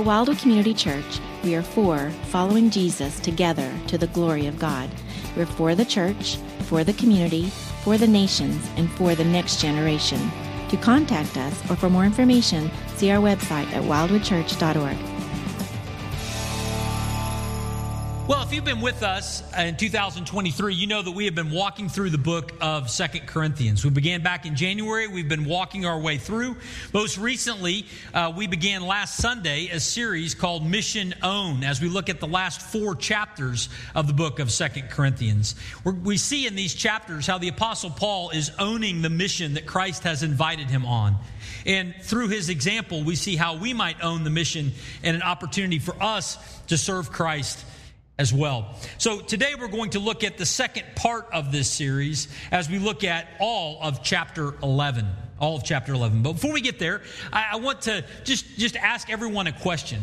At 0.00 0.06
Wildwood 0.06 0.38
Community 0.38 0.72
Church, 0.72 1.20
we 1.44 1.54
are 1.54 1.62
for 1.62 2.08
following 2.30 2.70
Jesus 2.70 3.20
together 3.20 3.70
to 3.88 3.98
the 3.98 4.06
glory 4.06 4.46
of 4.46 4.58
God. 4.58 4.88
We're 5.36 5.44
for 5.44 5.74
the 5.74 5.84
church, 5.84 6.36
for 6.60 6.84
the 6.84 6.94
community, 6.94 7.50
for 7.84 7.98
the 7.98 8.06
nations, 8.06 8.66
and 8.78 8.90
for 8.92 9.14
the 9.14 9.26
next 9.26 9.60
generation. 9.60 10.30
To 10.70 10.78
contact 10.78 11.36
us 11.36 11.70
or 11.70 11.76
for 11.76 11.90
more 11.90 12.06
information, 12.06 12.70
see 12.96 13.10
our 13.10 13.20
website 13.20 13.70
at 13.74 13.82
wildwoodchurch.org. 13.82 15.09
Well, 18.30 18.44
if 18.44 18.52
you've 18.52 18.64
been 18.64 18.80
with 18.80 19.02
us 19.02 19.42
in 19.58 19.76
2023, 19.76 20.72
you 20.72 20.86
know 20.86 21.02
that 21.02 21.10
we 21.10 21.24
have 21.24 21.34
been 21.34 21.50
walking 21.50 21.88
through 21.88 22.10
the 22.10 22.16
book 22.16 22.52
of 22.60 22.88
Second 22.88 23.26
Corinthians. 23.26 23.82
We 23.82 23.90
began 23.90 24.22
back 24.22 24.46
in 24.46 24.54
January. 24.54 25.08
We've 25.08 25.28
been 25.28 25.46
walking 25.46 25.84
our 25.84 25.98
way 25.98 26.16
through. 26.16 26.54
Most 26.94 27.18
recently, 27.18 27.86
uh, 28.14 28.32
we 28.36 28.46
began 28.46 28.82
last 28.82 29.16
Sunday 29.16 29.70
a 29.70 29.80
series 29.80 30.36
called 30.36 30.64
Mission 30.64 31.12
Own 31.24 31.64
as 31.64 31.80
we 31.80 31.88
look 31.88 32.08
at 32.08 32.20
the 32.20 32.28
last 32.28 32.62
four 32.62 32.94
chapters 32.94 33.68
of 33.96 34.06
the 34.06 34.12
book 34.12 34.38
of 34.38 34.52
Second 34.52 34.90
Corinthians. 34.90 35.56
We're, 35.82 35.94
we 35.94 36.16
see 36.16 36.46
in 36.46 36.54
these 36.54 36.72
chapters 36.72 37.26
how 37.26 37.38
the 37.38 37.48
Apostle 37.48 37.90
Paul 37.90 38.30
is 38.30 38.52
owning 38.60 39.02
the 39.02 39.10
mission 39.10 39.54
that 39.54 39.66
Christ 39.66 40.04
has 40.04 40.22
invited 40.22 40.70
him 40.70 40.86
on. 40.86 41.16
And 41.66 41.96
through 42.00 42.28
his 42.28 42.48
example, 42.48 43.02
we 43.02 43.16
see 43.16 43.34
how 43.34 43.56
we 43.56 43.74
might 43.74 44.00
own 44.04 44.22
the 44.22 44.30
mission 44.30 44.70
and 45.02 45.16
an 45.16 45.22
opportunity 45.22 45.80
for 45.80 46.00
us 46.00 46.38
to 46.68 46.78
serve 46.78 47.10
Christ 47.10 47.64
as 48.20 48.34
well. 48.34 48.74
So 48.98 49.20
today 49.20 49.54
we're 49.58 49.68
going 49.68 49.90
to 49.90 49.98
look 49.98 50.24
at 50.24 50.36
the 50.36 50.44
second 50.44 50.84
part 50.94 51.26
of 51.32 51.50
this 51.52 51.70
series 51.70 52.28
as 52.52 52.68
we 52.68 52.78
look 52.78 53.02
at 53.02 53.26
all 53.40 53.78
of 53.80 54.02
chapter 54.02 54.54
11. 54.62 55.06
All 55.40 55.56
of 55.56 55.64
chapter 55.64 55.94
11. 55.94 56.22
But 56.22 56.34
before 56.34 56.52
we 56.52 56.60
get 56.60 56.78
there, 56.78 57.00
I, 57.32 57.52
I 57.52 57.56
want 57.56 57.80
to 57.82 58.04
just, 58.24 58.58
just 58.58 58.76
ask 58.76 59.08
everyone 59.08 59.46
a 59.46 59.52
question. 59.52 60.02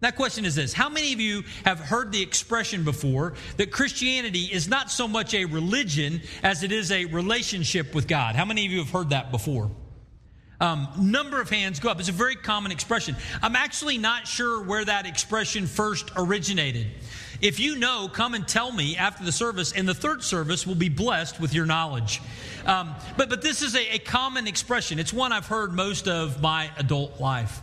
That 0.00 0.16
question 0.16 0.46
is 0.46 0.54
this 0.54 0.72
How 0.72 0.88
many 0.88 1.12
of 1.12 1.20
you 1.20 1.44
have 1.66 1.78
heard 1.80 2.12
the 2.12 2.22
expression 2.22 2.82
before 2.82 3.34
that 3.58 3.70
Christianity 3.70 4.44
is 4.50 4.66
not 4.66 4.90
so 4.90 5.06
much 5.06 5.34
a 5.34 5.44
religion 5.44 6.22
as 6.42 6.62
it 6.62 6.72
is 6.72 6.90
a 6.90 7.04
relationship 7.04 7.94
with 7.94 8.08
God? 8.08 8.36
How 8.36 8.46
many 8.46 8.64
of 8.64 8.72
you 8.72 8.78
have 8.78 8.90
heard 8.90 9.10
that 9.10 9.30
before? 9.30 9.70
Um, 10.60 10.88
number 10.98 11.40
of 11.40 11.48
hands 11.48 11.80
go 11.80 11.88
up. 11.88 12.00
It's 12.00 12.10
a 12.10 12.12
very 12.12 12.36
common 12.36 12.70
expression. 12.70 13.16
I'm 13.42 13.56
actually 13.56 13.96
not 13.96 14.28
sure 14.28 14.62
where 14.62 14.84
that 14.84 15.06
expression 15.06 15.66
first 15.66 16.10
originated. 16.16 16.88
If 17.40 17.58
you 17.58 17.76
know, 17.76 18.08
come 18.12 18.34
and 18.34 18.46
tell 18.46 18.70
me 18.70 18.96
after 18.96 19.24
the 19.24 19.32
service, 19.32 19.72
and 19.72 19.88
the 19.88 19.94
third 19.94 20.22
service 20.22 20.66
will 20.66 20.74
be 20.74 20.90
blessed 20.90 21.40
with 21.40 21.54
your 21.54 21.64
knowledge. 21.64 22.20
Um, 22.66 22.94
but, 23.16 23.30
but 23.30 23.40
this 23.40 23.62
is 23.62 23.74
a, 23.74 23.94
a 23.94 23.98
common 23.98 24.46
expression. 24.46 24.98
It's 24.98 25.12
one 25.12 25.32
I've 25.32 25.46
heard 25.46 25.72
most 25.72 26.06
of 26.06 26.42
my 26.42 26.70
adult 26.76 27.18
life. 27.18 27.60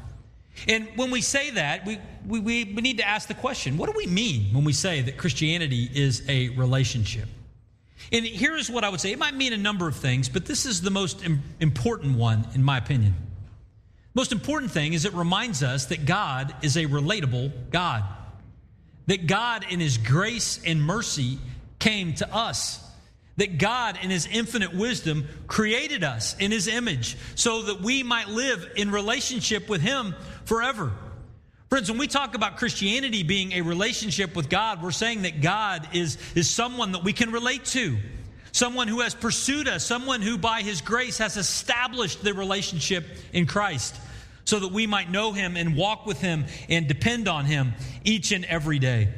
And 0.67 0.87
when 0.95 1.11
we 1.11 1.21
say 1.21 1.51
that, 1.51 1.85
we, 1.85 1.99
we, 2.25 2.39
we 2.39 2.63
need 2.63 2.97
to 2.97 3.07
ask 3.07 3.27
the 3.27 3.35
question 3.35 3.77
what 3.77 3.91
do 3.91 3.95
we 3.95 4.07
mean 4.07 4.53
when 4.53 4.63
we 4.63 4.73
say 4.73 5.01
that 5.01 5.17
Christianity 5.17 5.87
is 5.93 6.27
a 6.27 6.49
relationship? 6.49 7.27
And 8.11 8.25
here's 8.25 8.69
what 8.69 8.83
I 8.83 8.89
would 8.89 8.99
say 8.99 9.11
it 9.11 9.19
might 9.19 9.35
mean 9.35 9.53
a 9.53 9.57
number 9.57 9.87
of 9.87 9.95
things, 9.95 10.29
but 10.29 10.45
this 10.45 10.65
is 10.65 10.81
the 10.81 10.89
most 10.89 11.23
important 11.59 12.17
one, 12.17 12.47
in 12.55 12.63
my 12.63 12.77
opinion. 12.77 13.13
Most 14.15 14.31
important 14.31 14.71
thing 14.71 14.93
is 14.93 15.05
it 15.05 15.13
reminds 15.13 15.61
us 15.61 15.85
that 15.85 16.05
God 16.05 16.55
is 16.63 16.75
a 16.75 16.85
relatable 16.85 17.51
God 17.69 18.03
that 19.07 19.25
God, 19.25 19.65
in 19.69 19.79
His 19.79 19.97
grace 19.97 20.59
and 20.65 20.81
mercy, 20.81 21.39
came 21.79 22.13
to 22.15 22.33
us. 22.33 22.83
That 23.37 23.57
God, 23.57 23.99
in 24.01 24.09
His 24.09 24.27
infinite 24.27 24.75
wisdom, 24.75 25.27
created 25.47 26.03
us 26.03 26.35
in 26.37 26.51
His 26.51 26.67
image 26.67 27.17
so 27.35 27.63
that 27.63 27.81
we 27.81 28.03
might 28.03 28.29
live 28.29 28.69
in 28.75 28.91
relationship 28.91 29.69
with 29.69 29.81
Him 29.81 30.15
forever. 30.45 30.91
Friends, 31.69 31.89
when 31.89 31.99
we 31.99 32.07
talk 32.07 32.33
about 32.35 32.57
Christianity 32.57 33.23
being 33.23 33.51
a 33.53 33.61
relationship 33.61 34.35
with 34.35 34.49
God, 34.49 34.81
we're 34.81 34.91
saying 34.91 35.23
that 35.23 35.41
God 35.41 35.87
is, 35.93 36.17
is 36.33 36.49
someone 36.49 36.93
that 36.93 37.03
we 37.03 37.11
can 37.11 37.31
relate 37.31 37.65
to, 37.65 37.97
someone 38.53 38.87
who 38.87 39.01
has 39.01 39.13
pursued 39.13 39.67
us, 39.67 39.85
someone 39.85 40.21
who, 40.21 40.37
by 40.37 40.61
His 40.61 40.81
grace, 40.81 41.17
has 41.17 41.37
established 41.37 42.23
the 42.23 42.33
relationship 42.33 43.05
in 43.33 43.45
Christ 43.45 43.95
so 44.47 44.59
that 44.59 44.69
we 44.69 44.87
might 44.87 45.11
know 45.11 45.33
him 45.33 45.57
and 45.57 45.75
walk 45.75 46.05
with 46.05 46.21
him 46.21 46.45
and 46.69 46.87
depend 46.87 47.27
on 47.27 47.43
him 47.43 47.73
each 48.05 48.31
and 48.31 48.45
every 48.45 48.79
day. 48.79 49.09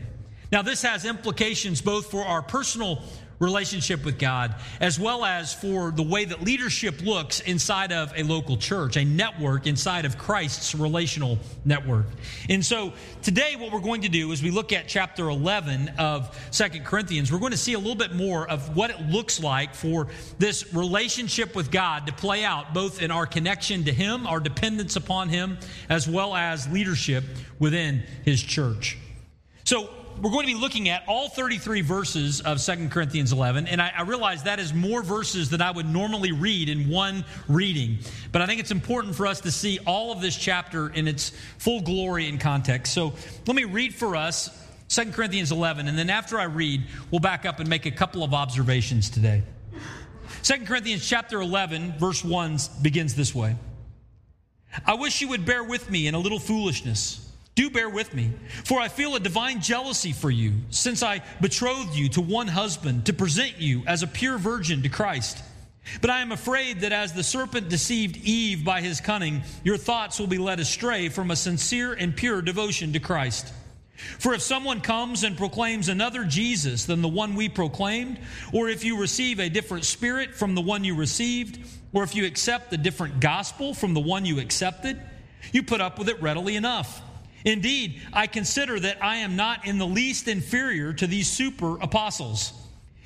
Now, 0.51 0.63
this 0.63 0.81
has 0.81 1.05
implications 1.05 1.81
both 1.81 2.09
for 2.09 2.25
our 2.25 2.41
personal 2.41 3.03
relationship 3.39 4.03
with 4.03 4.19
God, 4.19 4.55
as 4.79 4.99
well 4.99 5.23
as 5.23 5.53
for 5.53 5.91
the 5.91 6.03
way 6.03 6.25
that 6.25 6.43
leadership 6.43 7.01
looks 7.01 7.39
inside 7.39 7.91
of 7.91 8.13
a 8.15 8.23
local 8.23 8.57
church, 8.57 8.97
a 8.97 9.05
network 9.05 9.65
inside 9.65 10.05
of 10.05 10.17
Christ's 10.17 10.75
relational 10.75 11.39
network. 11.65 12.05
And 12.49 12.63
so 12.63 12.93
today, 13.21 13.55
what 13.55 13.71
we're 13.71 13.79
going 13.79 14.01
to 14.01 14.09
do 14.09 14.31
is 14.31 14.43
we 14.43 14.51
look 14.51 14.73
at 14.73 14.87
chapter 14.87 15.29
11 15.29 15.93
of 15.97 16.37
Second 16.51 16.85
Corinthians. 16.85 17.31
We're 17.31 17.39
going 17.39 17.51
to 17.51 17.57
see 17.57 17.73
a 17.73 17.79
little 17.79 17.95
bit 17.95 18.13
more 18.13 18.47
of 18.49 18.75
what 18.75 18.89
it 18.89 19.01
looks 19.01 19.41
like 19.41 19.73
for 19.73 20.07
this 20.37 20.73
relationship 20.73 21.55
with 21.55 21.71
God 21.71 22.07
to 22.07 22.13
play 22.13 22.43
out 22.43 22.73
both 22.73 23.01
in 23.01 23.11
our 23.11 23.25
connection 23.25 23.85
to 23.85 23.93
Him, 23.93 24.27
our 24.27 24.39
dependence 24.39 24.95
upon 24.95 25.29
Him, 25.29 25.57
as 25.87 26.07
well 26.07 26.35
as 26.35 26.67
leadership 26.69 27.23
within 27.57 28.03
His 28.25 28.41
church. 28.41 28.97
So, 29.63 29.89
we're 30.21 30.31
going 30.31 30.47
to 30.47 30.53
be 30.53 30.59
looking 30.59 30.89
at 30.89 31.03
all 31.07 31.29
33 31.29 31.79
verses 31.79 32.41
of 32.41 32.59
Second 32.59 32.91
Corinthians 32.91 33.31
11, 33.31 33.67
and 33.67 33.81
I, 33.81 33.91
I, 33.97 34.01
realize 34.01 34.43
that 34.43 34.59
is 34.59 34.73
more 34.73 35.01
verses 35.01 35.49
than 35.49 35.61
I 35.61 35.71
would 35.71 35.87
normally 35.87 36.33
read 36.33 36.67
in 36.67 36.89
one 36.89 37.23
reading. 37.47 37.99
But 38.33 38.41
I 38.41 38.45
think 38.45 38.59
it's 38.59 38.71
important 38.71 39.15
for 39.15 39.25
us 39.27 39.39
to 39.41 39.51
see 39.51 39.79
all 39.87 40.11
of 40.11 40.19
this 40.19 40.35
chapter 40.35 40.89
in 40.89 41.07
its 41.07 41.31
full 41.57 41.81
glory 41.81 42.27
and 42.27 42.39
context. 42.39 42.93
So 42.93 43.13
let 43.47 43.55
me 43.55 43.63
read 43.63 43.95
for 43.95 44.17
us 44.17 44.49
Second 44.89 45.13
Corinthians 45.13 45.53
11, 45.53 45.87
and 45.87 45.97
then 45.97 46.09
after 46.09 46.37
I 46.37 46.45
read, 46.45 46.83
we'll 47.11 47.19
back 47.19 47.45
up 47.45 47.61
and 47.61 47.69
make 47.69 47.85
a 47.85 47.91
couple 47.91 48.21
of 48.21 48.33
observations 48.33 49.09
today. 49.09 49.41
Second 50.41 50.67
Corinthians 50.67 51.07
chapter 51.07 51.39
11, 51.39 51.93
verse 51.97 52.25
1 52.25 52.57
begins 52.81 53.15
this 53.15 53.33
way 53.33 53.55
I 54.85 54.95
wish 54.95 55.21
you 55.21 55.29
would 55.29 55.45
bear 55.45 55.63
with 55.63 55.89
me 55.89 56.07
in 56.07 56.15
a 56.15 56.19
little 56.19 56.39
foolishness. 56.39 57.25
Do 57.59 57.69
bear 57.69 57.89
with 57.89 58.13
me, 58.13 58.31
for 58.63 58.79
I 58.79 58.87
feel 58.87 59.17
a 59.17 59.19
divine 59.19 59.59
jealousy 59.59 60.13
for 60.13 60.31
you, 60.31 60.53
since 60.69 61.03
I 61.03 61.21
betrothed 61.41 61.93
you 61.93 62.07
to 62.11 62.21
one 62.21 62.47
husband 62.47 63.07
to 63.07 63.13
present 63.13 63.57
you 63.57 63.83
as 63.85 64.01
a 64.01 64.07
pure 64.07 64.37
virgin 64.37 64.81
to 64.83 64.87
Christ. 64.87 65.43
But 65.99 66.09
I 66.09 66.21
am 66.21 66.31
afraid 66.31 66.79
that 66.79 66.93
as 66.93 67.11
the 67.11 67.21
serpent 67.21 67.67
deceived 67.67 68.15
Eve 68.15 68.63
by 68.63 68.79
his 68.79 69.01
cunning, 69.01 69.41
your 69.65 69.75
thoughts 69.75 70.21
will 70.21 70.27
be 70.27 70.37
led 70.37 70.61
astray 70.61 71.09
from 71.09 71.31
a 71.31 71.35
sincere 71.35 71.91
and 71.91 72.15
pure 72.15 72.41
devotion 72.41 72.93
to 72.93 72.99
Christ. 73.01 73.51
For 74.19 74.33
if 74.33 74.41
someone 74.41 74.79
comes 74.79 75.25
and 75.25 75.35
proclaims 75.35 75.89
another 75.89 76.23
Jesus 76.23 76.85
than 76.85 77.01
the 77.01 77.09
one 77.09 77.35
we 77.35 77.49
proclaimed, 77.49 78.21
or 78.53 78.69
if 78.69 78.85
you 78.85 79.01
receive 79.01 79.41
a 79.41 79.49
different 79.49 79.83
spirit 79.83 80.33
from 80.33 80.55
the 80.55 80.61
one 80.61 80.85
you 80.85 80.95
received, 80.95 81.59
or 81.91 82.03
if 82.03 82.15
you 82.15 82.25
accept 82.25 82.71
a 82.71 82.77
different 82.77 83.19
gospel 83.19 83.73
from 83.73 83.93
the 83.93 83.99
one 83.99 84.23
you 84.23 84.39
accepted, 84.39 84.97
you 85.51 85.61
put 85.61 85.81
up 85.81 85.99
with 85.99 86.07
it 86.07 86.21
readily 86.21 86.55
enough. 86.55 87.01
Indeed, 87.45 88.01
I 88.11 88.27
consider 88.27 88.79
that 88.79 89.03
I 89.03 89.17
am 89.17 89.35
not 89.35 89.65
in 89.65 89.77
the 89.77 89.87
least 89.87 90.27
inferior 90.27 90.93
to 90.93 91.07
these 91.07 91.29
super 91.29 91.79
apostles. 91.79 92.53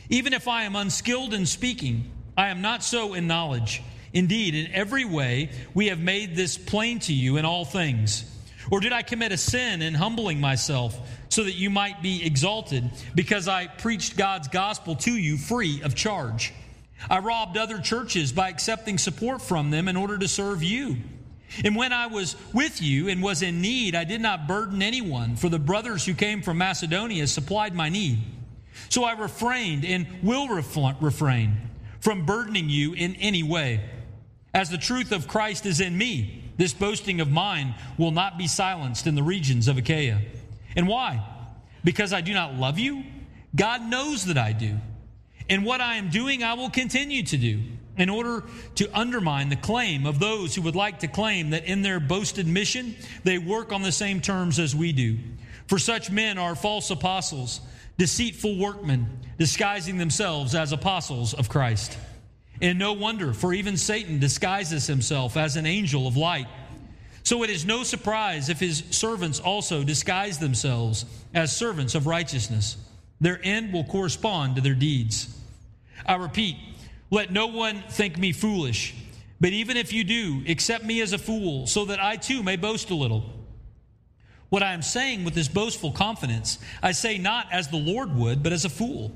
Even 0.09 0.33
if 0.33 0.47
I 0.47 0.63
am 0.63 0.75
unskilled 0.75 1.33
in 1.33 1.45
speaking, 1.45 2.11
I 2.37 2.49
am 2.49 2.61
not 2.61 2.83
so 2.83 3.13
in 3.13 3.27
knowledge. 3.27 3.81
Indeed, 4.11 4.55
in 4.55 4.71
every 4.71 5.05
way, 5.05 5.49
we 5.73 5.87
have 5.87 5.99
made 5.99 6.35
this 6.35 6.57
plain 6.57 6.99
to 7.01 7.13
you 7.13 7.37
in 7.37 7.45
all 7.45 7.65
things. 7.65 8.29
Or 8.71 8.79
did 8.79 8.93
I 8.93 9.01
commit 9.01 9.31
a 9.31 9.37
sin 9.37 9.81
in 9.81 9.93
humbling 9.93 10.39
myself 10.39 10.97
so 11.29 11.43
that 11.43 11.55
you 11.55 11.69
might 11.69 12.01
be 12.01 12.25
exalted 12.25 12.89
because 13.15 13.47
I 13.47 13.67
preached 13.67 14.15
God's 14.15 14.47
gospel 14.47 14.95
to 14.97 15.11
you 15.11 15.37
free 15.37 15.81
of 15.81 15.95
charge? 15.95 16.53
I 17.09 17.19
robbed 17.19 17.57
other 17.57 17.79
churches 17.79 18.31
by 18.31 18.49
accepting 18.49 18.97
support 18.97 19.41
from 19.41 19.71
them 19.71 19.87
in 19.87 19.97
order 19.97 20.17
to 20.17 20.27
serve 20.27 20.63
you. 20.63 20.97
And 21.63 21.75
when 21.75 21.93
I 21.93 22.07
was 22.07 22.35
with 22.53 22.81
you 22.81 23.09
and 23.09 23.21
was 23.21 23.41
in 23.41 23.61
need, 23.61 23.95
I 23.95 24.03
did 24.03 24.21
not 24.21 24.47
burden 24.47 24.81
anyone, 24.81 25.35
for 25.35 25.49
the 25.49 25.59
brothers 25.59 26.05
who 26.05 26.13
came 26.13 26.41
from 26.41 26.57
Macedonia 26.57 27.27
supplied 27.27 27.75
my 27.75 27.89
need. 27.89 28.19
So 28.89 29.03
I 29.03 29.13
refrained 29.13 29.85
and 29.85 30.07
will 30.23 30.47
refrain 30.47 31.57
from 31.99 32.25
burdening 32.25 32.69
you 32.69 32.93
in 32.93 33.15
any 33.15 33.43
way. 33.43 33.89
As 34.53 34.69
the 34.69 34.77
truth 34.77 35.11
of 35.11 35.27
Christ 35.27 35.65
is 35.65 35.79
in 35.79 35.97
me, 35.97 36.43
this 36.57 36.73
boasting 36.73 37.21
of 37.21 37.31
mine 37.31 37.75
will 37.97 38.11
not 38.11 38.37
be 38.37 38.47
silenced 38.47 39.07
in 39.07 39.15
the 39.15 39.23
regions 39.23 39.67
of 39.67 39.77
Achaia. 39.77 40.21
And 40.75 40.87
why? 40.87 41.23
Because 41.83 42.13
I 42.13 42.21
do 42.21 42.33
not 42.33 42.55
love 42.55 42.79
you? 42.79 43.03
God 43.55 43.81
knows 43.83 44.25
that 44.25 44.37
I 44.37 44.53
do. 44.53 44.77
And 45.49 45.65
what 45.65 45.81
I 45.81 45.95
am 45.95 46.09
doing, 46.09 46.43
I 46.43 46.53
will 46.53 46.69
continue 46.69 47.23
to 47.23 47.37
do 47.37 47.61
in 47.97 48.09
order 48.09 48.43
to 48.75 48.97
undermine 48.97 49.49
the 49.49 49.55
claim 49.55 50.05
of 50.05 50.19
those 50.19 50.55
who 50.55 50.61
would 50.63 50.75
like 50.75 50.99
to 50.99 51.07
claim 51.07 51.51
that 51.51 51.65
in 51.65 51.81
their 51.81 51.99
boasted 51.99 52.47
mission 52.47 52.95
they 53.23 53.37
work 53.37 53.71
on 53.71 53.81
the 53.81 53.91
same 53.91 54.19
terms 54.19 54.59
as 54.59 54.75
we 54.75 54.91
do. 54.91 55.17
For 55.67 55.77
such 55.77 56.11
men 56.11 56.37
are 56.37 56.55
false 56.55 56.89
apostles, 56.89 57.61
deceitful 57.97 58.57
workmen, 58.57 59.19
disguising 59.37 59.97
themselves 59.97 60.55
as 60.55 60.71
apostles 60.71 61.33
of 61.33 61.49
Christ. 61.49 61.97
And 62.61 62.79
no 62.79 62.93
wonder, 62.93 63.33
for 63.33 63.53
even 63.53 63.77
Satan 63.77 64.19
disguises 64.19 64.87
himself 64.87 65.37
as 65.37 65.55
an 65.55 65.65
angel 65.65 66.07
of 66.07 66.17
light. 66.17 66.47
So 67.23 67.43
it 67.43 67.49
is 67.49 67.65
no 67.65 67.83
surprise 67.83 68.49
if 68.49 68.59
his 68.59 68.83
servants 68.89 69.39
also 69.39 69.83
disguise 69.83 70.39
themselves 70.39 71.05
as 71.33 71.55
servants 71.55 71.95
of 71.95 72.05
righteousness. 72.05 72.77
Their 73.21 73.39
end 73.43 73.71
will 73.71 73.85
correspond 73.85 74.55
to 74.55 74.61
their 74.61 74.75
deeds. 74.75 75.33
I 76.05 76.15
repeat, 76.15 76.57
let 77.09 77.31
no 77.31 77.47
one 77.47 77.83
think 77.89 78.17
me 78.17 78.31
foolish, 78.31 78.95
but 79.39 79.51
even 79.51 79.77
if 79.77 79.91
you 79.93 80.03
do, 80.03 80.43
accept 80.47 80.83
me 80.85 81.01
as 81.01 81.13
a 81.13 81.17
fool, 81.17 81.67
so 81.67 81.85
that 81.85 81.99
I 81.99 82.15
too 82.15 82.43
may 82.43 82.55
boast 82.55 82.89
a 82.89 82.95
little. 82.95 83.23
What 84.49 84.63
I 84.63 84.73
am 84.73 84.81
saying 84.81 85.23
with 85.23 85.33
this 85.33 85.47
boastful 85.47 85.91
confidence, 85.91 86.59
I 86.81 86.91
say 86.91 87.17
not 87.17 87.47
as 87.51 87.69
the 87.69 87.77
Lord 87.77 88.15
would, 88.15 88.43
but 88.43 88.53
as 88.53 88.65
a 88.65 88.69
fool. 88.69 89.11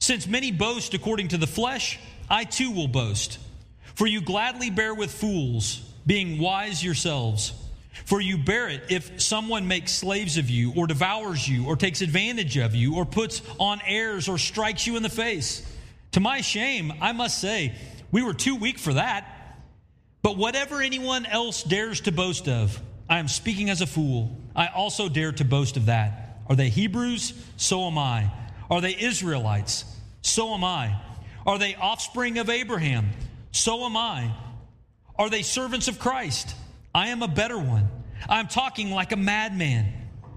Since 0.00 0.26
many 0.26 0.50
boast 0.50 0.94
according 0.94 1.28
to 1.28 1.38
the 1.38 1.46
flesh, 1.46 1.98
I 2.28 2.44
too 2.44 2.70
will 2.70 2.88
boast. 2.88 3.38
For 3.94 4.06
you 4.06 4.20
gladly 4.20 4.70
bear 4.70 4.92
with 4.92 5.12
fools 5.12 5.76
being 6.06 6.38
wise 6.38 6.84
yourselves. 6.84 7.52
For 8.04 8.20
you 8.20 8.36
bear 8.36 8.68
it 8.68 8.82
if 8.90 9.22
someone 9.22 9.68
makes 9.68 9.92
slaves 9.92 10.36
of 10.36 10.50
you, 10.50 10.72
or 10.76 10.86
devours 10.86 11.48
you, 11.48 11.66
or 11.66 11.76
takes 11.76 12.02
advantage 12.02 12.56
of 12.56 12.74
you, 12.74 12.96
or 12.96 13.06
puts 13.06 13.40
on 13.58 13.80
airs, 13.86 14.28
or 14.28 14.36
strikes 14.36 14.86
you 14.86 14.96
in 14.96 15.02
the 15.02 15.08
face. 15.08 15.64
To 16.14 16.20
my 16.20 16.42
shame, 16.42 16.92
I 17.00 17.10
must 17.10 17.40
say, 17.40 17.74
we 18.12 18.22
were 18.22 18.34
too 18.34 18.54
weak 18.54 18.78
for 18.78 18.92
that. 18.94 19.58
But 20.22 20.36
whatever 20.36 20.80
anyone 20.80 21.26
else 21.26 21.64
dares 21.64 22.02
to 22.02 22.12
boast 22.12 22.48
of, 22.48 22.80
I 23.10 23.18
am 23.18 23.26
speaking 23.26 23.68
as 23.68 23.80
a 23.80 23.86
fool. 23.86 24.38
I 24.54 24.68
also 24.68 25.08
dare 25.08 25.32
to 25.32 25.44
boast 25.44 25.76
of 25.76 25.86
that. 25.86 26.38
Are 26.48 26.54
they 26.54 26.68
Hebrews? 26.68 27.34
So 27.56 27.88
am 27.88 27.98
I. 27.98 28.30
Are 28.70 28.80
they 28.80 28.96
Israelites? 28.96 29.84
So 30.22 30.54
am 30.54 30.62
I. 30.62 31.00
Are 31.44 31.58
they 31.58 31.74
offspring 31.74 32.38
of 32.38 32.48
Abraham? 32.48 33.10
So 33.50 33.84
am 33.84 33.96
I. 33.96 34.32
Are 35.18 35.28
they 35.28 35.42
servants 35.42 35.88
of 35.88 35.98
Christ? 35.98 36.54
I 36.94 37.08
am 37.08 37.22
a 37.22 37.28
better 37.28 37.58
one. 37.58 37.88
I 38.28 38.38
am 38.38 38.46
talking 38.46 38.92
like 38.92 39.10
a 39.10 39.16
madman, 39.16 39.92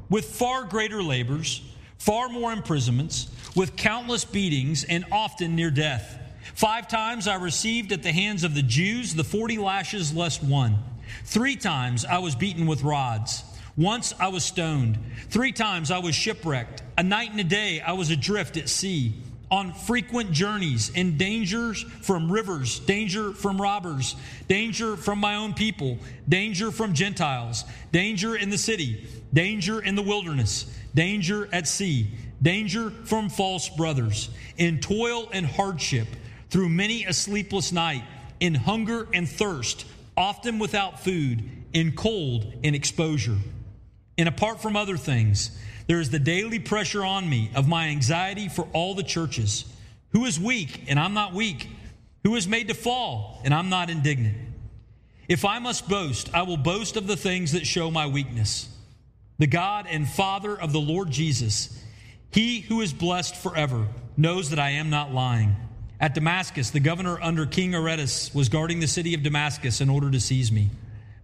with 0.09 0.25
far 0.25 0.63
greater 0.63 1.03
labors, 1.03 1.61
far 1.99 2.29
more 2.29 2.51
imprisonments, 2.51 3.29
with 3.57 3.75
countless 3.75 4.23
beatings, 4.23 4.83
and 4.83 5.03
often 5.11 5.55
near 5.55 5.71
death. 5.71 6.19
Five 6.53 6.87
times 6.87 7.27
I 7.27 7.35
received 7.35 7.91
at 7.91 8.03
the 8.03 8.11
hands 8.11 8.43
of 8.43 8.53
the 8.53 8.61
Jews 8.61 9.15
the 9.15 9.23
forty 9.23 9.57
lashes 9.57 10.13
less 10.13 10.41
one. 10.41 10.77
Three 11.25 11.55
times 11.55 12.05
I 12.05 12.19
was 12.19 12.35
beaten 12.35 12.67
with 12.67 12.83
rods. 12.83 13.43
Once 13.75 14.13
I 14.19 14.27
was 14.27 14.45
stoned. 14.45 14.97
Three 15.29 15.51
times 15.51 15.89
I 15.89 15.97
was 15.97 16.13
shipwrecked. 16.15 16.83
A 16.97 17.03
night 17.03 17.31
and 17.31 17.39
a 17.39 17.43
day 17.43 17.81
I 17.81 17.93
was 17.93 18.11
adrift 18.11 18.57
at 18.57 18.69
sea 18.69 19.13
on 19.49 19.73
frequent 19.73 20.31
journeys 20.31 20.89
in 20.89 21.17
dangers 21.17 21.81
from 22.01 22.31
rivers, 22.31 22.79
danger 22.79 23.33
from 23.33 23.61
robbers, 23.61 24.15
danger 24.47 24.97
from 24.97 25.19
my 25.19 25.35
own 25.35 25.53
people, 25.53 25.97
danger 26.27 26.69
from 26.69 26.93
Gentiles, 26.93 27.63
danger 27.91 28.35
in 28.35 28.49
the 28.49 28.57
city, 28.57 29.07
danger 29.33 29.79
in 29.79 29.95
the 29.95 30.01
wilderness, 30.01 30.65
danger 30.93 31.47
at 31.53 31.67
sea, 31.67 32.07
danger 32.41 32.91
from 33.05 33.29
false 33.29 33.69
brothers, 33.69 34.29
in 34.57 34.79
toil 34.79 35.29
and 35.31 35.45
hardship, 35.45 36.07
through 36.49 36.69
many 36.69 37.05
a 37.05 37.13
sleepless 37.13 37.71
night, 37.71 38.03
in 38.39 38.55
hunger 38.55 39.07
and 39.13 39.27
thirst, 39.27 39.85
often 40.15 40.59
without 40.59 40.99
food, 41.03 41.43
in 41.73 41.93
cold 41.93 42.53
and 42.63 42.75
exposure. 42.75 43.37
And 44.17 44.27
apart 44.27 44.61
from 44.61 44.75
other 44.75 44.97
things, 44.97 45.51
there 45.87 45.99
is 45.99 46.09
the 46.09 46.19
daily 46.19 46.59
pressure 46.59 47.03
on 47.03 47.29
me 47.29 47.51
of 47.55 47.67
my 47.67 47.87
anxiety 47.87 48.49
for 48.49 48.67
all 48.73 48.95
the 48.95 49.03
churches. 49.03 49.65
Who 50.11 50.25
is 50.25 50.39
weak 50.39 50.83
and 50.87 50.99
I'm 50.99 51.13
not 51.13 51.33
weak? 51.33 51.69
Who 52.23 52.35
is 52.35 52.47
made 52.47 52.67
to 52.67 52.73
fall 52.73 53.41
and 53.43 53.53
I'm 53.53 53.69
not 53.69 53.89
indignant? 53.89 54.37
If 55.27 55.45
I 55.45 55.59
must 55.59 55.87
boast, 55.87 56.33
I 56.33 56.43
will 56.43 56.57
boast 56.57 56.97
of 56.97 57.07
the 57.07 57.17
things 57.17 57.51
that 57.51 57.67
show 57.67 57.91
my 57.91 58.07
weakness. 58.07 58.69
The 59.39 59.47
God 59.47 59.85
and 59.89 60.07
Father 60.07 60.59
of 60.59 60.73
the 60.73 60.79
Lord 60.79 61.11
Jesus, 61.11 61.83
he 62.31 62.61
who 62.61 62.81
is 62.81 62.93
blessed 62.93 63.35
forever, 63.35 63.87
knows 64.15 64.49
that 64.49 64.59
I 64.59 64.71
am 64.71 64.89
not 64.89 65.13
lying. 65.13 65.55
At 65.99 66.13
Damascus, 66.13 66.69
the 66.69 66.79
governor 66.79 67.19
under 67.21 67.45
King 67.45 67.73
Aretas 67.73 68.33
was 68.33 68.49
guarding 68.49 68.79
the 68.79 68.87
city 68.87 69.13
of 69.13 69.23
Damascus 69.23 69.81
in 69.81 69.89
order 69.89 70.11
to 70.11 70.19
seize 70.19 70.51
me. 70.51 70.69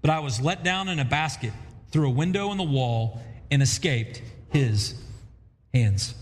But 0.01 0.09
I 0.09 0.19
was 0.19 0.41
let 0.41 0.63
down 0.63 0.89
in 0.89 0.99
a 0.99 1.05
basket 1.05 1.53
through 1.91 2.07
a 2.07 2.11
window 2.11 2.51
in 2.51 2.57
the 2.57 2.63
wall 2.63 3.21
and 3.51 3.61
escaped 3.61 4.21
his 4.51 4.95
hands. 5.73 6.15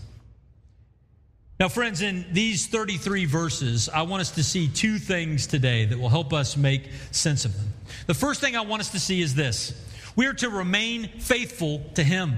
Now, 1.58 1.68
friends, 1.68 2.02
in 2.02 2.26
these 2.32 2.66
33 2.66 3.24
verses, 3.24 3.88
I 3.88 4.02
want 4.02 4.20
us 4.20 4.32
to 4.32 4.44
see 4.44 4.68
two 4.68 4.98
things 4.98 5.46
today 5.46 5.84
that 5.84 5.98
will 5.98 6.08
help 6.08 6.32
us 6.32 6.56
make 6.56 6.90
sense 7.10 7.44
of 7.44 7.56
them. 7.56 7.72
The 8.06 8.14
first 8.14 8.40
thing 8.40 8.56
I 8.56 8.62
want 8.62 8.80
us 8.80 8.90
to 8.90 8.98
see 8.98 9.22
is 9.22 9.34
this 9.34 9.72
we 10.16 10.26
are 10.26 10.34
to 10.34 10.50
remain 10.50 11.08
faithful 11.20 11.80
to 11.94 12.02
Him. 12.02 12.36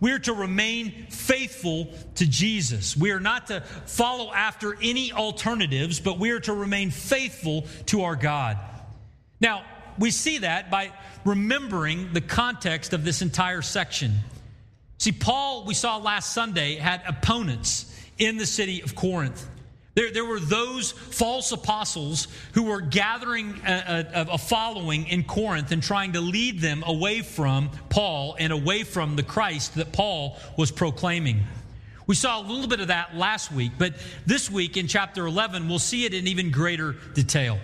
We 0.00 0.12
are 0.12 0.18
to 0.20 0.32
remain 0.32 1.06
faithful 1.10 1.88
to 2.14 2.26
Jesus. 2.26 2.96
We 2.96 3.10
are 3.10 3.20
not 3.20 3.48
to 3.48 3.60
follow 3.60 4.32
after 4.32 4.74
any 4.80 5.12
alternatives, 5.12 6.00
but 6.00 6.18
we 6.18 6.30
are 6.30 6.40
to 6.40 6.54
remain 6.54 6.90
faithful 6.90 7.66
to 7.86 8.02
our 8.02 8.16
God. 8.16 8.58
Now, 9.40 9.64
we 9.98 10.10
see 10.10 10.38
that 10.38 10.70
by 10.70 10.92
remembering 11.24 12.14
the 12.14 12.22
context 12.22 12.94
of 12.94 13.04
this 13.04 13.20
entire 13.20 13.60
section. 13.60 14.14
See, 14.98 15.12
Paul, 15.12 15.64
we 15.66 15.74
saw 15.74 15.98
last 15.98 16.32
Sunday, 16.32 16.76
had 16.76 17.02
opponents 17.06 17.94
in 18.18 18.38
the 18.38 18.46
city 18.46 18.82
of 18.82 18.94
Corinth. 18.94 19.46
There, 19.94 20.12
there 20.12 20.24
were 20.24 20.38
those 20.38 20.92
false 20.92 21.50
apostles 21.50 22.28
who 22.54 22.64
were 22.64 22.80
gathering 22.80 23.60
a, 23.66 24.06
a, 24.14 24.26
a, 24.32 24.38
following 24.38 25.08
in 25.08 25.24
Corinth 25.24 25.72
and 25.72 25.82
trying 25.82 26.12
to 26.12 26.20
lead 26.20 26.60
them 26.60 26.84
away 26.86 27.22
from 27.22 27.70
Paul 27.88 28.36
and 28.38 28.52
away 28.52 28.84
from 28.84 29.16
the 29.16 29.24
Christ 29.24 29.74
that 29.74 29.92
Paul 29.92 30.38
was 30.56 30.70
proclaiming. 30.70 31.42
We 32.06 32.14
saw 32.14 32.40
a 32.40 32.42
little 32.42 32.68
bit 32.68 32.80
of 32.80 32.88
that 32.88 33.16
last 33.16 33.52
week, 33.52 33.72
but 33.78 33.94
this 34.26 34.50
week 34.50 34.76
in 34.76 34.86
chapter 34.86 35.26
11, 35.26 35.68
we'll 35.68 35.80
see 35.80 36.04
it 36.04 36.14
in 36.14 36.28
even 36.28 36.50
greater 36.50 36.96
detail. 37.14 37.58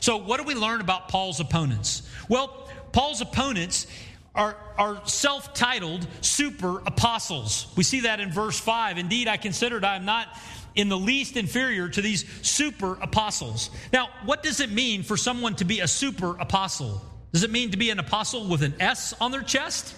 So, 0.00 0.16
what 0.16 0.38
do 0.38 0.44
we 0.44 0.54
learn 0.54 0.80
about 0.80 1.08
Paul's 1.08 1.40
opponents? 1.40 2.02
Well, 2.28 2.68
Paul's 2.92 3.20
opponents 3.20 3.86
are, 4.34 4.56
are 4.78 5.00
self 5.06 5.54
titled 5.54 6.06
super 6.20 6.78
apostles. 6.86 7.66
We 7.76 7.82
see 7.82 8.00
that 8.00 8.20
in 8.20 8.30
verse 8.30 8.58
5. 8.58 8.98
Indeed, 8.98 9.28
I 9.28 9.36
considered 9.36 9.84
I 9.84 9.96
am 9.96 10.04
not 10.04 10.28
in 10.74 10.88
the 10.88 10.98
least 10.98 11.36
inferior 11.36 11.88
to 11.88 12.00
these 12.00 12.24
super 12.46 12.94
apostles. 13.00 13.70
Now, 13.92 14.08
what 14.24 14.42
does 14.42 14.60
it 14.60 14.70
mean 14.70 15.02
for 15.02 15.16
someone 15.16 15.56
to 15.56 15.64
be 15.64 15.80
a 15.80 15.88
super 15.88 16.36
apostle? 16.38 17.02
Does 17.32 17.42
it 17.42 17.50
mean 17.50 17.72
to 17.72 17.76
be 17.76 17.90
an 17.90 17.98
apostle 17.98 18.46
with 18.48 18.62
an 18.62 18.74
S 18.80 19.14
on 19.20 19.30
their 19.30 19.42
chest? 19.42 19.94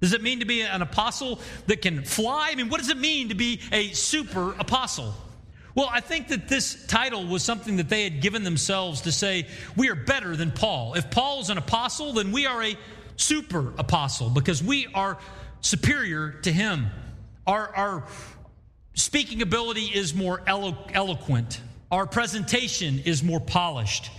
Does 0.00 0.12
it 0.12 0.22
mean 0.22 0.40
to 0.40 0.44
be 0.44 0.62
an 0.62 0.82
apostle 0.82 1.40
that 1.66 1.82
can 1.82 2.04
fly? 2.04 2.50
I 2.52 2.54
mean, 2.54 2.68
what 2.68 2.80
does 2.80 2.90
it 2.90 2.98
mean 2.98 3.30
to 3.30 3.34
be 3.34 3.60
a 3.72 3.88
super 3.92 4.52
apostle? 4.58 5.14
Well, 5.74 5.88
I 5.90 6.00
think 6.00 6.28
that 6.28 6.48
this 6.48 6.86
title 6.86 7.26
was 7.26 7.42
something 7.42 7.76
that 7.76 7.88
they 7.88 8.04
had 8.04 8.20
given 8.20 8.44
themselves 8.44 9.02
to 9.02 9.12
say, 9.12 9.46
we 9.76 9.90
are 9.90 9.94
better 9.94 10.34
than 10.34 10.50
Paul. 10.50 10.94
If 10.94 11.10
Paul 11.10 11.40
is 11.40 11.50
an 11.50 11.58
apostle, 11.58 12.14
then 12.14 12.32
we 12.32 12.46
are 12.46 12.62
a 12.62 12.76
super 13.16 13.72
apostle 13.78 14.30
because 14.30 14.62
we 14.62 14.86
are 14.94 15.18
superior 15.60 16.32
to 16.42 16.52
him. 16.52 16.86
Our, 17.46 17.74
our 17.74 18.08
speaking 18.94 19.42
ability 19.42 19.86
is 19.86 20.14
more 20.14 20.42
elo- 20.46 20.86
eloquent, 20.92 21.60
our 21.90 22.06
presentation 22.06 23.00
is 23.04 23.22
more 23.22 23.40
polished. 23.40 24.10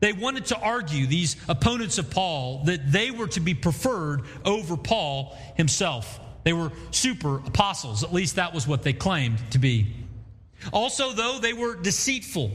They 0.00 0.12
wanted 0.12 0.46
to 0.46 0.58
argue, 0.58 1.06
these 1.06 1.36
opponents 1.48 1.98
of 1.98 2.10
Paul, 2.10 2.64
that 2.66 2.92
they 2.92 3.10
were 3.10 3.26
to 3.28 3.40
be 3.40 3.54
preferred 3.54 4.22
over 4.44 4.76
Paul 4.76 5.36
himself. 5.56 6.20
They 6.44 6.52
were 6.52 6.70
super 6.92 7.38
apostles, 7.38 8.04
at 8.04 8.12
least 8.12 8.36
that 8.36 8.54
was 8.54 8.66
what 8.66 8.84
they 8.84 8.92
claimed 8.92 9.38
to 9.50 9.58
be. 9.58 9.92
Also, 10.72 11.12
though, 11.12 11.38
they 11.40 11.52
were 11.52 11.74
deceitful. 11.74 12.52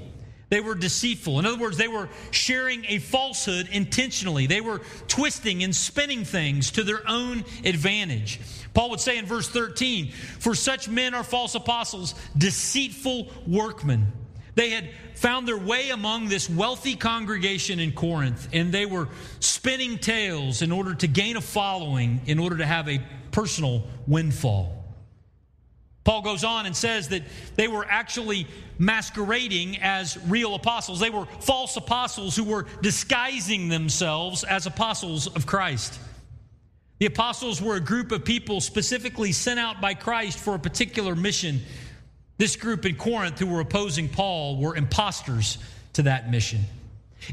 They 0.54 0.62
were 0.62 0.76
deceitful. 0.76 1.40
In 1.40 1.48
other 1.48 1.58
words, 1.58 1.78
they 1.78 1.88
were 1.88 2.08
sharing 2.30 2.86
a 2.86 3.00
falsehood 3.00 3.70
intentionally. 3.72 4.46
They 4.46 4.62
were 4.62 4.82
twisting 5.08 5.64
and 5.64 5.76
spinning 5.76 6.26
things 6.26 6.70
to 6.74 6.84
their 6.84 7.02
own 7.10 7.44
advantage. 7.66 8.40
Paul 8.76 8.92
would 8.92 9.00
say 9.00 9.18
in 9.18 9.26
verse 9.26 9.50
13, 9.50 10.12
For 10.12 10.54
such 10.54 10.88
men 10.88 11.16
are 11.16 11.24
false 11.24 11.56
apostles, 11.56 12.14
deceitful 12.38 13.32
workmen. 13.48 14.12
They 14.54 14.70
had 14.70 14.92
found 15.16 15.48
their 15.48 15.58
way 15.58 15.90
among 15.90 16.30
this 16.30 16.48
wealthy 16.48 16.98
congregation 16.98 17.80
in 17.80 17.92
Corinth, 17.92 18.48
and 18.54 18.72
they 18.72 18.86
were 18.86 19.10
spinning 19.40 19.98
tales 19.98 20.62
in 20.62 20.72
order 20.72 20.94
to 20.94 21.08
gain 21.08 21.36
a 21.36 21.42
following, 21.42 22.22
in 22.28 22.38
order 22.38 22.58
to 22.58 22.66
have 22.68 22.88
a 22.88 23.02
personal 23.32 23.88
windfall. 24.06 24.83
Paul 26.04 26.22
goes 26.22 26.44
on 26.44 26.66
and 26.66 26.76
says 26.76 27.10
that 27.10 27.24
they 27.56 27.68
were 27.68 27.86
actually 27.88 28.48
masquerading 28.78 29.78
as 29.82 30.18
real 30.28 30.56
apostles. 30.56 31.00
They 31.00 31.10
were 31.10 31.26
false 31.40 31.78
apostles 31.78 32.36
who 32.36 32.44
were 32.44 32.66
disguising 32.82 33.70
themselves 33.70 34.44
as 34.44 34.66
apostles 34.66 35.28
of 35.28 35.46
Christ. 35.46 36.00
The 37.00 37.06
apostles 37.06 37.62
were 37.62 37.76
a 37.76 37.82
group 37.82 38.12
of 38.12 38.26
people 38.26 38.62
specifically 38.62 39.32
sent 39.32 39.60
out 39.60 39.82
by 39.82 39.94
Christ 39.94 40.40
for 40.40 40.56
a 40.56 40.60
particular 40.60 41.16
mission. 41.16 41.62
This 42.38 42.56
group 42.56 42.86
in 42.86 42.96
Corinth 42.96 43.40
who 43.40 43.48
were 43.48 43.62
opposing 43.62 44.10
Paul 44.10 44.58
were 44.58 44.76
imposters 44.76 45.58
to 45.94 46.04
that 46.04 46.30
mission. 46.30 46.62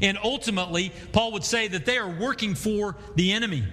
And 0.01 0.17
ultimately, 0.23 0.93
Paul 1.11 1.33
would 1.33 1.43
say 1.43 1.67
that 1.67 1.85
they 1.85 1.97
are 1.97 2.09
working 2.09 2.55
for 2.55 2.95
the 3.15 3.33
enemy. 3.33 3.63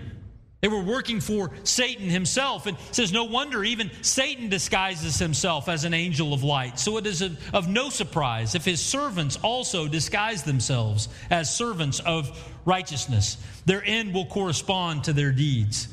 They 0.61 0.69
were 0.69 0.83
working 0.83 1.21
for 1.21 1.53
Satan 1.63 2.09
himself. 2.09 2.67
And 2.67 2.77
says, 2.91 3.13
no 3.13 3.25
wonder 3.25 3.63
even 3.63 3.91
Satan 4.03 4.49
disguises 4.49 5.19
himself 5.19 5.69
as 5.69 5.85
an 5.85 5.95
angel 5.95 6.35
of 6.35 6.43
light. 6.43 6.81
So 6.81 6.97
it 6.97 7.07
is 7.07 7.23
of, 7.23 7.69
no 7.69 7.91
surprise 7.91 8.55
if 8.55 8.65
his 8.65 8.81
servants 8.81 9.39
also 9.43 9.87
disguise 9.87 10.43
themselves 10.43 11.09
as 11.31 11.55
servants 11.55 12.01
of 12.01 12.37
righteousness. 12.65 13.37
Their 13.67 13.85
end 13.85 14.13
will 14.13 14.27
correspond 14.27 15.05
to 15.05 15.13
their 15.13 15.31
deeds. 15.31 15.89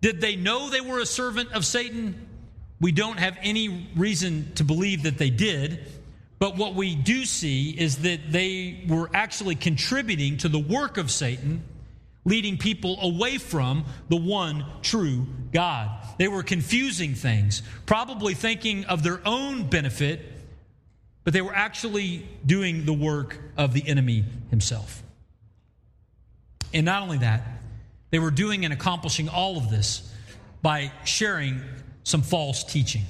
Did 0.00 0.20
they 0.20 0.34
know 0.34 0.68
they 0.68 0.80
were 0.80 0.98
a 0.98 1.06
servant 1.06 1.52
of 1.52 1.64
Satan? 1.64 2.26
We 2.80 2.90
don't 2.90 3.20
have 3.20 3.38
any 3.40 3.88
reason 3.94 4.50
to 4.56 4.64
believe 4.64 5.04
that 5.04 5.16
they 5.16 5.30
did. 5.30 5.86
But 6.40 6.56
what 6.56 6.74
we 6.74 6.96
do 6.96 7.24
see 7.24 7.70
is 7.70 7.98
that 7.98 8.32
they 8.32 8.84
were 8.88 9.08
actually 9.14 9.54
contributing 9.54 10.38
to 10.38 10.48
the 10.48 10.58
work 10.58 10.98
of 10.98 11.08
Satan, 11.08 11.62
leading 12.24 12.56
people 12.56 12.98
away 13.00 13.38
from 13.38 13.84
the 14.08 14.16
one 14.16 14.64
true 14.82 15.26
God. 15.52 15.90
They 16.18 16.28
were 16.28 16.42
confusing 16.42 17.14
things, 17.14 17.62
probably 17.86 18.34
thinking 18.34 18.84
of 18.84 19.02
their 19.02 19.20
own 19.26 19.68
benefit, 19.68 20.20
but 21.24 21.32
they 21.32 21.42
were 21.42 21.54
actually 21.54 22.26
doing 22.44 22.84
the 22.84 22.92
work 22.92 23.38
of 23.56 23.72
the 23.72 23.86
enemy 23.86 24.24
himself. 24.50 25.02
And 26.72 26.86
not 26.86 27.02
only 27.02 27.18
that, 27.18 27.42
they 28.10 28.18
were 28.18 28.30
doing 28.30 28.64
and 28.64 28.72
accomplishing 28.72 29.28
all 29.28 29.56
of 29.56 29.70
this 29.70 30.08
by 30.62 30.92
sharing 31.04 31.60
some 32.04 32.22
false 32.22 32.64
teaching. 32.64 33.02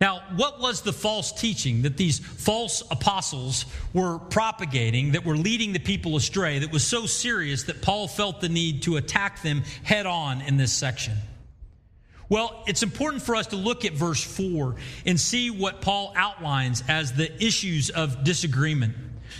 Now, 0.00 0.22
what 0.34 0.60
was 0.60 0.80
the 0.80 0.94
false 0.94 1.30
teaching 1.30 1.82
that 1.82 1.98
these 1.98 2.18
false 2.18 2.82
apostles 2.90 3.66
were 3.92 4.18
propagating 4.18 5.12
that 5.12 5.26
were 5.26 5.36
leading 5.36 5.74
the 5.74 5.78
people 5.78 6.16
astray 6.16 6.60
that 6.60 6.72
was 6.72 6.86
so 6.86 7.04
serious 7.04 7.64
that 7.64 7.82
Paul 7.82 8.08
felt 8.08 8.40
the 8.40 8.48
need 8.48 8.82
to 8.82 8.96
attack 8.96 9.42
them 9.42 9.62
head 9.82 10.06
on 10.06 10.40
in 10.40 10.56
this 10.56 10.72
section? 10.72 11.18
Well, 12.30 12.62
it's 12.66 12.82
important 12.82 13.22
for 13.24 13.36
us 13.36 13.48
to 13.48 13.56
look 13.56 13.84
at 13.84 13.92
verse 13.92 14.22
4 14.22 14.76
and 15.04 15.20
see 15.20 15.50
what 15.50 15.82
Paul 15.82 16.14
outlines 16.16 16.82
as 16.88 17.12
the 17.12 17.44
issues 17.44 17.90
of 17.90 18.24
disagreement. 18.24 18.94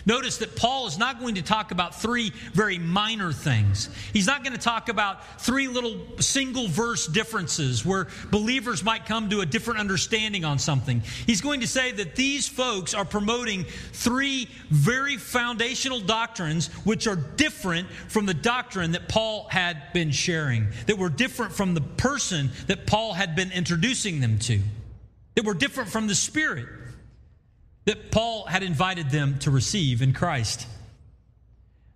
Notice 0.06 0.38
that 0.38 0.56
Paul 0.56 0.87
is 0.87 0.99
not 0.99 1.20
going 1.20 1.37
to 1.37 1.42
talk 1.42 1.70
about 1.70 2.00
three 2.00 2.32
very 2.52 2.78
minor 2.78 3.32
things. 3.32 3.88
He's 4.12 4.26
not 4.26 4.42
going 4.42 4.54
to 4.54 4.62
talk 4.62 4.88
about 4.88 5.40
three 5.40 5.68
little 5.68 5.99
single 6.20 6.68
verse 6.68 7.06
differences 7.06 7.85
where 7.85 8.09
believers 8.30 8.82
might 8.82 9.06
come 9.06 9.30
to 9.30 9.40
a 9.40 9.47
different 9.47 9.80
understanding 9.80 10.44
on 10.44 10.59
something. 10.59 11.02
He's 11.26 11.40
going 11.40 11.61
to 11.61 11.66
say 11.66 11.92
that 11.92 12.16
these 12.16 12.49
folks 12.49 12.94
are 12.94 13.04
promoting 13.04 13.64
three 13.92 14.49
very 14.70 15.16
foundational 15.16 16.00
doctrines 16.00 16.68
which 16.85 17.06
are 17.06 17.16
different 17.16 17.88
from 18.09 18.26
the 18.26 18.35
doctrine 18.35 18.92
that 18.92 19.09
Paul 19.09 19.49
had 19.50 19.92
been 19.92 20.11
sharing, 20.11 20.68
that 20.87 20.99
were 20.99 21.09
different 21.09 21.52
from 21.52 21.75
the 21.75 21.80
person 21.80 22.50
that 22.66 22.87
Paul 22.87 23.12
had 23.12 23.37
been 23.37 23.52
introducing 23.52 24.20
them 24.20 24.38
to, 24.40 24.61
that 25.35 25.44
were 25.44 25.54
different 25.54 25.90
from 25.90 26.06
the 26.06 26.14
Spirit 26.14 26.66
that 27.90 28.12
Paul 28.12 28.44
had 28.44 28.62
invited 28.62 29.11
them 29.11 29.40
to 29.40 29.50
receive 29.50 30.00
in 30.00 30.12
Christ. 30.12 30.64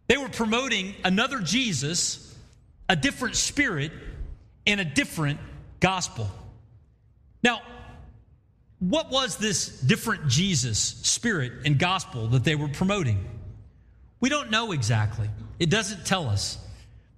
They 0.08 0.16
were 0.16 0.28
promoting 0.28 0.92
another 1.04 1.38
Jesus, 1.38 2.36
a 2.88 2.96
different 2.96 3.36
spirit, 3.36 3.92
and 4.66 4.80
a 4.80 4.84
different 4.84 5.38
gospel. 5.78 6.28
Now, 7.44 7.62
what 8.80 9.12
was 9.12 9.36
this 9.36 9.68
different 9.82 10.26
Jesus, 10.26 10.80
spirit, 10.80 11.52
and 11.64 11.78
gospel 11.78 12.26
that 12.26 12.42
they 12.42 12.56
were 12.56 12.66
promoting? 12.66 13.24
We 14.18 14.30
don't 14.30 14.50
know 14.50 14.72
exactly. 14.72 15.30
It 15.60 15.70
doesn't 15.70 16.04
tell 16.04 16.28
us. 16.28 16.58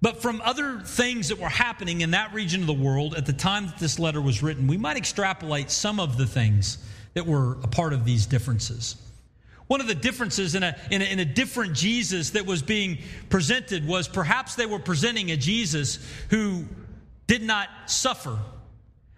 But 0.02 0.20
from 0.20 0.42
other 0.42 0.80
things 0.80 1.30
that 1.30 1.38
were 1.38 1.48
happening 1.48 2.02
in 2.02 2.10
that 2.10 2.34
region 2.34 2.60
of 2.60 2.66
the 2.66 2.74
world 2.74 3.14
at 3.14 3.24
the 3.24 3.32
time 3.32 3.68
that 3.68 3.78
this 3.78 3.98
letter 3.98 4.20
was 4.20 4.42
written, 4.42 4.66
we 4.66 4.76
might 4.76 4.98
extrapolate 4.98 5.70
some 5.70 5.98
of 5.98 6.18
the 6.18 6.26
things 6.26 6.76
that 7.16 7.26
were 7.26 7.52
a 7.62 7.66
part 7.66 7.94
of 7.94 8.04
these 8.04 8.26
differences. 8.26 8.94
One 9.68 9.80
of 9.80 9.86
the 9.86 9.94
differences 9.94 10.54
in 10.54 10.62
a, 10.62 10.76
in 10.90 11.00
a, 11.00 11.04
in 11.06 11.18
a, 11.18 11.24
different 11.24 11.72
Jesus 11.72 12.30
that 12.30 12.44
was 12.44 12.60
being 12.60 12.98
presented 13.30 13.88
was 13.88 14.06
perhaps 14.06 14.54
they 14.54 14.66
were 14.66 14.78
presenting 14.78 15.30
a 15.30 15.36
Jesus 15.38 15.98
who 16.28 16.66
did 17.26 17.42
not 17.42 17.68
suffer. 17.86 18.36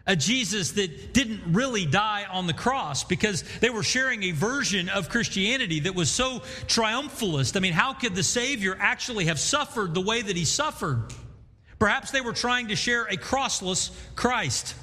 A 0.06 0.14
Jesus 0.14 0.70
that 0.72 1.12
didn't 1.12 1.52
really 1.52 1.86
die 1.86 2.24
on 2.30 2.46
the 2.46 2.52
cross 2.52 3.02
because 3.02 3.42
they 3.58 3.68
were 3.68 3.82
sharing 3.82 4.22
a 4.22 4.30
version 4.30 4.88
of 4.88 5.08
Christianity 5.08 5.80
that 5.80 5.96
was 5.96 6.08
so 6.08 6.38
triumphalist. 6.68 7.56
I 7.56 7.60
mean, 7.60 7.72
how 7.72 7.94
could 7.94 8.14
the 8.14 8.22
Savior 8.22 8.76
actually 8.78 9.24
have 9.24 9.40
suffered 9.40 9.92
the 9.92 10.00
way 10.00 10.22
that 10.22 10.36
he 10.36 10.44
suffered? 10.44 11.02
Perhaps 11.80 12.12
they 12.12 12.20
were 12.20 12.32
trying 12.32 12.68
to 12.68 12.76
share 12.76 13.06
a 13.06 13.16
crossless 13.16 13.90
Christ. 14.14 14.76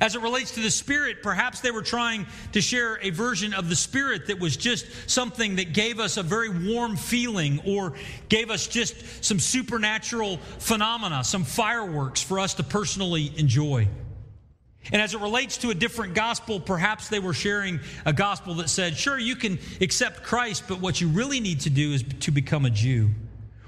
As 0.00 0.14
it 0.14 0.22
relates 0.22 0.52
to 0.52 0.60
the 0.60 0.70
Spirit, 0.70 1.22
perhaps 1.22 1.60
they 1.60 1.70
were 1.70 1.82
trying 1.82 2.26
to 2.52 2.60
share 2.60 2.98
a 3.02 3.10
version 3.10 3.54
of 3.54 3.68
the 3.68 3.76
Spirit 3.76 4.26
that 4.26 4.40
was 4.40 4.56
just 4.56 4.86
something 5.08 5.56
that 5.56 5.72
gave 5.72 6.00
us 6.00 6.16
a 6.16 6.22
very 6.22 6.48
warm 6.48 6.96
feeling 6.96 7.60
or 7.66 7.94
gave 8.28 8.50
us 8.50 8.66
just 8.66 9.24
some 9.24 9.38
supernatural 9.38 10.38
phenomena, 10.58 11.22
some 11.24 11.44
fireworks 11.44 12.22
for 12.22 12.40
us 12.40 12.54
to 12.54 12.62
personally 12.62 13.32
enjoy. 13.36 13.88
And 14.92 15.00
as 15.00 15.14
it 15.14 15.20
relates 15.20 15.58
to 15.58 15.70
a 15.70 15.74
different 15.74 16.14
gospel, 16.14 16.60
perhaps 16.60 17.08
they 17.08 17.18
were 17.18 17.32
sharing 17.32 17.80
a 18.04 18.12
gospel 18.12 18.54
that 18.56 18.68
said, 18.68 18.96
sure, 18.96 19.18
you 19.18 19.34
can 19.34 19.58
accept 19.80 20.22
Christ, 20.22 20.64
but 20.68 20.80
what 20.80 21.00
you 21.00 21.08
really 21.08 21.40
need 21.40 21.60
to 21.60 21.70
do 21.70 21.92
is 21.92 22.04
to 22.20 22.30
become 22.30 22.66
a 22.66 22.70
Jew. 22.70 23.10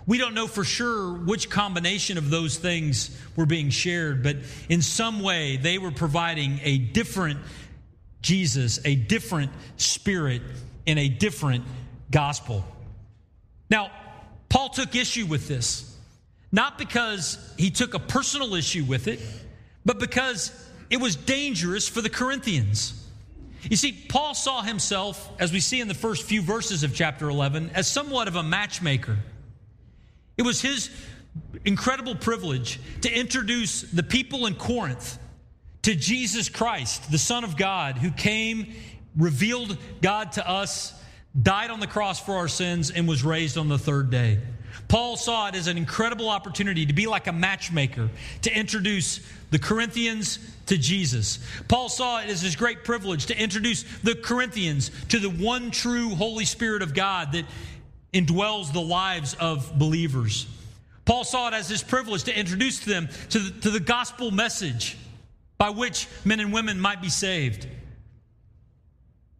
We 0.06 0.18
don't 0.18 0.34
know 0.34 0.46
for 0.46 0.62
sure 0.62 1.12
which 1.12 1.50
combination 1.50 2.16
of 2.16 2.30
those 2.30 2.56
things 2.56 3.16
were 3.34 3.46
being 3.46 3.70
shared, 3.70 4.22
but 4.22 4.36
in 4.68 4.80
some 4.80 5.20
way 5.20 5.56
they 5.56 5.78
were 5.78 5.90
providing 5.90 6.60
a 6.62 6.78
different 6.78 7.40
Jesus, 8.22 8.80
a 8.84 8.94
different 8.94 9.52
spirit, 9.76 10.42
and 10.86 10.98
a 10.98 11.08
different 11.08 11.64
gospel. 12.10 12.64
Now, 13.68 13.90
Paul 14.48 14.68
took 14.68 14.94
issue 14.94 15.26
with 15.26 15.48
this, 15.48 15.96
not 16.52 16.78
because 16.78 17.38
he 17.58 17.70
took 17.70 17.94
a 17.94 17.98
personal 17.98 18.54
issue 18.54 18.84
with 18.84 19.08
it, 19.08 19.20
but 19.84 19.98
because 19.98 20.52
it 20.88 20.98
was 20.98 21.16
dangerous 21.16 21.88
for 21.88 22.00
the 22.00 22.10
Corinthians. 22.10 23.02
You 23.68 23.76
see, 23.76 23.92
Paul 24.08 24.34
saw 24.34 24.62
himself, 24.62 25.30
as 25.40 25.52
we 25.52 25.60
see 25.60 25.80
in 25.80 25.88
the 25.88 25.94
first 25.94 26.24
few 26.24 26.42
verses 26.42 26.84
of 26.84 26.94
chapter 26.94 27.28
11, 27.28 27.70
as 27.74 27.88
somewhat 27.88 28.28
of 28.28 28.36
a 28.36 28.42
matchmaker. 28.42 29.18
It 30.36 30.42
was 30.42 30.60
his 30.60 30.90
incredible 31.64 32.14
privilege 32.14 32.78
to 33.02 33.10
introduce 33.12 33.82
the 33.82 34.02
people 34.02 34.46
in 34.46 34.54
Corinth 34.54 35.18
to 35.82 35.94
Jesus 35.94 36.48
Christ, 36.48 37.10
the 37.10 37.18
Son 37.18 37.44
of 37.44 37.56
God, 37.56 37.98
who 37.98 38.10
came, 38.10 38.74
revealed 39.16 39.78
God 40.02 40.32
to 40.32 40.48
us, 40.48 40.92
died 41.40 41.70
on 41.70 41.80
the 41.80 41.86
cross 41.86 42.20
for 42.20 42.36
our 42.36 42.48
sins, 42.48 42.90
and 42.90 43.06
was 43.06 43.22
raised 43.22 43.56
on 43.56 43.68
the 43.68 43.78
third 43.78 44.10
day. 44.10 44.40
Paul 44.88 45.16
saw 45.16 45.48
it 45.48 45.54
as 45.54 45.66
an 45.66 45.76
incredible 45.76 46.28
opportunity 46.28 46.86
to 46.86 46.92
be 46.92 47.06
like 47.06 47.26
a 47.26 47.32
matchmaker, 47.32 48.10
to 48.42 48.56
introduce 48.56 49.20
the 49.50 49.58
Corinthians 49.58 50.38
to 50.66 50.76
Jesus. 50.76 51.38
Paul 51.68 51.88
saw 51.88 52.20
it 52.20 52.28
as 52.28 52.42
his 52.42 52.56
great 52.56 52.84
privilege 52.84 53.26
to 53.26 53.40
introduce 53.40 53.84
the 54.00 54.14
Corinthians 54.14 54.90
to 55.08 55.18
the 55.18 55.30
one 55.30 55.70
true 55.70 56.10
Holy 56.10 56.44
Spirit 56.44 56.82
of 56.82 56.94
God 56.94 57.32
that 57.32 57.44
indwells 58.16 58.72
the 58.72 58.80
lives 58.80 59.34
of 59.34 59.78
believers. 59.78 60.46
Paul 61.04 61.22
saw 61.22 61.48
it 61.48 61.54
as 61.54 61.68
his 61.68 61.82
privilege 61.82 62.24
to 62.24 62.36
introduce 62.36 62.80
them 62.80 63.08
to 63.30 63.38
the, 63.38 63.60
to 63.60 63.70
the 63.70 63.80
gospel 63.80 64.30
message 64.30 64.96
by 65.58 65.70
which 65.70 66.08
men 66.24 66.40
and 66.40 66.52
women 66.52 66.80
might 66.80 67.02
be 67.02 67.10
saved. 67.10 67.68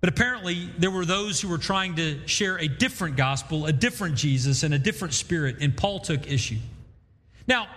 But 0.00 0.11
apparently, 0.11 0.71
there 0.78 0.90
were 0.90 1.06
those 1.06 1.40
who 1.40 1.49
were 1.49 1.59
trying 1.59 1.97
to 1.97 2.28
share 2.28 2.59
a 2.59 2.68
different 2.68 3.16
gospel, 3.16 3.66
a 3.66 3.73
different 3.73 4.14
Jesus, 4.14 4.62
and 4.62 4.75
a 4.75 4.78
different 4.78 5.14
spirit, 5.14 5.56
and 5.61 5.76
Paul 5.76 6.00
took 6.00 6.30
issue. 6.30 6.59
Now, 7.49 7.68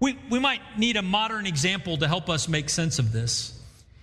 we, 0.00 0.18
we 0.30 0.38
might 0.38 0.60
need 0.78 0.96
a 0.96 1.02
modern 1.02 1.46
example 1.46 1.98
to 1.98 2.08
help 2.08 2.28
us 2.28 2.48
make 2.48 2.70
sense 2.70 2.98
of 2.98 3.12
this. 3.12 3.52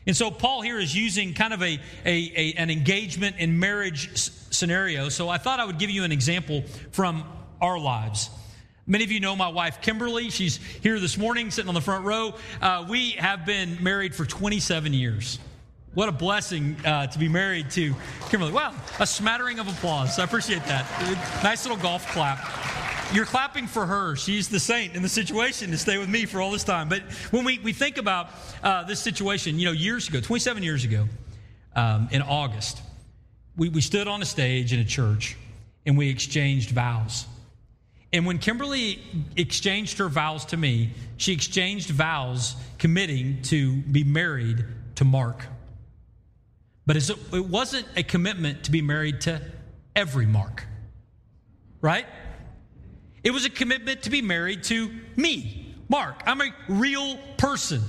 And 0.05 0.15
so 0.15 0.31
Paul 0.31 0.61
here 0.61 0.79
is 0.79 0.95
using 0.95 1.33
kind 1.33 1.53
of 1.53 1.61
a, 1.61 1.79
a, 2.05 2.33
a, 2.35 2.53
an 2.57 2.69
engagement 2.69 3.37
and 3.39 3.59
marriage 3.59 4.09
scenario. 4.17 5.09
So 5.09 5.29
I 5.29 5.37
thought 5.37 5.59
I 5.59 5.65
would 5.65 5.79
give 5.79 5.89
you 5.89 6.03
an 6.03 6.11
example 6.11 6.63
from 6.91 7.23
our 7.61 7.79
lives. 7.79 8.29
Many 8.85 9.05
of 9.05 9.11
you 9.11 9.21
know 9.21 9.35
my 9.35 9.47
wife, 9.47 9.81
Kimberly. 9.81 10.29
She's 10.29 10.57
here 10.57 10.99
this 10.99 11.17
morning, 11.17 11.51
sitting 11.51 11.69
on 11.69 11.73
the 11.73 11.81
front 11.81 12.03
row. 12.03 12.35
Uh, 12.61 12.85
we 12.89 13.11
have 13.11 13.45
been 13.45 13.81
married 13.81 14.13
for 14.13 14.25
27 14.25 14.93
years. 14.93 15.39
What 15.93 16.09
a 16.09 16.11
blessing 16.11 16.75
uh, 16.83 17.07
to 17.07 17.19
be 17.19 17.29
married 17.29 17.69
to 17.71 17.95
Kimberly. 18.29 18.51
Wow, 18.51 18.73
a 18.99 19.07
smattering 19.07 19.59
of 19.59 19.67
applause. 19.69 20.19
I 20.19 20.25
appreciate 20.25 20.65
that. 20.65 20.85
Nice 21.43 21.65
little 21.65 21.81
golf 21.81 22.05
clap. 22.07 22.82
You're 23.13 23.25
clapping 23.25 23.67
for 23.67 23.85
her. 23.85 24.15
She's 24.15 24.49
the 24.49 24.59
saint 24.59 24.95
in 24.95 25.03
the 25.03 25.09
situation 25.09 25.69
to 25.69 25.77
stay 25.77 25.99
with 25.99 26.09
me 26.09 26.25
for 26.25 26.41
all 26.41 26.49
this 26.49 26.63
time. 26.63 26.89
But 26.89 27.03
when 27.29 27.45
we, 27.45 27.59
we 27.59 27.71
think 27.71 27.99
about 27.99 28.29
uh, 28.63 28.85
this 28.85 28.99
situation, 28.99 29.59
you 29.59 29.65
know, 29.65 29.71
years 29.71 30.09
ago, 30.09 30.19
27 30.19 30.63
years 30.63 30.83
ago, 30.83 31.07
um, 31.75 32.07
in 32.11 32.23
August, 32.23 32.81
we, 33.55 33.69
we 33.69 33.81
stood 33.81 34.07
on 34.07 34.23
a 34.23 34.25
stage 34.25 34.73
in 34.73 34.79
a 34.79 34.85
church 34.85 35.37
and 35.85 35.95
we 35.95 36.09
exchanged 36.09 36.71
vows. 36.71 37.27
And 38.11 38.25
when 38.25 38.39
Kimberly 38.39 38.99
exchanged 39.37 39.99
her 39.99 40.09
vows 40.09 40.45
to 40.45 40.57
me, 40.57 40.89
she 41.17 41.33
exchanged 41.33 41.91
vows 41.91 42.55
committing 42.79 43.43
to 43.43 43.75
be 43.75 44.03
married 44.03 44.65
to 44.95 45.05
Mark. 45.05 45.45
But 46.87 46.97
it 46.97 47.45
wasn't 47.45 47.85
a 47.95 48.01
commitment 48.01 48.63
to 48.63 48.71
be 48.71 48.81
married 48.81 49.21
to 49.21 49.39
every 49.95 50.25
Mark, 50.25 50.65
right? 51.79 52.07
It 53.23 53.31
was 53.31 53.45
a 53.45 53.49
commitment 53.49 54.03
to 54.03 54.09
be 54.09 54.21
married 54.21 54.63
to 54.65 54.91
me, 55.15 55.75
Mark. 55.89 56.21
I'm 56.25 56.41
a 56.41 56.49
real 56.67 57.17
person 57.37 57.81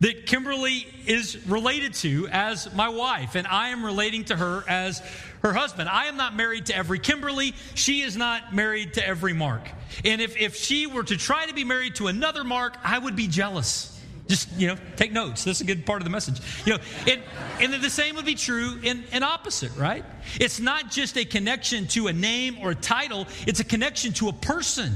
that 0.00 0.26
Kimberly 0.26 0.86
is 1.06 1.46
related 1.46 1.92
to 1.94 2.28
as 2.30 2.72
my 2.74 2.88
wife, 2.88 3.34
and 3.34 3.46
I 3.46 3.68
am 3.68 3.84
relating 3.84 4.24
to 4.26 4.36
her 4.36 4.64
as 4.66 5.02
her 5.42 5.52
husband. 5.52 5.88
I 5.88 6.06
am 6.06 6.16
not 6.16 6.36
married 6.36 6.66
to 6.66 6.76
every 6.76 6.98
Kimberly. 6.98 7.54
She 7.74 8.00
is 8.00 8.16
not 8.16 8.54
married 8.54 8.94
to 8.94 9.06
every 9.06 9.32
Mark. 9.32 9.68
And 10.04 10.20
if, 10.20 10.36
if 10.38 10.56
she 10.56 10.86
were 10.86 11.02
to 11.02 11.16
try 11.16 11.46
to 11.46 11.54
be 11.54 11.64
married 11.64 11.96
to 11.96 12.06
another 12.06 12.44
Mark, 12.44 12.76
I 12.82 12.98
would 12.98 13.16
be 13.16 13.26
jealous. 13.26 13.89
Just, 14.30 14.48
you 14.56 14.68
know, 14.68 14.76
take 14.94 15.10
notes. 15.10 15.42
This 15.42 15.56
is 15.56 15.62
a 15.62 15.64
good 15.64 15.84
part 15.84 16.00
of 16.00 16.04
the 16.04 16.10
message. 16.10 16.40
You 16.64 16.74
know, 16.74 16.78
and, 17.08 17.20
and 17.60 17.82
the 17.82 17.90
same 17.90 18.14
would 18.14 18.24
be 18.24 18.36
true 18.36 18.78
in, 18.80 19.02
in 19.12 19.24
opposite, 19.24 19.76
right? 19.76 20.04
It's 20.40 20.60
not 20.60 20.88
just 20.88 21.18
a 21.18 21.24
connection 21.24 21.88
to 21.88 22.06
a 22.06 22.12
name 22.12 22.58
or 22.62 22.70
a 22.70 22.74
title, 22.76 23.26
it's 23.48 23.58
a 23.58 23.64
connection 23.64 24.12
to 24.14 24.28
a 24.28 24.32
person. 24.32 24.92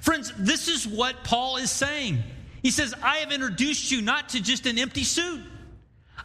Friends, 0.00 0.32
this 0.38 0.68
is 0.68 0.88
what 0.88 1.22
Paul 1.22 1.58
is 1.58 1.70
saying. 1.70 2.22
He 2.62 2.70
says, 2.70 2.94
I 3.02 3.18
have 3.18 3.30
introduced 3.30 3.90
you 3.90 4.00
not 4.00 4.30
to 4.30 4.42
just 4.42 4.64
an 4.64 4.78
empty 4.78 5.04
suit. 5.04 5.42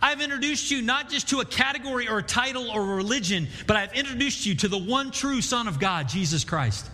I've 0.01 0.21
introduced 0.21 0.71
you 0.71 0.81
not 0.81 1.09
just 1.09 1.29
to 1.29 1.41
a 1.41 1.45
category 1.45 2.07
or 2.07 2.19
a 2.19 2.23
title 2.23 2.71
or 2.71 2.81
a 2.81 2.95
religion, 2.95 3.49
but 3.67 3.75
I've 3.75 3.93
introduced 3.93 4.45
you 4.45 4.55
to 4.55 4.69
the 4.69 4.79
one 4.79 5.11
true 5.11 5.41
Son 5.41 5.67
of 5.67 5.81
God, 5.81 6.07
Jesus 6.07 6.45
Christ. 6.45 6.89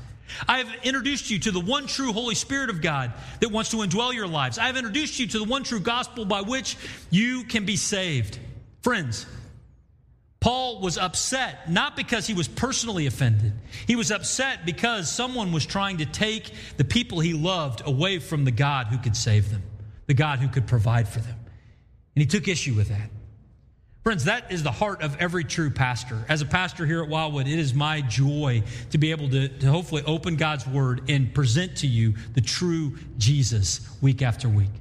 I 0.48 0.60
have 0.60 0.70
introduced 0.84 1.30
you 1.30 1.40
to 1.40 1.52
the 1.52 1.60
one 1.60 1.88
true 1.88 2.14
Holy 2.14 2.36
Spirit 2.36 2.70
of 2.70 2.82
God 2.82 3.14
that 3.40 3.50
wants 3.50 3.72
to 3.72 3.78
indwell 3.78 4.14
your 4.14 4.28
lives. 4.28 4.58
I 4.58 4.68
have 4.68 4.78
introduced 4.78 5.20
you 5.20 5.28
to 5.28 5.40
the 5.40 5.46
one 5.46 5.64
true 5.64 5.80
gospel 5.80 6.26
by 6.26 6.42
which 6.42 6.78
you 7.10 7.44
can 7.44 7.66
be 7.66 7.76
saved. 7.76 8.40
Friends, 8.82 9.26
Paul 10.40 10.80
was 10.80 10.98
upset 10.98 11.70
not 11.70 11.96
because 11.96 12.26
he 12.26 12.34
was 12.34 12.48
personally 12.48 13.08
offended. 13.08 13.54
He 13.88 13.96
was 13.96 14.12
upset 14.12 14.66
because 14.66 15.12
someone 15.12 15.52
was 15.52 15.66
trying 15.66 15.98
to 15.98 16.06
take 16.06 16.54
the 16.78 16.86
people 16.86 17.20
he 17.20 17.34
loved 17.34 17.82
away 17.86 18.20
from 18.20 18.46
the 18.46 18.52
God 18.52 18.88
who 18.88 18.98
could 18.98 19.18
save 19.18 19.52
them, 19.52 19.64
the 20.08 20.14
God 20.14 20.40
who 20.40 20.48
could 20.48 20.68
provide 20.68 21.10
for 21.10 21.20
them. 21.20 21.36
And 22.16 22.22
he 22.22 22.26
took 22.26 22.48
issue 22.48 22.74
with 22.74 22.88
that. 22.90 23.10
Friends, 24.10 24.24
that 24.24 24.52
is 24.52 24.64
the 24.64 24.72
heart 24.72 25.04
of 25.04 25.16
every 25.18 25.44
true 25.44 25.70
pastor. 25.70 26.18
As 26.28 26.42
a 26.42 26.46
pastor 26.48 26.84
here 26.84 27.04
at 27.04 27.10
Wildwood, 27.10 27.48
it 27.48 27.60
is 27.60 27.76
my 27.76 28.02
joy 28.02 28.64
to 28.90 28.98
be 28.98 29.12
able 29.12 29.30
to, 29.30 29.50
to 29.50 29.68
hopefully 29.68 30.02
open 30.04 30.36
God's 30.36 30.66
word 30.66 31.12
and 31.12 31.32
present 31.32 31.78
to 31.78 31.88
you 31.88 32.16
the 32.34 32.42
true 32.42 32.98
Jesus 33.20 33.88
week 34.02 34.24
after 34.24 34.50
week 34.50 34.72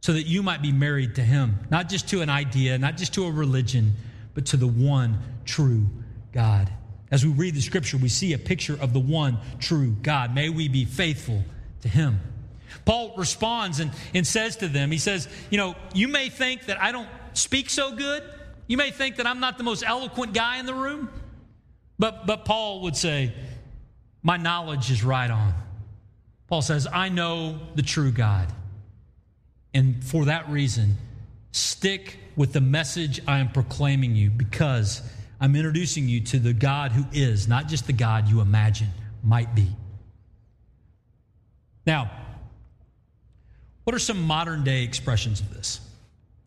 so 0.00 0.14
that 0.14 0.22
you 0.22 0.42
might 0.42 0.62
be 0.62 0.72
married 0.72 1.16
to 1.16 1.22
him, 1.22 1.58
not 1.68 1.90
just 1.90 2.08
to 2.08 2.22
an 2.22 2.30
idea, 2.30 2.78
not 2.78 2.96
just 2.96 3.12
to 3.12 3.26
a 3.26 3.30
religion 3.30 3.92
but 4.32 4.46
to 4.46 4.56
the 4.56 4.66
one 4.66 5.18
true 5.44 5.84
God. 6.32 6.72
As 7.10 7.26
we 7.26 7.32
read 7.32 7.54
the 7.54 7.60
scripture, 7.60 7.98
we 7.98 8.08
see 8.08 8.32
a 8.32 8.38
picture 8.38 8.78
of 8.80 8.94
the 8.94 8.98
one 8.98 9.36
true 9.58 9.94
God. 10.00 10.34
May 10.34 10.48
we 10.48 10.68
be 10.68 10.86
faithful 10.86 11.44
to 11.82 11.88
him. 11.90 12.18
Paul 12.86 13.12
responds 13.18 13.78
and, 13.78 13.90
and 14.14 14.26
says 14.26 14.56
to 14.56 14.68
them, 14.68 14.90
He 14.90 14.96
says, 14.96 15.28
You 15.50 15.58
know, 15.58 15.74
you 15.92 16.08
may 16.08 16.30
think 16.30 16.64
that 16.64 16.80
I 16.80 16.92
don't 16.92 17.08
speak 17.32 17.70
so 17.70 17.94
good. 17.94 18.22
You 18.66 18.76
may 18.76 18.90
think 18.90 19.16
that 19.16 19.26
I'm 19.26 19.40
not 19.40 19.58
the 19.58 19.64
most 19.64 19.82
eloquent 19.84 20.32
guy 20.32 20.58
in 20.58 20.66
the 20.66 20.74
room. 20.74 21.08
But, 21.98 22.26
but 22.26 22.44
Paul 22.44 22.82
would 22.82 22.96
say, 22.96 23.32
My 24.22 24.36
knowledge 24.36 24.90
is 24.90 25.04
right 25.04 25.30
on. 25.30 25.54
Paul 26.48 26.62
says, 26.62 26.88
I 26.92 27.10
know 27.10 27.60
the 27.74 27.82
true 27.82 28.10
God. 28.10 28.52
And 29.72 30.02
for 30.02 30.24
that 30.24 30.48
reason, 30.48 30.96
stick 31.52 32.18
with 32.36 32.52
the 32.52 32.60
message 32.60 33.20
I 33.28 33.38
am 33.38 33.50
proclaiming 33.50 34.16
you 34.16 34.30
because 34.30 35.02
I'm 35.40 35.54
introducing 35.54 36.08
you 36.08 36.20
to 36.22 36.38
the 36.38 36.52
God 36.52 36.92
who 36.92 37.04
is, 37.12 37.46
not 37.46 37.68
just 37.68 37.86
the 37.86 37.92
God 37.92 38.28
you 38.28 38.40
imagine 38.40 38.88
might 39.22 39.54
be. 39.54 39.68
Now, 41.86 42.10
what 43.84 43.94
are 43.94 44.00
some 44.00 44.22
modern 44.22 44.64
day 44.64 44.84
expressions 44.84 45.40
of 45.40 45.52
this? 45.54 45.80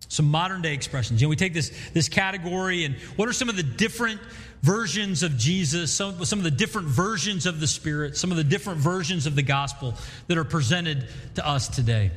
Some 0.09 0.25
modern 0.25 0.61
day 0.61 0.73
expressions. 0.73 1.21
You 1.21 1.27
know, 1.27 1.29
we 1.29 1.35
take 1.35 1.53
this, 1.53 1.71
this 1.93 2.09
category 2.09 2.85
and 2.85 2.95
what 3.15 3.29
are 3.29 3.33
some 3.33 3.49
of 3.49 3.55
the 3.55 3.63
different 3.63 4.19
versions 4.61 5.23
of 5.23 5.37
Jesus, 5.37 5.91
some, 5.91 6.23
some 6.25 6.39
of 6.39 6.43
the 6.43 6.51
different 6.51 6.87
versions 6.87 7.45
of 7.45 7.59
the 7.59 7.67
Spirit, 7.67 8.15
some 8.15 8.31
of 8.31 8.37
the 8.37 8.43
different 8.43 8.79
versions 8.79 9.25
of 9.25 9.35
the 9.35 9.41
gospel 9.41 9.95
that 10.27 10.37
are 10.37 10.43
presented 10.43 11.07
to 11.35 11.47
us 11.47 11.67
today? 11.67 12.11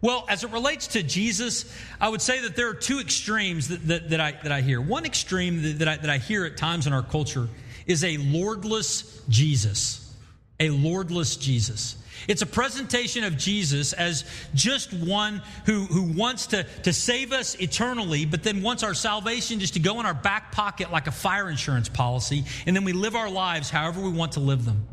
Well, 0.00 0.26
as 0.28 0.44
it 0.44 0.50
relates 0.50 0.88
to 0.88 1.02
Jesus, 1.02 1.64
I 1.98 2.10
would 2.10 2.20
say 2.20 2.40
that 2.40 2.56
there 2.56 2.68
are 2.68 2.74
two 2.74 3.00
extremes 3.00 3.68
that, 3.68 3.86
that, 3.88 4.10
that 4.10 4.20
I, 4.20 4.32
that 4.42 4.52
I 4.52 4.60
hear. 4.60 4.78
One 4.78 5.06
extreme 5.06 5.62
that, 5.62 5.78
that, 5.78 5.88
I, 5.88 5.96
that 5.96 6.10
I 6.10 6.18
hear 6.18 6.44
at 6.44 6.58
times 6.58 6.86
in 6.86 6.92
our 6.92 7.02
culture 7.02 7.48
is 7.86 8.04
a 8.04 8.18
lordless 8.18 9.22
Jesus. 9.30 10.14
A 10.60 10.68
lordless 10.68 11.36
Jesus. 11.36 11.96
It's 12.28 12.42
a 12.42 12.46
presentation 12.46 13.24
of 13.24 13.36
Jesus 13.36 13.92
as 13.92 14.24
just 14.54 14.92
one 14.92 15.42
who, 15.66 15.84
who 15.84 16.02
wants 16.02 16.48
to, 16.48 16.64
to 16.82 16.92
save 16.92 17.32
us 17.32 17.54
eternally, 17.56 18.24
but 18.24 18.42
then 18.42 18.62
wants 18.62 18.82
our 18.82 18.94
salvation 18.94 19.60
just 19.60 19.74
to 19.74 19.80
go 19.80 20.00
in 20.00 20.06
our 20.06 20.14
back 20.14 20.52
pocket 20.52 20.90
like 20.90 21.06
a 21.06 21.12
fire 21.12 21.48
insurance 21.50 21.88
policy, 21.88 22.44
and 22.66 22.74
then 22.74 22.84
we 22.84 22.92
live 22.92 23.14
our 23.14 23.30
lives 23.30 23.70
however 23.70 24.00
we 24.00 24.10
want 24.10 24.32
to 24.32 24.40
live 24.40 24.64
them. 24.64 24.86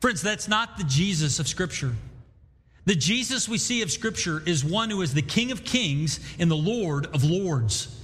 Friends, 0.00 0.22
that's 0.22 0.48
not 0.48 0.76
the 0.78 0.84
Jesus 0.84 1.38
of 1.38 1.48
Scripture. 1.48 1.94
The 2.84 2.94
Jesus 2.94 3.48
we 3.48 3.58
see 3.58 3.82
of 3.82 3.90
Scripture 3.90 4.42
is 4.46 4.64
one 4.64 4.90
who 4.90 5.02
is 5.02 5.12
the 5.12 5.22
King 5.22 5.52
of 5.52 5.64
kings 5.64 6.20
and 6.38 6.50
the 6.50 6.56
Lord 6.56 7.06
of 7.06 7.24
lords. 7.24 7.94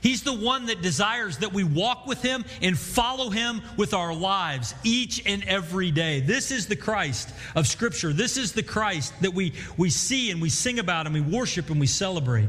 He's 0.00 0.22
the 0.22 0.34
one 0.34 0.66
that 0.66 0.82
desires 0.82 1.38
that 1.38 1.52
we 1.52 1.64
walk 1.64 2.06
with 2.06 2.22
him 2.22 2.44
and 2.62 2.78
follow 2.78 3.30
him 3.30 3.62
with 3.76 3.94
our 3.94 4.14
lives 4.14 4.74
each 4.84 5.22
and 5.26 5.42
every 5.44 5.90
day. 5.90 6.20
This 6.20 6.50
is 6.50 6.66
the 6.66 6.76
Christ 6.76 7.32
of 7.54 7.66
Scripture. 7.66 8.12
This 8.12 8.36
is 8.36 8.52
the 8.52 8.62
Christ 8.62 9.12
that 9.22 9.34
we, 9.34 9.54
we 9.76 9.90
see 9.90 10.30
and 10.30 10.40
we 10.40 10.50
sing 10.50 10.78
about 10.78 11.06
and 11.06 11.14
we 11.14 11.20
worship 11.20 11.70
and 11.70 11.80
we 11.80 11.86
celebrate. 11.86 12.48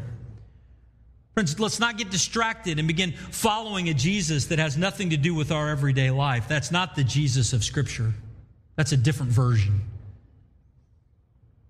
Friends, 1.34 1.60
let's 1.60 1.80
not 1.80 1.98
get 1.98 2.12
distracted 2.12 2.80
and 2.80 2.88
begin 2.88 3.14
following 3.14 3.88
a 3.88 3.94
Jesus 3.94 4.48
that 4.48 4.60
has 4.60 4.78
nothing 4.78 5.12
to 5.12 5.18
do 5.18 5.34
with 5.34 5.52
our 5.52 5.70
everyday 5.70 6.12
life. 6.12 6.48
That's 6.48 6.72
not 6.72 6.96
the 6.96 7.04
Jesus 7.04 7.54
of 7.54 7.64
Scripture, 7.64 8.14
that's 8.76 8.92
a 8.92 8.98
different 8.98 9.32
version. 9.32 9.82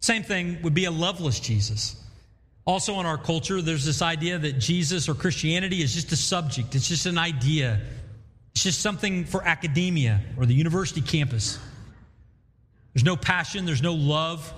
Same 0.01 0.23
thing 0.23 0.61
would 0.63 0.73
be 0.73 0.85
a 0.85 0.91
loveless 0.91 1.39
Jesus. 1.39 2.01
Also, 2.69 2.99
in 2.99 3.07
our 3.07 3.17
culture, 3.17 3.63
there's 3.63 3.83
this 3.83 4.03
idea 4.03 4.37
that 4.37 4.59
Jesus 4.59 5.09
or 5.09 5.15
Christianity 5.15 5.81
is 5.81 5.91
just 5.91 6.11
a 6.11 6.15
subject, 6.15 6.75
it's 6.75 6.87
just 6.87 7.07
an 7.07 7.17
idea, 7.17 7.81
it's 8.51 8.61
just 8.61 8.79
something 8.79 9.25
for 9.25 9.43
academia 9.43 10.21
or 10.37 10.45
the 10.45 10.53
university 10.53 11.01
campus. 11.01 11.57
There's 12.93 13.03
no 13.03 13.15
passion, 13.15 13.65
there's 13.65 13.81
no 13.81 13.95
love, 13.95 14.53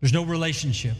there's 0.00 0.14
no 0.14 0.24
relationship. 0.24 0.94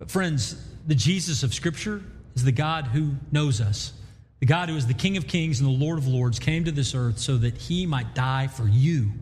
But, 0.00 0.10
friends, 0.10 0.60
the 0.88 0.96
Jesus 0.96 1.44
of 1.44 1.54
Scripture 1.54 2.02
is 2.34 2.42
the 2.42 2.50
God 2.50 2.88
who 2.88 3.12
knows 3.30 3.60
us. 3.60 3.92
The 4.40 4.46
God 4.46 4.70
who 4.70 4.76
is 4.76 4.88
the 4.88 4.94
King 4.94 5.16
of 5.16 5.28
Kings 5.28 5.60
and 5.60 5.68
the 5.68 5.84
Lord 5.84 5.98
of 5.98 6.08
Lords 6.08 6.40
came 6.40 6.64
to 6.64 6.72
this 6.72 6.96
earth 6.96 7.20
so 7.20 7.36
that 7.36 7.56
he 7.56 7.86
might 7.86 8.12
die 8.16 8.48
for 8.48 8.66
you 8.66 9.12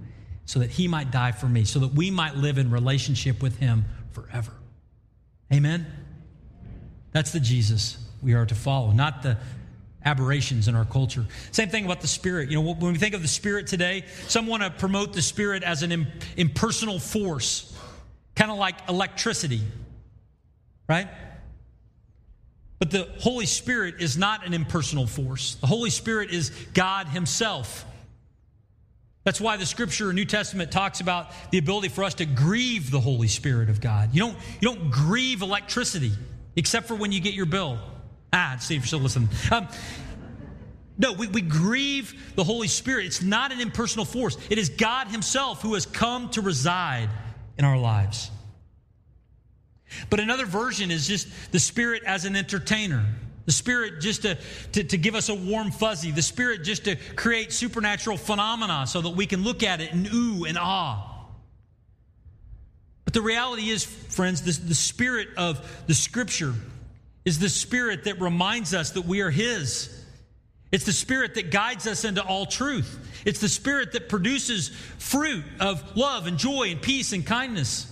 so 0.47 0.59
that 0.59 0.71
he 0.71 0.89
might 0.89 1.11
die 1.11 1.33
for 1.33 1.47
me, 1.47 1.65
so 1.65 1.79
that 1.79 1.95
we 1.95 2.11
might 2.11 2.37
live 2.37 2.59
in 2.59 2.71
relationship 2.71 3.43
with 3.43 3.59
him 3.59 3.85
forever. 4.13 4.53
Amen? 5.53 5.87
That's 7.13 7.33
the 7.33 7.41
Jesus 7.41 7.99
we 8.23 8.35
are 8.35 8.47
to 8.47 8.55
follow, 8.55 8.93
not 8.93 9.23
the 9.23 9.37
aberrations 10.05 10.69
in 10.69 10.75
our 10.75 10.85
culture. 10.85 11.25
Same 11.51 11.69
thing 11.69 11.85
about 11.85 12.01
the 12.01 12.09
Spirit. 12.09 12.51
You 12.51 12.63
know, 12.63 12.75
when 12.75 12.93
we 12.93 12.99
think 12.99 13.15
of 13.15 13.23
the 13.23 13.29
Spirit 13.29 13.67
today, 13.67 14.05
some 14.29 14.47
want 14.47 14.63
to 14.63 14.71
promote 14.71 15.13
the 15.13 15.23
Spirit 15.23 15.63
as 15.63 15.83
an 15.83 16.07
impersonal 16.37 16.99
force, 16.99 17.77
kind 18.35 18.51
of 18.51 18.59
like 18.59 18.77
electricity, 18.89 19.61
right? 20.89 21.09
But 22.79 22.91
the 22.91 23.09
Holy 23.21 23.47
Spirit 23.47 23.97
is 24.01 24.19
not 24.19 24.45
an 24.45 24.55
impersonal 24.55 25.07
force. 25.07 25.55
The 25.57 25.69
Holy 25.69 25.91
Spirit 25.91 26.31
is 26.31 26.51
God 26.75 27.07
Himself. 27.09 27.85
That's 29.25 29.41
why 29.41 29.57
the 29.57 29.67
scripture 29.67 30.13
New 30.13 30.25
Testament 30.25 30.73
talks 30.73 31.01
about 31.01 31.31
the 31.51 31.59
ability 31.59 31.89
for 31.89 32.03
us 32.03 32.15
to 32.15 32.27
grieve 32.27 32.91
the 32.91 33.01
Holy 33.01 33.29
Spirit 33.29 33.69
of 33.69 33.81
God. 33.81 34.11
You 34.13 34.21
don't, 34.21 34.37
you 34.61 34.69
don't 34.69 34.91
grieve 34.91 35.43
electricity, 35.43 36.13
except 36.57 36.89
for 36.89 36.97
when 36.97 37.13
you 37.13 37.21
get 37.21 37.35
your 37.35 37.47
bill. 37.47 37.79
Ah, 38.33 38.57
see 38.59 38.75
if 38.75 38.83
you're 38.83 38.87
still 38.87 38.99
listening. 38.99 39.29
Um, 39.51 39.69
no, 40.99 41.13
we, 41.13 41.27
we 41.29 41.41
grieve 41.41 42.35
the 42.35 42.45
Holy 42.45 42.69
Spirit. 42.69 43.07
It's 43.07 43.23
not 43.23 43.53
an 43.53 43.61
impersonal 43.61 44.05
force, 44.05 44.37
it 44.51 44.59
is 44.59 44.69
God 44.69 45.09
Himself 45.09 45.63
who 45.63 45.75
has 45.75 45.87
come 45.87 46.29
to 46.31 46.41
reside 46.41 47.09
in 47.59 47.65
our 47.65 47.79
lives. 47.79 48.31
But 50.11 50.21
another 50.21 50.47
version 50.47 50.91
is 50.91 51.07
just 51.07 51.29
the 51.53 51.59
Spirit 51.59 52.03
as 52.05 52.25
an 52.25 52.35
entertainer. 52.35 53.05
The 53.45 53.53
Spirit 53.53 54.01
just 54.01 54.23
to, 54.23 54.39
to, 54.73 54.85
to, 54.85 54.97
give 54.97 55.15
us 55.15 55.29
a 55.29 55.35
warm 55.35 55.73
fuzzy. 55.73 56.13
The 56.13 56.23
Spirit 56.23 56.63
just 56.63 56.85
to 56.85 56.97
create 57.17 57.53
supernatural 57.53 58.17
phenomena 58.17 58.87
so 58.87 59.01
that 59.01 59.11
we 59.11 59.27
can 59.27 59.43
look 59.43 59.63
at 59.63 59.81
it 59.81 59.93
and 59.93 60.07
ooh 60.13 60.45
and 60.45 60.57
ah. 60.59 61.27
But 63.05 63.15
the 63.15 63.23
reality 63.23 63.69
is, 63.69 63.85
friends, 63.85 64.43
the, 64.43 64.69
the 64.69 64.75
Spirit 64.75 65.29
of 65.37 65.85
the 65.87 65.95
Scripture 65.95 66.55
is 67.25 67.39
the 67.39 67.49
Spirit 67.49 68.05
that 68.05 68.21
reminds 68.21 68.75
us 68.75 68.93
that 68.93 69.07
we 69.07 69.21
are 69.23 69.31
His. 69.31 69.99
It's 70.71 70.85
the 70.85 70.93
Spirit 70.93 71.35
that 71.35 71.51
guides 71.51 71.87
us 71.87 72.05
into 72.05 72.23
all 72.23 72.47
truth. 72.47 72.99
It's 73.25 73.41
the 73.41 73.49
Spirit 73.49 73.93
that 73.93 74.09
produces 74.09 74.69
fruit 74.99 75.45
of 75.61 75.97
love 75.97 76.27
and 76.27 76.39
joy 76.39 76.71
and 76.71 76.81
peace 76.81 77.13
and 77.13 77.27
kindness, 77.27 77.87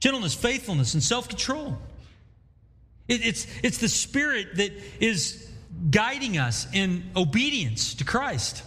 gentleness, 0.00 0.34
faithfulness, 0.34 0.94
and 0.94 1.02
self 1.02 1.28
control. 1.28 1.78
It, 3.08 3.26
it's, 3.26 3.46
it's 3.62 3.78
the 3.78 3.88
Spirit 3.88 4.56
that 4.56 4.72
is 5.00 5.48
guiding 5.90 6.38
us 6.38 6.66
in 6.72 7.10
obedience 7.16 7.94
to 7.94 8.04
Christ. 8.04 8.62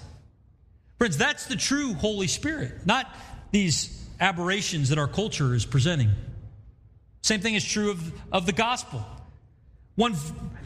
Friends, 0.97 1.17
that's 1.17 1.45
the 1.45 1.55
true 1.55 1.93
Holy 1.93 2.27
Spirit, 2.27 2.85
not 2.85 3.07
these 3.51 3.97
aberrations 4.19 4.89
that 4.89 4.97
our 4.97 5.07
culture 5.07 5.53
is 5.53 5.65
presenting. 5.65 6.11
Same 7.23 7.39
thing 7.39 7.55
is 7.55 7.63
true 7.63 7.91
of, 7.91 8.13
of 8.31 8.45
the 8.45 8.51
gospel. 8.51 9.03
One 9.95 10.15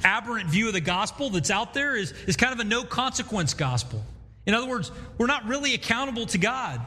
aberrant 0.03 0.49
view 0.49 0.67
of 0.67 0.73
the 0.73 0.81
gospel 0.81 1.29
that's 1.29 1.51
out 1.51 1.73
there 1.73 1.95
is, 1.95 2.11
is 2.27 2.38
kind 2.38 2.53
of 2.53 2.59
a 2.59 2.63
no 2.63 2.83
consequence 2.83 3.53
gospel. 3.53 4.03
In 4.45 4.53
other 4.53 4.67
words, 4.67 4.91
we're 5.17 5.27
not 5.27 5.45
really 5.47 5.73
accountable 5.73 6.25
to 6.27 6.38
God. 6.38 6.79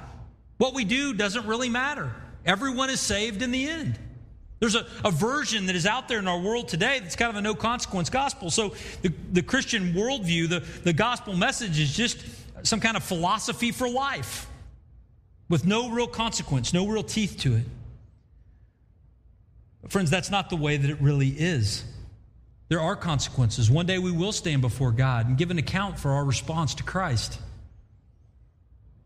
What 0.59 0.75
we 0.75 0.85
do 0.85 1.13
doesn't 1.13 1.47
really 1.47 1.69
matter. 1.69 2.15
Everyone 2.47 2.91
is 2.91 3.01
saved 3.01 3.43
in 3.43 3.51
the 3.51 3.69
end. 3.69 3.99
There's 4.61 4.75
a, 4.75 4.87
a 5.05 5.11
version 5.11 5.67
that 5.67 5.77
is 5.77 5.87
out 5.87 6.09
there 6.09 6.19
in 6.19 6.27
our 6.27 6.39
world 6.39 6.69
today 6.69 6.99
that's 6.99 7.17
kind 7.17 7.31
of 7.31 7.37
a 7.37 7.41
no 7.41 7.55
consequence 7.55 8.11
gospel. 8.11 8.51
So 8.51 8.75
the, 9.03 9.13
the 9.33 9.43
Christian 9.43 9.95
worldview, 9.95 10.49
the, 10.49 10.65
the 10.83 10.93
gospel 10.93 11.35
message 11.35 11.79
is 11.79 11.95
just 11.95 12.25
some 12.65 12.81
kind 12.81 12.97
of 12.97 13.05
philosophy 13.05 13.71
for 13.71 13.89
life 13.89 14.49
with 15.49 15.65
no 15.65 15.91
real 15.91 16.09
consequence, 16.09 16.73
no 16.73 16.87
real 16.87 17.05
teeth 17.05 17.39
to 17.41 17.55
it. 17.57 17.65
But 19.83 19.93
friends, 19.93 20.11
that's 20.11 20.31
not 20.31 20.51
the 20.51 20.57
way 20.57 20.77
that 20.77 20.91
it 20.91 21.01
really 21.01 21.29
is. 21.29 21.85
There 22.69 22.81
are 22.81 22.97
consequences. 22.97 23.71
One 23.71 23.87
day 23.87 23.99
we 23.99 24.13
will 24.13 24.33
stand 24.33 24.61
before 24.61 24.91
God 24.93 25.29
and 25.29 25.39
give 25.39 25.51
an 25.51 25.59
account 25.59 25.99
for 25.99 26.11
our 26.11 26.25
response 26.25 26.75
to 26.77 26.83
Christ. 26.83 27.41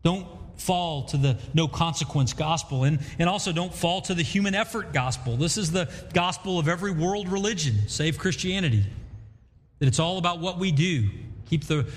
Don't 0.03 0.27
fall 0.57 1.03
to 1.03 1.17
the 1.17 1.37
no 1.53 1.67
consequence 1.67 2.33
gospel 2.33 2.83
and, 2.83 2.99
and 3.19 3.27
also 3.27 3.51
don't 3.51 3.73
fall 3.73 4.01
to 4.01 4.13
the 4.13 4.23
human 4.23 4.55
effort 4.55 4.93
gospel. 4.93 5.35
This 5.37 5.57
is 5.57 5.71
the 5.71 5.91
gospel 6.13 6.59
of 6.59 6.67
every 6.67 6.91
world 6.91 7.27
religion, 7.27 7.87
save 7.87 8.17
Christianity. 8.17 8.85
That 9.79 9.87
it's 9.87 9.99
all 9.99 10.17
about 10.17 10.39
what 10.39 10.59
we 10.59 10.71
do. 10.71 11.09
Keep 11.49 11.65
the 11.65 11.87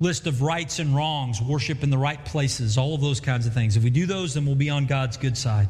list 0.00 0.26
of 0.26 0.42
rights 0.42 0.78
and 0.78 0.94
wrongs, 0.94 1.40
worship 1.40 1.82
in 1.82 1.90
the 1.90 1.98
right 1.98 2.22
places, 2.24 2.76
all 2.76 2.94
of 2.94 3.00
those 3.00 3.20
kinds 3.20 3.46
of 3.46 3.54
things. 3.54 3.76
If 3.76 3.84
we 3.84 3.90
do 3.90 4.06
those, 4.06 4.34
then 4.34 4.44
we'll 4.44 4.54
be 4.54 4.70
on 4.70 4.86
God's 4.86 5.16
good 5.16 5.38
side. 5.38 5.68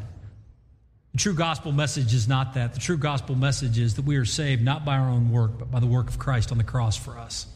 The 1.12 1.18
true 1.18 1.34
gospel 1.34 1.72
message 1.72 2.12
is 2.12 2.28
not 2.28 2.54
that. 2.54 2.74
The 2.74 2.80
true 2.80 2.98
gospel 2.98 3.36
message 3.36 3.78
is 3.78 3.94
that 3.94 4.04
we 4.04 4.16
are 4.16 4.24
saved 4.24 4.62
not 4.62 4.84
by 4.84 4.96
our 4.98 5.08
own 5.08 5.30
work, 5.30 5.58
but 5.58 5.70
by 5.70 5.80
the 5.80 5.86
work 5.86 6.08
of 6.08 6.18
Christ 6.18 6.52
on 6.52 6.58
the 6.58 6.64
cross 6.64 6.96
for 6.96 7.18
us. 7.18 7.46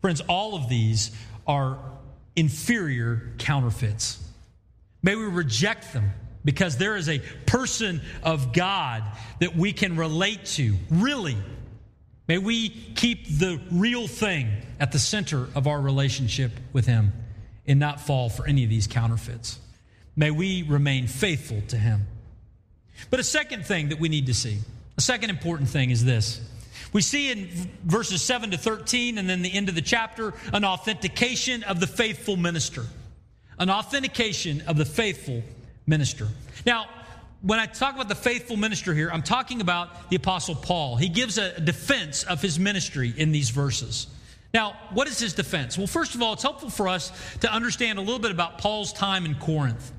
Friends, 0.00 0.20
all 0.22 0.54
of 0.54 0.68
these 0.68 1.10
are 1.46 1.78
inferior 2.38 3.32
counterfeits. 3.38 4.22
May 5.02 5.14
we 5.14 5.24
reject 5.24 5.92
them 5.92 6.10
because 6.44 6.76
there 6.76 6.96
is 6.96 7.08
a 7.08 7.20
person 7.46 8.00
of 8.22 8.52
God 8.52 9.04
that 9.40 9.56
we 9.56 9.72
can 9.72 9.96
relate 9.96 10.44
to, 10.46 10.76
really. 10.90 11.36
May 12.26 12.38
we 12.38 12.68
keep 12.68 13.26
the 13.26 13.60
real 13.70 14.06
thing 14.06 14.48
at 14.80 14.92
the 14.92 14.98
center 14.98 15.48
of 15.54 15.66
our 15.66 15.80
relationship 15.80 16.52
with 16.72 16.86
Him 16.86 17.12
and 17.66 17.78
not 17.78 18.00
fall 18.00 18.30
for 18.30 18.46
any 18.46 18.64
of 18.64 18.70
these 18.70 18.86
counterfeits. 18.86 19.58
May 20.16 20.32
we 20.32 20.62
remain 20.62 21.06
faithful 21.06 21.60
to 21.68 21.76
him. 21.76 22.06
But 23.10 23.20
a 23.20 23.24
second 23.24 23.64
thing 23.66 23.90
that 23.90 24.00
we 24.00 24.08
need 24.08 24.26
to 24.26 24.34
see, 24.34 24.58
a 24.96 25.00
second 25.00 25.30
important 25.30 25.68
thing 25.68 25.90
is 25.90 26.04
this. 26.04 26.40
We 26.92 27.02
see 27.02 27.30
in 27.30 27.48
verses 27.84 28.22
7 28.22 28.50
to 28.52 28.58
13 28.58 29.18
and 29.18 29.28
then 29.28 29.42
the 29.42 29.52
end 29.52 29.68
of 29.68 29.74
the 29.74 29.82
chapter 29.82 30.34
an 30.52 30.64
authentication 30.64 31.62
of 31.64 31.80
the 31.80 31.86
faithful 31.86 32.36
minister. 32.36 32.84
An 33.58 33.70
authentication 33.70 34.62
of 34.62 34.76
the 34.76 34.84
faithful 34.84 35.42
minister. 35.86 36.28
Now, 36.64 36.86
when 37.42 37.58
I 37.58 37.66
talk 37.66 37.94
about 37.94 38.08
the 38.08 38.14
faithful 38.14 38.56
minister 38.56 38.94
here, 38.94 39.10
I'm 39.12 39.22
talking 39.22 39.60
about 39.60 40.10
the 40.10 40.16
Apostle 40.16 40.54
Paul. 40.54 40.96
He 40.96 41.08
gives 41.08 41.38
a 41.38 41.60
defense 41.60 42.24
of 42.24 42.42
his 42.42 42.58
ministry 42.58 43.12
in 43.16 43.32
these 43.32 43.50
verses. 43.50 44.08
Now, 44.54 44.76
what 44.92 45.06
is 45.08 45.18
his 45.18 45.34
defense? 45.34 45.76
Well, 45.76 45.86
first 45.86 46.14
of 46.14 46.22
all, 46.22 46.32
it's 46.32 46.42
helpful 46.42 46.70
for 46.70 46.88
us 46.88 47.12
to 47.40 47.52
understand 47.52 47.98
a 47.98 48.02
little 48.02 48.18
bit 48.18 48.30
about 48.30 48.58
Paul's 48.58 48.92
time 48.92 49.24
in 49.24 49.34
Corinth. 49.34 49.92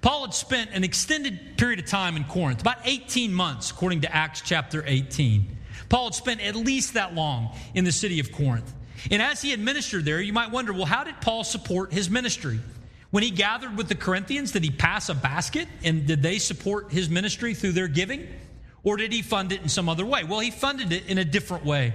Paul 0.00 0.22
had 0.22 0.34
spent 0.34 0.70
an 0.72 0.84
extended 0.84 1.56
period 1.56 1.80
of 1.80 1.86
time 1.86 2.16
in 2.16 2.24
Corinth, 2.24 2.60
about 2.60 2.78
18 2.84 3.32
months, 3.32 3.70
according 3.70 4.02
to 4.02 4.14
Acts 4.14 4.40
chapter 4.40 4.84
18. 4.86 5.56
Paul 5.88 6.06
had 6.06 6.14
spent 6.14 6.40
at 6.40 6.56
least 6.56 6.94
that 6.94 7.14
long 7.14 7.54
in 7.74 7.84
the 7.84 7.92
city 7.92 8.20
of 8.20 8.32
Corinth. 8.32 8.72
And 9.10 9.20
as 9.22 9.42
he 9.42 9.52
administered 9.52 10.04
there, 10.04 10.20
you 10.20 10.32
might 10.32 10.50
wonder 10.50 10.72
well, 10.72 10.86
how 10.86 11.04
did 11.04 11.20
Paul 11.20 11.44
support 11.44 11.92
his 11.92 12.10
ministry? 12.10 12.60
When 13.10 13.22
he 13.22 13.30
gathered 13.30 13.76
with 13.76 13.88
the 13.88 13.94
Corinthians, 13.94 14.52
did 14.52 14.64
he 14.64 14.70
pass 14.70 15.08
a 15.08 15.14
basket 15.14 15.68
and 15.84 16.06
did 16.06 16.22
they 16.22 16.38
support 16.38 16.90
his 16.90 17.08
ministry 17.08 17.54
through 17.54 17.72
their 17.72 17.88
giving? 17.88 18.26
Or 18.82 18.96
did 18.96 19.12
he 19.12 19.22
fund 19.22 19.52
it 19.52 19.62
in 19.62 19.68
some 19.68 19.88
other 19.88 20.04
way? 20.04 20.24
Well, 20.24 20.40
he 20.40 20.50
funded 20.50 20.92
it 20.92 21.06
in 21.06 21.18
a 21.18 21.24
different 21.24 21.64
way. 21.64 21.94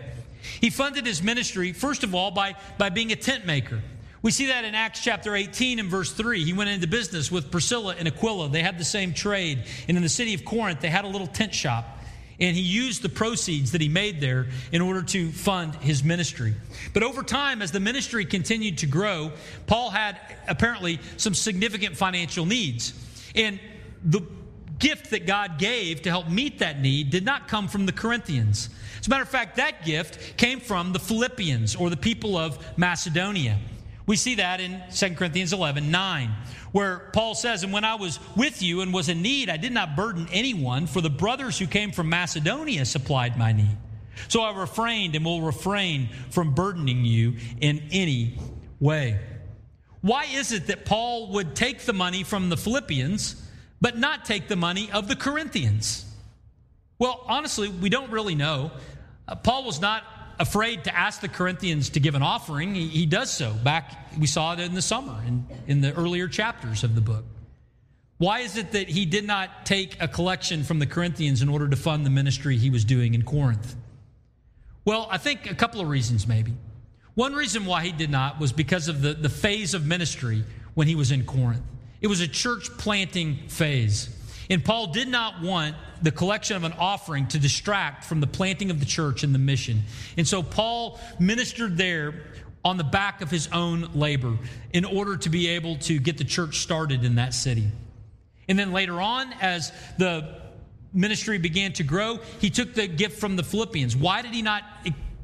He 0.59 0.69
funded 0.69 1.05
his 1.05 1.21
ministry, 1.21 1.73
first 1.73 2.03
of 2.03 2.15
all, 2.15 2.31
by, 2.31 2.55
by 2.77 2.89
being 2.89 3.11
a 3.11 3.15
tent 3.15 3.45
maker. 3.45 3.81
We 4.23 4.31
see 4.31 4.47
that 4.47 4.65
in 4.65 4.75
Acts 4.75 5.03
chapter 5.03 5.35
18 5.35 5.79
and 5.79 5.89
verse 5.89 6.11
3. 6.11 6.43
He 6.43 6.53
went 6.53 6.69
into 6.69 6.87
business 6.87 7.31
with 7.31 7.49
Priscilla 7.49 7.95
and 7.97 8.07
Aquila. 8.07 8.49
They 8.49 8.61
had 8.61 8.77
the 8.77 8.83
same 8.83 9.13
trade. 9.13 9.63
And 9.87 9.97
in 9.97 10.03
the 10.03 10.09
city 10.09 10.33
of 10.33 10.45
Corinth, 10.45 10.79
they 10.79 10.89
had 10.89 11.05
a 11.05 11.07
little 11.07 11.27
tent 11.27 11.55
shop. 11.55 12.00
And 12.41 12.58
he 12.58 12.63
used 12.63 13.04
the 13.04 13.10
proceeds 13.10 13.71
that 13.71 13.82
he 13.82 13.88
made 13.88 14.19
there 14.19 14.47
in 14.71 14.82
order 14.82 15.04
to 15.04 15.32
fund 15.32 15.75
his 15.75 16.04
ministry. 16.04 16.56
But 16.93 17.04
over 17.04 17.21
time, 17.21 17.62
as 17.62 17.71
the 17.71 17.80
ministry 17.80 18.25
continued 18.25 18.80
to 18.80 18.88
grow, 18.88 19.32
Paul 19.67 19.91
had 19.91 20.19
apparently 20.47 20.99
some 21.17 21.36
significant 21.36 21.95
financial 21.95 22.47
needs. 22.47 22.93
And 23.36 23.60
the 24.04 24.23
gift 24.80 25.12
that 25.12 25.27
God 25.27 25.60
gave 25.60 26.01
to 26.01 26.10
help 26.10 26.27
meet 26.27 26.60
that 26.60 26.82
need 26.82 27.12
did 27.12 27.23
not 27.23 27.47
come 27.47 27.67
from 27.67 27.86
the 27.86 27.91
Corinthians. 27.91 28.69
As 28.99 29.06
a 29.06 29.10
matter 29.12 29.23
of 29.23 29.30
fact, 29.30 29.58
that 29.58 29.86
gift 29.86 30.38
came 30.38 30.60
from 30.60 30.93
the 30.93 30.99
Philippians 30.99 31.75
or 31.75 31.91
the 31.91 31.97
people 31.97 32.36
of 32.36 32.58
Macedonia. 32.77 33.60
We 34.12 34.17
see 34.17 34.36
that 34.36 34.60
in 34.60 34.84
2 34.93 35.15
Corinthians 35.15 35.54
11 35.54 35.89
9, 35.89 36.36
where 36.74 37.00
Paul 37.13 37.34
says, 37.34 37.63
And 37.63 37.71
when 37.71 37.86
I 37.86 37.95
was 37.95 38.19
with 38.36 38.62
you 38.62 38.82
and 38.82 38.93
was 38.93 39.08
in 39.08 39.21
need, 39.21 39.50
I 39.50 39.56
did 39.56 39.71
not 39.71 39.95
burden 39.95 40.28
anyone, 40.34 40.86
for 40.86 41.00
the 41.00 41.10
brothers 41.10 41.58
who 41.58 41.65
came 41.65 41.93
from 41.93 42.10
Macedonia 42.10 42.84
supplied 42.84 43.38
my 43.38 43.54
need. 43.54 43.78
So 44.28 44.41
I 44.41 44.54
refrained 44.60 45.15
and 45.15 45.24
will 45.24 45.41
refrain 45.41 46.10
from 46.30 46.54
burdening 46.54 47.06
you 47.06 47.36
in 47.62 47.84
any 47.89 48.38
way. 48.82 49.17
Why 50.02 50.26
is 50.26 50.52
it 50.52 50.67
that 50.67 50.84
Paul 50.84 51.32
would 51.32 51.56
take 51.56 51.84
the 51.84 51.93
money 51.93 52.24
from 52.24 52.50
the 52.50 52.58
Philippians, 52.58 53.41
but 53.80 53.97
not 53.97 54.26
take 54.26 54.50
the 54.50 54.58
money 54.58 54.91
of 54.91 55.08
the 55.08 55.15
Corinthians? 55.15 56.04
Well, 57.00 57.24
honestly, 57.30 57.69
we 57.69 57.89
don't 57.89 58.12
really 58.12 58.36
know. 58.36 58.71
Uh, 59.26 59.36
Paul 59.36 59.63
was 59.63 59.80
not 59.80 60.04
afraid 60.41 60.86
to 60.86 60.97
ask 60.97 61.21
the 61.21 61.30
Corinthians 61.30 61.91
to 61.91 61.99
give 61.99 62.15
an 62.15 62.23
offering, 62.23 62.73
he, 62.73 62.88
he 62.88 63.06
does 63.06 63.32
so. 63.32 63.54
Back, 63.54 64.12
we 64.19 64.27
saw 64.27 64.54
it 64.54 64.60
in 64.60 64.73
the 64.73 64.82
summer, 64.82 65.21
in, 65.25 65.45
in 65.67 65.82
the 65.82 65.93
earlier 65.93 66.27
chapters 66.27 66.84
of 66.84 66.95
the 66.95 67.01
book. 67.01 67.23
Why 68.17 68.39
is 68.39 68.58
it 68.58 68.71
that 68.71 68.89
he 68.89 69.06
did 69.06 69.25
not 69.25 69.65
take 69.65 70.01
a 70.01 70.08
collection 70.08 70.63
from 70.63 70.80
the 70.80 70.86
Corinthians 70.86 71.41
in 71.41 71.49
order 71.49 71.67
to 71.69 71.75
fund 71.75 72.06
the 72.06 72.10
ministry 72.10 72.58
he 72.58 72.69
was 72.69 72.84
doing 72.84 73.13
in 73.13 73.23
Corinth? 73.23 73.75
Well, 74.84 75.08
I 75.12 75.17
think 75.17 75.49
a 75.49 75.56
couple 75.56 75.80
of 75.80 75.88
reasons, 75.88 76.27
maybe. 76.27 76.54
One 77.13 77.34
reason 77.34 77.65
why 77.65 77.84
he 77.84 77.91
did 77.91 78.10
not 78.10 78.39
was 78.39 78.51
because 78.51 78.88
of 78.88 79.01
the, 79.01 79.13
the 79.13 79.30
phase 79.30 79.73
of 79.73 79.86
ministry 79.86 80.43
when 80.73 80.88
he 80.88 80.95
was 80.95 81.12
in 81.12 81.25
Corinth. 81.25 81.63
It 82.01 82.08
was 82.08 82.21
a 82.21 82.27
church 82.27 82.69
planting 82.77 83.38
phase. 83.47 84.10
And 84.51 84.63
Paul 84.65 84.87
did 84.87 85.07
not 85.07 85.41
want 85.41 85.77
the 86.01 86.11
collection 86.11 86.57
of 86.57 86.65
an 86.65 86.73
offering 86.73 87.25
to 87.27 87.39
distract 87.39 88.03
from 88.03 88.19
the 88.19 88.27
planting 88.27 88.69
of 88.69 88.81
the 88.81 88.85
church 88.85 89.23
and 89.23 89.33
the 89.33 89.39
mission. 89.39 89.83
And 90.17 90.27
so 90.27 90.43
Paul 90.43 90.99
ministered 91.19 91.77
there 91.77 92.25
on 92.65 92.75
the 92.75 92.83
back 92.83 93.21
of 93.21 93.31
his 93.31 93.47
own 93.53 93.91
labor 93.95 94.37
in 94.73 94.83
order 94.83 95.15
to 95.15 95.29
be 95.29 95.47
able 95.47 95.77
to 95.77 95.99
get 95.99 96.17
the 96.17 96.25
church 96.25 96.57
started 96.57 97.05
in 97.05 97.15
that 97.15 97.33
city. 97.33 97.71
And 98.49 98.59
then 98.59 98.73
later 98.73 98.99
on, 98.99 99.31
as 99.39 99.71
the 99.97 100.41
ministry 100.91 101.37
began 101.37 101.71
to 101.73 101.83
grow, 101.83 102.19
he 102.41 102.49
took 102.49 102.73
the 102.73 102.87
gift 102.87 103.21
from 103.21 103.37
the 103.37 103.43
Philippians. 103.43 103.95
Why 103.95 104.21
did 104.21 104.33
he 104.33 104.41
not 104.41 104.63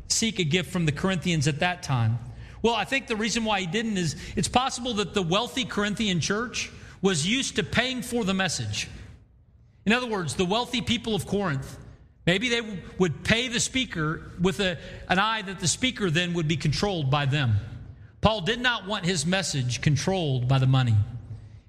seek 0.07 0.39
a 0.39 0.45
gift 0.45 0.71
from 0.71 0.85
the 0.85 0.93
Corinthians 0.93 1.49
at 1.49 1.59
that 1.59 1.83
time? 1.83 2.17
Well, 2.61 2.75
I 2.75 2.85
think 2.85 3.07
the 3.07 3.17
reason 3.17 3.43
why 3.43 3.59
he 3.59 3.67
didn't 3.67 3.97
is 3.97 4.15
it's 4.37 4.47
possible 4.47 4.93
that 4.95 5.13
the 5.13 5.21
wealthy 5.21 5.65
Corinthian 5.65 6.21
church 6.21 6.71
was 7.01 7.27
used 7.27 7.57
to 7.57 7.63
paying 7.63 8.01
for 8.01 8.23
the 8.23 8.33
message. 8.33 8.87
In 9.87 9.93
other 9.93 10.05
words, 10.05 10.35
the 10.35 10.45
wealthy 10.45 10.81
people 10.81 11.15
of 11.15 11.25
Corinth 11.25 11.79
Maybe 12.27 12.49
they 12.49 12.61
would 12.99 13.23
pay 13.23 13.47
the 13.47 13.59
speaker 13.61 14.31
with 14.39 14.59
a, 14.59 14.77
an 15.07 15.17
eye 15.17 15.41
that 15.43 15.61
the 15.61 15.67
speaker 15.67 16.11
then 16.11 16.33
would 16.33 16.47
be 16.47 16.57
controlled 16.57 17.09
by 17.09 17.25
them. 17.25 17.55
Paul 18.19 18.41
did 18.41 18.59
not 18.59 18.85
want 18.85 19.05
his 19.05 19.25
message 19.25 19.81
controlled 19.81 20.45
by 20.45 20.59
the 20.59 20.67
money. 20.67 20.95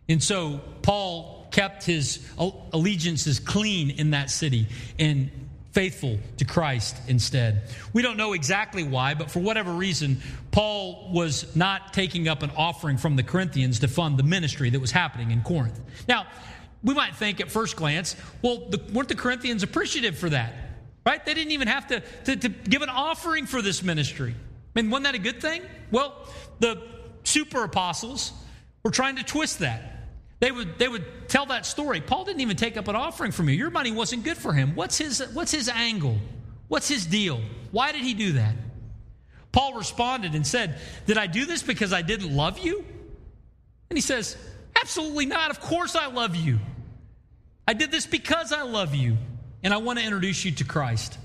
And 0.08 0.20
so 0.20 0.60
Paul 0.82 1.46
kept 1.52 1.84
his 1.84 2.28
allegiances 2.72 3.38
clean 3.38 3.90
in 3.90 4.10
that 4.10 4.30
city 4.30 4.66
and 4.98 5.30
faithful 5.70 6.18
to 6.38 6.44
Christ 6.44 6.96
instead. 7.06 7.62
We 7.92 8.02
don't 8.02 8.16
know 8.16 8.32
exactly 8.32 8.82
why, 8.82 9.14
but 9.14 9.30
for 9.30 9.38
whatever 9.38 9.72
reason, 9.72 10.20
Paul 10.50 11.12
was 11.12 11.54
not 11.54 11.92
taking 11.92 12.26
up 12.26 12.42
an 12.42 12.50
offering 12.56 12.96
from 12.96 13.14
the 13.14 13.22
Corinthians 13.22 13.78
to 13.80 13.88
fund 13.88 14.18
the 14.18 14.24
ministry 14.24 14.70
that 14.70 14.80
was 14.80 14.90
happening 14.90 15.30
in 15.30 15.42
Corinth. 15.42 15.78
Now, 16.08 16.26
we 16.82 16.94
might 16.94 17.16
think 17.16 17.40
at 17.40 17.50
first 17.50 17.76
glance, 17.76 18.16
well, 18.42 18.68
the, 18.68 18.80
weren't 18.92 19.08
the 19.08 19.14
Corinthians 19.14 19.62
appreciative 19.62 20.16
for 20.16 20.30
that? 20.30 20.54
Right? 21.04 21.24
They 21.24 21.34
didn't 21.34 21.52
even 21.52 21.68
have 21.68 21.86
to, 21.88 22.00
to, 22.24 22.36
to 22.36 22.48
give 22.48 22.82
an 22.82 22.88
offering 22.88 23.46
for 23.46 23.62
this 23.62 23.82
ministry. 23.82 24.34
I 24.34 24.82
mean, 24.82 24.90
wasn't 24.90 25.04
that 25.04 25.14
a 25.14 25.18
good 25.18 25.40
thing? 25.40 25.62
Well, 25.90 26.14
the 26.60 26.82
super 27.24 27.64
apostles 27.64 28.32
were 28.82 28.90
trying 28.90 29.16
to 29.16 29.24
twist 29.24 29.60
that. 29.60 29.94
They 30.40 30.52
would, 30.52 30.78
they 30.78 30.86
would 30.86 31.28
tell 31.28 31.46
that 31.46 31.66
story. 31.66 32.00
Paul 32.00 32.24
didn't 32.24 32.42
even 32.42 32.56
take 32.56 32.76
up 32.76 32.86
an 32.88 32.94
offering 32.94 33.32
from 33.32 33.48
you. 33.48 33.56
Your 33.56 33.70
money 33.70 33.90
wasn't 33.90 34.22
good 34.22 34.36
for 34.36 34.52
him. 34.52 34.74
What's 34.76 34.98
his, 34.98 35.20
what's 35.32 35.50
his 35.50 35.68
angle? 35.68 36.18
What's 36.68 36.88
his 36.88 37.06
deal? 37.06 37.40
Why 37.72 37.92
did 37.92 38.02
he 38.02 38.14
do 38.14 38.32
that? 38.32 38.54
Paul 39.50 39.74
responded 39.74 40.34
and 40.34 40.46
said, 40.46 40.78
Did 41.06 41.18
I 41.18 41.26
do 41.26 41.46
this 41.46 41.62
because 41.62 41.92
I 41.92 42.02
didn't 42.02 42.34
love 42.34 42.58
you? 42.58 42.84
And 43.90 43.96
he 43.96 44.00
says, 44.00 44.36
Absolutely 44.80 45.26
not. 45.26 45.50
Of 45.50 45.60
course 45.60 45.96
I 45.96 46.06
love 46.06 46.36
you. 46.36 46.58
I 47.66 47.74
did 47.74 47.90
this 47.90 48.06
because 48.06 48.52
I 48.52 48.62
love 48.62 48.94
you 48.94 49.16
and 49.62 49.74
I 49.74 49.78
want 49.78 49.98
to 49.98 50.04
introduce 50.04 50.44
you 50.44 50.52
to 50.52 50.64
Christ. 50.64 51.18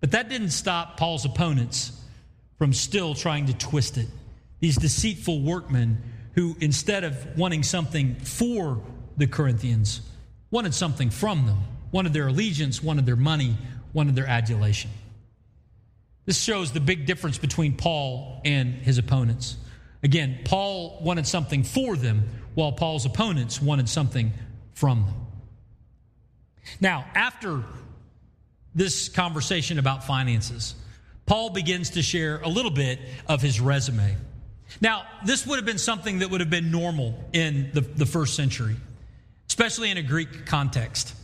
But 0.00 0.10
that 0.10 0.28
didn't 0.28 0.50
stop 0.50 0.96
Paul's 0.96 1.24
opponents 1.24 1.92
from 2.58 2.72
still 2.72 3.14
trying 3.14 3.46
to 3.46 3.54
twist 3.54 3.98
it. 3.98 4.08
These 4.60 4.76
deceitful 4.76 5.40
workmen 5.42 6.02
who, 6.34 6.56
instead 6.60 7.04
of 7.04 7.38
wanting 7.38 7.62
something 7.62 8.14
for 8.16 8.82
the 9.16 9.26
Corinthians, 9.26 10.02
wanted 10.50 10.74
something 10.74 11.10
from 11.10 11.46
them, 11.46 11.58
wanted 11.92 12.12
their 12.12 12.28
allegiance, 12.28 12.82
wanted 12.82 13.06
their 13.06 13.16
money, 13.16 13.56
wanted 13.92 14.14
their 14.14 14.26
adulation. 14.26 14.90
This 16.26 16.42
shows 16.42 16.72
the 16.72 16.80
big 16.80 17.06
difference 17.06 17.38
between 17.38 17.76
Paul 17.76 18.40
and 18.44 18.74
his 18.74 18.98
opponents. 18.98 19.56
Again, 20.02 20.40
Paul 20.44 21.00
wanted 21.02 21.26
something 21.26 21.64
for 21.64 21.96
them, 21.96 22.28
while 22.54 22.72
Paul's 22.72 23.06
opponents 23.06 23.60
wanted 23.60 23.88
something 23.88 24.32
from 24.74 25.04
them. 25.04 25.14
Now, 26.80 27.06
after 27.14 27.62
this 28.74 29.08
conversation 29.08 29.78
about 29.78 30.04
finances, 30.04 30.74
Paul 31.26 31.50
begins 31.50 31.90
to 31.90 32.02
share 32.02 32.40
a 32.40 32.48
little 32.48 32.70
bit 32.70 33.00
of 33.26 33.42
his 33.42 33.60
resume. 33.60 34.16
Now, 34.80 35.04
this 35.24 35.46
would 35.46 35.56
have 35.56 35.66
been 35.66 35.78
something 35.78 36.20
that 36.20 36.30
would 36.30 36.40
have 36.40 36.50
been 36.50 36.70
normal 36.70 37.18
in 37.32 37.70
the, 37.72 37.80
the 37.80 38.06
first 38.06 38.34
century, 38.34 38.76
especially 39.48 39.90
in 39.90 39.96
a 39.96 40.02
Greek 40.02 40.46
context. 40.46 41.14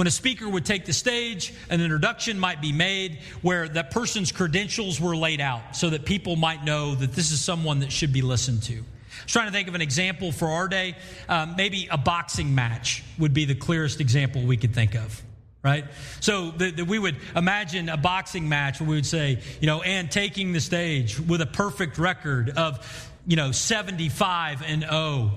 When 0.00 0.06
a 0.06 0.10
speaker 0.10 0.48
would 0.48 0.64
take 0.64 0.86
the 0.86 0.94
stage, 0.94 1.52
an 1.68 1.82
introduction 1.82 2.38
might 2.38 2.62
be 2.62 2.72
made 2.72 3.18
where 3.42 3.68
that 3.68 3.90
person's 3.90 4.32
credentials 4.32 4.98
were 4.98 5.14
laid 5.14 5.42
out 5.42 5.76
so 5.76 5.90
that 5.90 6.06
people 6.06 6.36
might 6.36 6.64
know 6.64 6.94
that 6.94 7.12
this 7.12 7.32
is 7.32 7.42
someone 7.42 7.80
that 7.80 7.92
should 7.92 8.10
be 8.10 8.22
listened 8.22 8.62
to. 8.62 8.76
I 8.76 9.24
was 9.24 9.32
trying 9.32 9.48
to 9.48 9.52
think 9.52 9.68
of 9.68 9.74
an 9.74 9.82
example 9.82 10.32
for 10.32 10.48
our 10.48 10.68
day. 10.68 10.96
Um, 11.28 11.54
maybe 11.54 11.86
a 11.90 11.98
boxing 11.98 12.54
match 12.54 13.04
would 13.18 13.34
be 13.34 13.44
the 13.44 13.54
clearest 13.54 14.00
example 14.00 14.40
we 14.40 14.56
could 14.56 14.74
think 14.74 14.94
of 14.94 15.22
right? 15.62 15.84
So 16.20 16.52
the, 16.52 16.86
we 16.88 16.98
would 16.98 17.16
imagine 17.36 17.90
a 17.90 17.98
boxing 17.98 18.48
match 18.48 18.80
where 18.80 18.88
we 18.88 18.96
would 18.96 19.04
say, 19.04 19.42
you 19.60 19.66
know, 19.66 19.82
and 19.82 20.10
taking 20.10 20.54
the 20.54 20.60
stage 20.60 21.20
with 21.20 21.42
a 21.42 21.46
perfect 21.46 21.98
record 21.98 22.48
of, 22.56 23.12
you 23.26 23.36
know, 23.36 23.52
75 23.52 24.62
and 24.62 24.80
0 24.80 25.32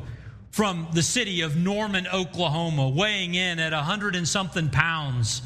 from 0.53 0.87
the 0.93 1.01
city 1.01 1.41
of 1.41 1.57
Norman, 1.57 2.05
Oklahoma, 2.05 2.87
weighing 2.87 3.33
in 3.33 3.57
at 3.57 3.73
100 3.73 4.15
and 4.15 4.27
something 4.27 4.69
pounds, 4.69 5.41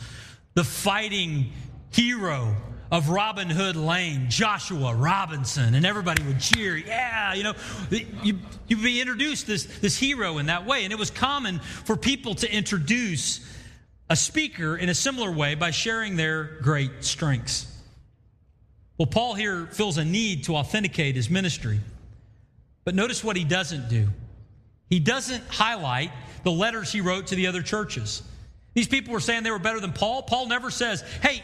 the 0.54 0.65
fighting 0.65 1.54
hero 1.93 2.54
of 2.91 3.08
Robin 3.08 3.50
Hood 3.50 3.78
Lane, 3.78 4.30
Joshua 4.30 4.93
Robinson, 4.93 5.76
and 5.76 5.86
everybody 5.86 6.22
would 6.24 6.41
cheer. 6.41 6.76
Yeah, 6.76 7.34
you 7.36 7.43
know, 7.43 7.54
you, 7.89 8.38
you'd 8.67 8.84
be 8.84 9.00
introduced 9.00 9.48
this, 9.48 9.63
this 9.80 9.98
hero 9.98 10.39
in 10.39 10.48
that 10.48 10.65
way. 10.65 10.84
And 10.84 10.91
it 10.91 11.00
was 11.00 11.10
common 11.10 11.60
for 11.60 11.96
people 11.96 12.36
to 12.36 12.54
introduce 12.54 13.39
a 14.10 14.15
speaker 14.17 14.76
in 14.76 14.89
a 14.89 14.93
similar 14.93 15.32
way 15.32 15.56
by 15.56 15.72
sharing 15.72 16.17
their 16.17 16.60
great 16.62 17.06
strengths. 17.06 17.74
Well, 18.98 19.08
Paul 19.08 19.36
here 19.36 19.67
feels 19.67 19.98
a 19.98 20.04
need 20.04 20.43
to 20.46 20.58
authenticate 20.58 21.15
his 21.15 21.30
ministry. 21.30 21.80
But 22.84 22.93
notice 22.93 23.24
what 23.24 23.38
he 23.38 23.46
doesn't 23.46 23.88
do. 23.88 24.10
He 24.89 25.00
doesn't 25.00 25.43
highlight 25.50 26.12
the 26.43 26.52
letters 26.52 26.91
he 26.91 27.02
wrote 27.02 27.28
to 27.28 27.36
the 27.36 27.47
other 27.47 27.62
churches. 27.62 28.23
These 28.73 28.88
people 28.88 29.13
were 29.13 29.19
saying 29.19 29.43
they 29.43 29.52
were 29.52 29.60
better 29.60 29.80
than 29.80 29.93
Paul. 29.93 30.23
Paul 30.23 30.47
never 30.47 30.69
says, 30.69 31.02
Hey, 31.21 31.41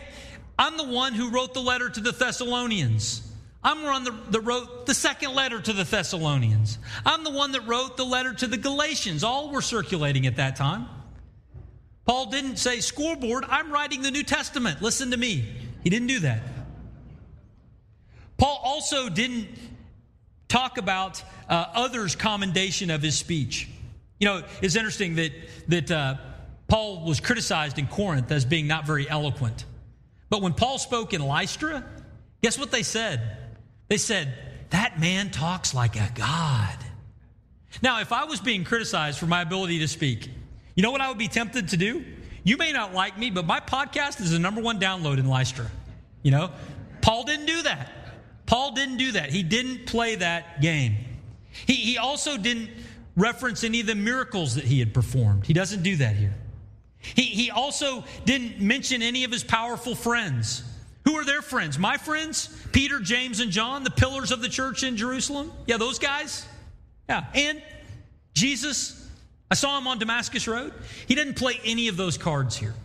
I'm 0.58 0.78
the 0.78 0.84
one 0.84 1.14
who 1.14 1.32
wrote 1.32 1.54
the 1.54 1.62
letter 1.62 1.90
to 1.90 2.00
the 2.00 2.12
Thessalonians. 2.12 3.28
I'm 3.64 3.82
the 3.82 3.88
one 3.88 4.04
that 4.30 4.42
wrote 4.42 4.86
the 4.86 4.94
second 4.94 5.34
letter 5.34 5.60
to 5.60 5.74
the 5.74 5.84
Thessalonians. 5.84 6.78
I'm 7.06 7.24
the 7.24 7.32
one 7.32 7.54
that 7.54 7.66
wrote 7.66 7.98
the 7.98 8.04
letter 8.04 8.34
to 8.34 8.48
the 8.48 8.58
Galatians. 8.58 9.24
All 9.24 9.52
were 9.52 9.62
circulating 9.62 10.28
at 10.28 10.36
that 10.36 10.56
time. 10.56 10.88
Paul 12.06 12.30
didn't 12.30 12.58
say, 12.58 12.82
Scoreboard, 12.82 13.46
I'm 13.48 13.72
writing 13.72 14.02
the 14.02 14.12
New 14.12 14.24
Testament. 14.24 14.82
Listen 14.82 15.12
to 15.12 15.18
me. 15.18 15.46
He 15.84 15.90
didn't 15.90 16.08
do 16.08 16.20
that. 16.20 16.42
Paul 18.38 18.60
also 18.64 19.08
didn't 19.10 19.48
talk 20.54 20.78
about 20.78 21.24
uh, 21.50 21.66
others' 21.74 22.16
commendation 22.16 22.92
of 22.92 23.02
his 23.02 23.18
speech. 23.18 23.68
You 24.20 24.28
know, 24.28 24.44
it's 24.62 24.76
interesting 24.76 25.16
that, 25.16 25.32
that 25.68 25.92
uh, 25.92 26.16
Paul 26.68 27.04
was 27.06 27.20
criticized 27.20 27.80
in 27.80 27.88
Corinth 27.88 28.32
as 28.32 28.46
being 28.46 28.68
not 28.68 28.86
very 28.86 29.10
eloquent. 29.10 29.66
But 30.30 30.44
when 30.44 30.54
Paul 30.54 30.78
spoke 30.78 31.12
in 31.14 31.22
Lystra, 31.22 31.84
guess 32.44 32.60
what 32.60 32.70
they 32.70 32.84
said? 32.84 33.38
They 33.88 33.98
said, 33.98 34.32
That 34.70 35.00
man 35.00 35.32
talks 35.32 35.74
like 35.74 35.96
a 35.96 36.10
God. 36.14 36.78
Now, 37.82 38.02
if 38.02 38.12
I 38.12 38.26
was 38.26 38.40
being 38.40 38.64
criticized 38.64 39.18
for 39.18 39.26
my 39.26 39.42
ability 39.42 39.80
to 39.80 39.88
speak, 39.88 40.30
you 40.76 40.84
know 40.84 40.92
what 40.92 41.02
I 41.02 41.10
would 41.10 41.18
be 41.18 41.28
tempted 41.28 41.70
to 41.70 41.78
do? 41.78 42.06
You 42.44 42.58
may 42.58 42.72
not 42.74 42.94
like 42.94 43.18
me, 43.18 43.32
but 43.32 43.48
my 43.48 43.60
podcast 43.60 44.22
is 44.22 44.30
the 44.30 44.40
number 44.40 44.62
one 44.62 44.80
download 44.80 45.18
in 45.18 45.26
Lystra. 45.28 45.66
You 46.22 46.30
know, 46.30 46.52
Paul 47.02 47.24
didn't 47.24 47.48
do 47.48 47.64
that. 47.64 48.03
Paul 48.54 48.74
didn't 48.74 48.98
do 48.98 49.14
that. 49.14 49.32
He 49.32 49.42
didn't 49.42 49.88
play 49.88 50.14
that 50.14 50.62
game. 50.62 50.94
He, 51.66 51.74
he 51.74 51.98
also 51.98 52.38
didn't 52.38 52.70
reference 53.16 53.64
any 53.64 53.80
of 53.80 53.88
the 53.88 53.96
miracles 53.96 54.54
that 54.54 54.64
he 54.64 54.78
had 54.78 54.94
performed. 54.94 55.48
He 55.48 55.54
doesn't 55.54 55.82
do 55.82 55.96
that 55.96 56.16
here. 56.16 56.36
He, 57.00 57.24
he 57.24 57.50
also 57.50 58.04
didn't 58.26 58.62
mention 58.62 59.02
any 59.02 59.24
of 59.24 59.32
his 59.32 59.44
powerful 59.44 59.96
friends. 59.96 60.64
Who 61.06 61.16
are 61.16 61.26
their 61.26 61.42
friends? 61.42 61.80
My 61.80 61.98
friends? 61.98 62.56
Peter, 62.72 63.00
James, 63.00 63.40
and 63.40 63.50
John, 63.50 63.84
the 63.84 63.90
pillars 63.90 64.32
of 64.32 64.44
the 64.44 64.50
church 64.50 64.84
in 64.84 64.98
Jerusalem? 64.98 65.52
Yeah, 65.66 65.78
those 65.78 65.98
guys? 65.98 66.46
Yeah. 67.10 67.26
And 67.34 67.60
Jesus, 68.36 69.10
I 69.50 69.56
saw 69.56 69.80
him 69.80 69.88
on 69.88 69.98
Damascus 69.98 70.48
Road. 70.48 70.76
He 71.08 71.16
didn't 71.16 71.38
play 71.38 71.60
any 71.66 71.88
of 71.88 71.98
those 71.98 72.20
cards 72.20 72.56
here. 72.56 72.76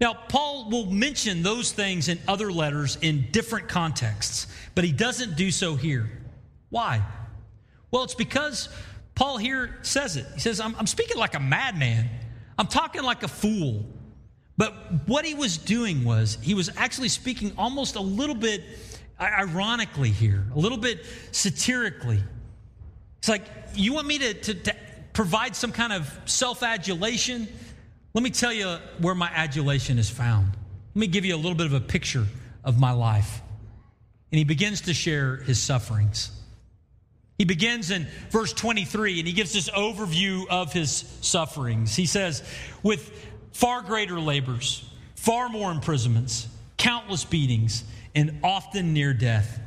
Now, 0.00 0.14
Paul 0.14 0.70
will 0.70 0.86
mention 0.86 1.42
those 1.42 1.72
things 1.72 2.08
in 2.08 2.18
other 2.26 2.52
letters 2.52 2.98
in 3.00 3.28
different 3.30 3.68
contexts, 3.68 4.46
but 4.74 4.84
he 4.84 4.92
doesn't 4.92 5.36
do 5.36 5.50
so 5.50 5.76
here. 5.76 6.10
Why? 6.70 7.02
Well, 7.90 8.02
it's 8.02 8.14
because 8.14 8.68
Paul 9.14 9.36
here 9.36 9.78
says 9.82 10.16
it. 10.16 10.26
He 10.34 10.40
says, 10.40 10.58
I'm, 10.58 10.74
I'm 10.76 10.86
speaking 10.86 11.16
like 11.16 11.34
a 11.34 11.40
madman, 11.40 12.08
I'm 12.58 12.66
talking 12.66 13.02
like 13.02 13.22
a 13.22 13.28
fool. 13.28 13.86
But 14.56 15.08
what 15.08 15.24
he 15.24 15.34
was 15.34 15.58
doing 15.58 16.04
was, 16.04 16.38
he 16.40 16.54
was 16.54 16.70
actually 16.76 17.08
speaking 17.08 17.52
almost 17.58 17.96
a 17.96 18.00
little 18.00 18.36
bit 18.36 18.62
ironically 19.20 20.10
here, 20.10 20.44
a 20.54 20.58
little 20.58 20.78
bit 20.78 21.04
satirically. 21.32 22.22
It's 23.18 23.28
like, 23.28 23.42
you 23.74 23.92
want 23.94 24.06
me 24.06 24.18
to, 24.18 24.34
to, 24.34 24.54
to 24.54 24.76
provide 25.12 25.56
some 25.56 25.72
kind 25.72 25.92
of 25.92 26.18
self 26.24 26.62
adulation, 26.62 27.48
let 28.14 28.22
me 28.22 28.30
tell 28.30 28.52
you 28.52 28.76
where 28.98 29.14
my 29.14 29.28
adulation 29.34 29.98
is 29.98 30.08
found. 30.08 30.52
Let 30.94 31.00
me 31.00 31.06
give 31.08 31.24
you 31.24 31.34
a 31.34 31.36
little 31.36 31.56
bit 31.56 31.66
of 31.66 31.72
a 31.72 31.80
picture 31.80 32.26
of 32.62 32.78
my 32.78 32.92
life. 32.92 33.42
And 34.30 34.38
he 34.38 34.44
begins 34.44 34.82
to 34.82 34.94
share 34.94 35.36
his 35.36 35.60
sufferings. 35.60 36.30
He 37.38 37.44
begins 37.44 37.90
in 37.90 38.06
verse 38.30 38.52
23 38.52 39.18
and 39.18 39.26
he 39.26 39.34
gives 39.34 39.52
this 39.52 39.68
overview 39.70 40.46
of 40.48 40.72
his 40.72 40.90
sufferings. 41.20 41.96
He 41.96 42.06
says, 42.06 42.42
With 42.84 43.26
far 43.52 43.82
greater 43.82 44.20
labors, 44.20 44.88
far 45.16 45.48
more 45.48 45.72
imprisonments, 45.72 46.46
countless 46.76 47.24
beatings, 47.24 47.82
and 48.14 48.38
often 48.44 48.92
near 48.92 49.12
death. 49.12 49.60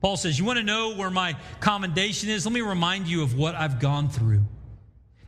Paul 0.00 0.16
says, 0.16 0.38
You 0.38 0.46
want 0.46 0.58
to 0.58 0.64
know 0.64 0.94
where 0.94 1.10
my 1.10 1.36
commendation 1.60 2.30
is? 2.30 2.46
Let 2.46 2.52
me 2.52 2.62
remind 2.62 3.06
you 3.06 3.22
of 3.22 3.36
what 3.36 3.54
I've 3.54 3.80
gone 3.80 4.08
through. 4.08 4.44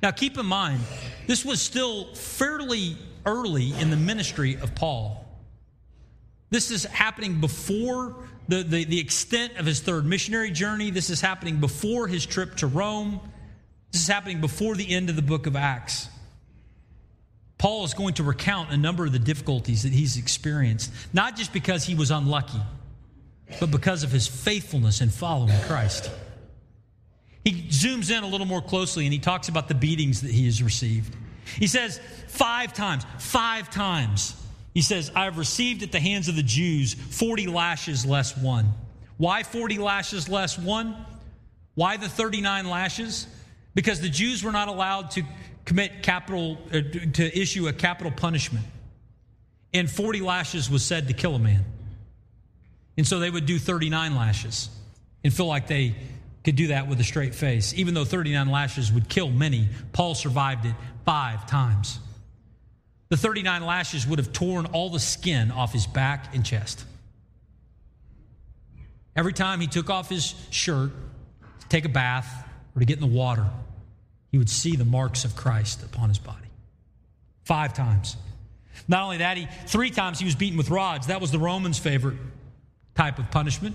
Now, 0.03 0.11
keep 0.11 0.39
in 0.39 0.47
mind, 0.47 0.81
this 1.27 1.45
was 1.45 1.61
still 1.61 2.15
fairly 2.15 2.97
early 3.25 3.73
in 3.79 3.91
the 3.91 3.97
ministry 3.97 4.57
of 4.57 4.75
Paul. 4.75 5.27
This 6.51 6.71
is 6.71 6.85
happening 6.85 7.41
before 7.41 8.15
the, 8.49 8.63
the, 8.63 8.85
the, 8.85 9.01
extent 9.01 9.57
of 9.57 9.67
his 9.67 9.81
third 9.81 10.07
missionary 10.07 10.53
journey. 10.53 10.91
This 10.91 11.11
is 11.11 11.21
happening 11.21 11.59
before 11.59 12.07
his 12.07 12.25
trip 12.25 12.57
to 12.57 12.69
Rome. 12.69 13.21
This 13.91 14.03
is 14.03 14.09
happening 14.09 14.41
before 14.41 14.77
the 14.77 14.89
end 14.89 15.11
of 15.11 15.17
the 15.17 15.23
book 15.23 15.47
of 15.47 15.57
Acts. 15.57 16.09
Paul 17.59 17.85
is 17.85 17.95
going 17.95 18.15
to 18.15 18.23
recount 18.23 18.71
a 18.71 18.77
number 18.77 19.05
of 19.05 19.13
the 19.13 19.19
difficulties 19.19 19.83
that 19.83 19.93
he's 19.93 20.17
experienced, 20.17 20.93
not 21.13 21.37
just 21.37 21.53
because 21.53 21.85
he 21.85 21.95
was 21.95 22.11
unlucky, 22.11 22.61
but 23.59 23.71
because 23.71 24.05
of 24.05 24.13
his 24.13 24.29
faithfulness 24.29 25.01
in 25.01 25.09
following 25.09 25.59
Christ. 25.63 26.11
He 27.47 27.63
zooms 27.69 28.11
in 28.11 28.25
a 28.25 28.27
little 28.27 28.45
more 28.45 28.61
closely 28.61 29.05
and 29.07 29.13
he 29.13 29.21
talks 29.21 29.49
about 29.49 29.69
the 29.69 29.75
beatings 29.77 30.23
that 30.23 30.33
he 30.33 30.47
has 30.47 30.61
received. 30.61 31.15
He 31.45 31.69
says, 31.69 32.01
five 32.27 32.73
times, 32.73 33.07
five 33.21 33.71
times 33.71 34.35
he 34.75 34.83
says, 34.83 35.13
I 35.15 35.27
have 35.27 35.39
received 35.39 35.85
at 35.85 35.93
the 35.93 36.01
hands 36.01 36.27
of 36.27 36.35
the 36.35 36.43
Jews 36.43 36.95
40 36.95 37.47
lashes 37.47 38.05
less 38.05 38.37
one. 38.37 38.75
Why 39.17 39.45
40 39.45 39.79
lashes 39.79 40.29
less 40.29 40.59
one? 40.59 40.97
Why 41.77 41.97
the 41.97 42.09
39 42.09 42.69
lashes? 42.69 43.29
Because 43.77 44.01
the 44.01 44.09
Jews 44.09 44.43
were 44.43 44.51
not 44.51 44.67
allowed 44.67 45.13
to 45.13 45.23
commit 45.67 46.03
capital, 46.03 46.59
uh, 46.73 46.81
to 47.13 47.39
issue 47.41 47.69
a 47.69 47.73
capital 47.73 48.11
punishment. 48.11 48.67
And 49.73 49.89
40 49.89 50.21
lashes 50.21 50.69
was 50.69 50.85
said 50.85 51.07
to 51.07 51.15
kill 51.15 51.37
a 51.37 51.39
man. 51.39 51.65
And 52.97 53.07
so 53.07 53.21
they 53.21 53.31
would 53.31 53.47
do 53.47 53.61
39 53.61 54.17
lashes 54.17 54.69
and 55.23 55.33
feel 55.33 55.47
like 55.47 55.69
they 55.69 55.95
could 56.47 56.55
do 56.55 56.69
that 56.69 56.87
with 56.87 57.01
a 57.01 57.05
straight 57.05 57.35
face. 57.35 57.75
Even 57.75 57.93
though 57.93 58.05
39 58.05 58.49
lashes 58.49 58.93
would 58.93 59.09
kill 59.09 59.31
many, 59.31 59.69
Paul 59.93 60.15
survived 60.15 60.65
it 60.65 60.75
five 61.05 61.45
times. 61.49 61.99
The 63.09 63.17
39 63.17 63.67
lashes 63.67 64.07
would 64.07 64.21
have 64.21 64.33
torn 64.33 64.67
all 64.67 64.89
the 64.89 65.01
skin 65.01 65.51
off 65.51 65.73
his 65.73 65.89
back 65.89 66.37
and 66.37 66.47
chest. 66.47 66.85
Every 69.17 69.33
time 69.33 69.59
he 69.59 69.67
took 69.67 69.91
off 69.91 70.09
his 70.09 70.37
shirt 70.51 70.93
to 71.61 71.69
take 71.69 71.85
a 71.85 71.89
bath 71.89 72.49
or 72.77 72.79
to 72.79 72.87
get 72.87 72.95
in 72.95 73.01
the 73.01 73.17
water, 73.17 73.47
he 74.31 74.39
would 74.39 74.51
see 74.51 74.77
the 74.77 74.85
marks 74.85 75.25
of 75.25 75.35
Christ 75.35 75.83
upon 75.83 76.11
his 76.11 76.21
body. 76.21 76.47
Five 77.43 77.75
times. 77.75 78.17
Not 78.87 79.03
only 79.03 79.17
that, 79.19 79.37
he 79.37 79.49
three 79.67 79.91
times 79.91 80.21
he 80.21 80.25
was 80.25 80.37
beaten 80.37 80.57
with 80.57 80.71
rods. 80.71 81.09
That 81.09 81.21
was 81.21 81.33
the 81.33 81.41
Romans' 81.41 81.81
favorite 81.81 82.19
type 82.95 83.19
of 83.19 83.33
punishment. 83.33 83.75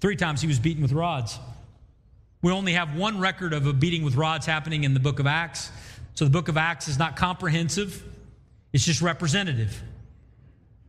Three 0.00 0.14
times 0.14 0.40
he 0.40 0.46
was 0.46 0.60
beaten 0.60 0.82
with 0.82 0.92
rods. 0.92 1.36
We 2.46 2.52
only 2.52 2.74
have 2.74 2.94
one 2.94 3.18
record 3.18 3.52
of 3.52 3.66
a 3.66 3.72
beating 3.72 4.04
with 4.04 4.14
rods 4.14 4.46
happening 4.46 4.84
in 4.84 4.94
the 4.94 5.00
book 5.00 5.18
of 5.18 5.26
Acts. 5.26 5.68
So 6.14 6.24
the 6.24 6.30
book 6.30 6.46
of 6.46 6.56
Acts 6.56 6.86
is 6.86 6.96
not 6.96 7.16
comprehensive. 7.16 8.04
It's 8.72 8.84
just 8.84 9.02
representative. 9.02 9.82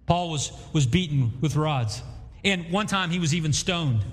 Paul 0.05 0.29
was, 0.29 0.51
was 0.71 0.85
beaten 0.85 1.33
with 1.41 1.55
rods. 1.55 2.03
And 2.45 2.71
one 2.71 2.85
time 2.85 3.09
he 3.09 3.17
was 3.17 3.33
even 3.33 3.53
stoned. 3.53 4.05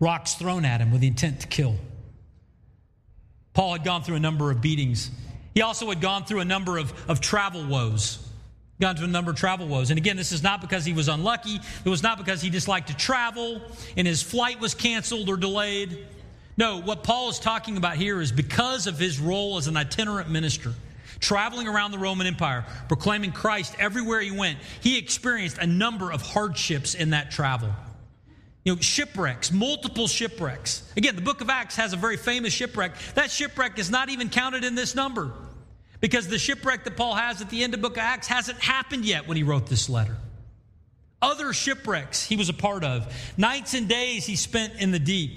Rocks 0.00 0.36
thrown 0.36 0.64
at 0.64 0.80
him 0.80 0.90
with 0.90 1.02
the 1.02 1.08
intent 1.08 1.40
to 1.40 1.46
kill. 1.46 1.76
Paul 3.52 3.74
had 3.74 3.84
gone 3.84 4.04
through 4.04 4.16
a 4.16 4.20
number 4.20 4.50
of 4.50 4.62
beatings. 4.62 5.10
He 5.52 5.60
also 5.60 5.86
had 5.90 6.00
gone 6.00 6.24
through 6.24 6.40
a 6.40 6.46
number 6.46 6.78
of, 6.78 6.94
of 7.10 7.20
travel 7.20 7.66
woes. 7.66 8.26
Gone 8.82 8.96
through 8.96 9.06
a 9.06 9.10
number 9.10 9.30
of 9.30 9.36
travel 9.36 9.68
woes. 9.68 9.90
And 9.90 9.96
again, 9.96 10.16
this 10.16 10.32
is 10.32 10.42
not 10.42 10.60
because 10.60 10.84
he 10.84 10.92
was 10.92 11.06
unlucky. 11.06 11.60
It 11.84 11.88
was 11.88 12.02
not 12.02 12.18
because 12.18 12.42
he 12.42 12.50
disliked 12.50 12.88
to 12.88 12.96
travel 12.96 13.62
and 13.96 14.08
his 14.08 14.24
flight 14.24 14.58
was 14.58 14.74
canceled 14.74 15.28
or 15.28 15.36
delayed. 15.36 16.04
No, 16.56 16.80
what 16.80 17.04
Paul 17.04 17.28
is 17.28 17.38
talking 17.38 17.76
about 17.76 17.94
here 17.94 18.20
is 18.20 18.32
because 18.32 18.88
of 18.88 18.98
his 18.98 19.20
role 19.20 19.56
as 19.56 19.68
an 19.68 19.76
itinerant 19.76 20.30
minister 20.30 20.72
traveling 21.20 21.68
around 21.68 21.92
the 21.92 21.98
Roman 21.98 22.26
Empire, 22.26 22.64
proclaiming 22.88 23.30
Christ 23.30 23.76
everywhere 23.78 24.20
he 24.20 24.32
went, 24.32 24.58
he 24.80 24.98
experienced 24.98 25.58
a 25.58 25.66
number 25.68 26.10
of 26.10 26.20
hardships 26.20 26.96
in 26.96 27.10
that 27.10 27.30
travel. 27.30 27.72
You 28.64 28.74
know, 28.74 28.80
shipwrecks, 28.80 29.52
multiple 29.52 30.08
shipwrecks. 30.08 30.82
Again, 30.96 31.14
the 31.14 31.22
book 31.22 31.40
of 31.40 31.48
Acts 31.50 31.76
has 31.76 31.92
a 31.92 31.96
very 31.96 32.16
famous 32.16 32.52
shipwreck. 32.52 32.94
That 33.14 33.30
shipwreck 33.30 33.78
is 33.78 33.92
not 33.92 34.08
even 34.08 34.28
counted 34.28 34.64
in 34.64 34.74
this 34.74 34.96
number 34.96 35.30
because 36.02 36.26
the 36.26 36.38
shipwreck 36.38 36.84
that 36.84 36.96
Paul 36.96 37.14
has 37.14 37.40
at 37.40 37.48
the 37.48 37.62
end 37.62 37.72
of 37.72 37.80
book 37.80 37.92
of 37.92 38.02
Acts 38.02 38.26
hasn't 38.26 38.58
happened 38.58 39.06
yet 39.06 39.26
when 39.28 39.36
he 39.38 39.44
wrote 39.44 39.68
this 39.68 39.88
letter. 39.88 40.16
Other 41.22 41.52
shipwrecks 41.52 42.26
he 42.26 42.36
was 42.36 42.48
a 42.48 42.52
part 42.52 42.82
of. 42.82 43.14
Nights 43.38 43.72
and 43.72 43.88
days 43.88 44.26
he 44.26 44.34
spent 44.34 44.74
in 44.80 44.90
the 44.90 44.98
deep. 44.98 45.30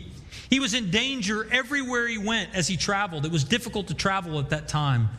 He 0.49 0.59
was 0.59 0.73
in 0.73 0.89
danger 0.89 1.47
everywhere 1.51 2.07
he 2.07 2.17
went 2.17 2.55
as 2.55 2.67
he 2.67 2.77
traveled. 2.77 3.25
It 3.25 3.31
was 3.31 3.43
difficult 3.43 3.87
to 3.87 3.93
travel 3.93 4.39
at 4.39 4.49
that 4.49 4.67
time 4.67 5.09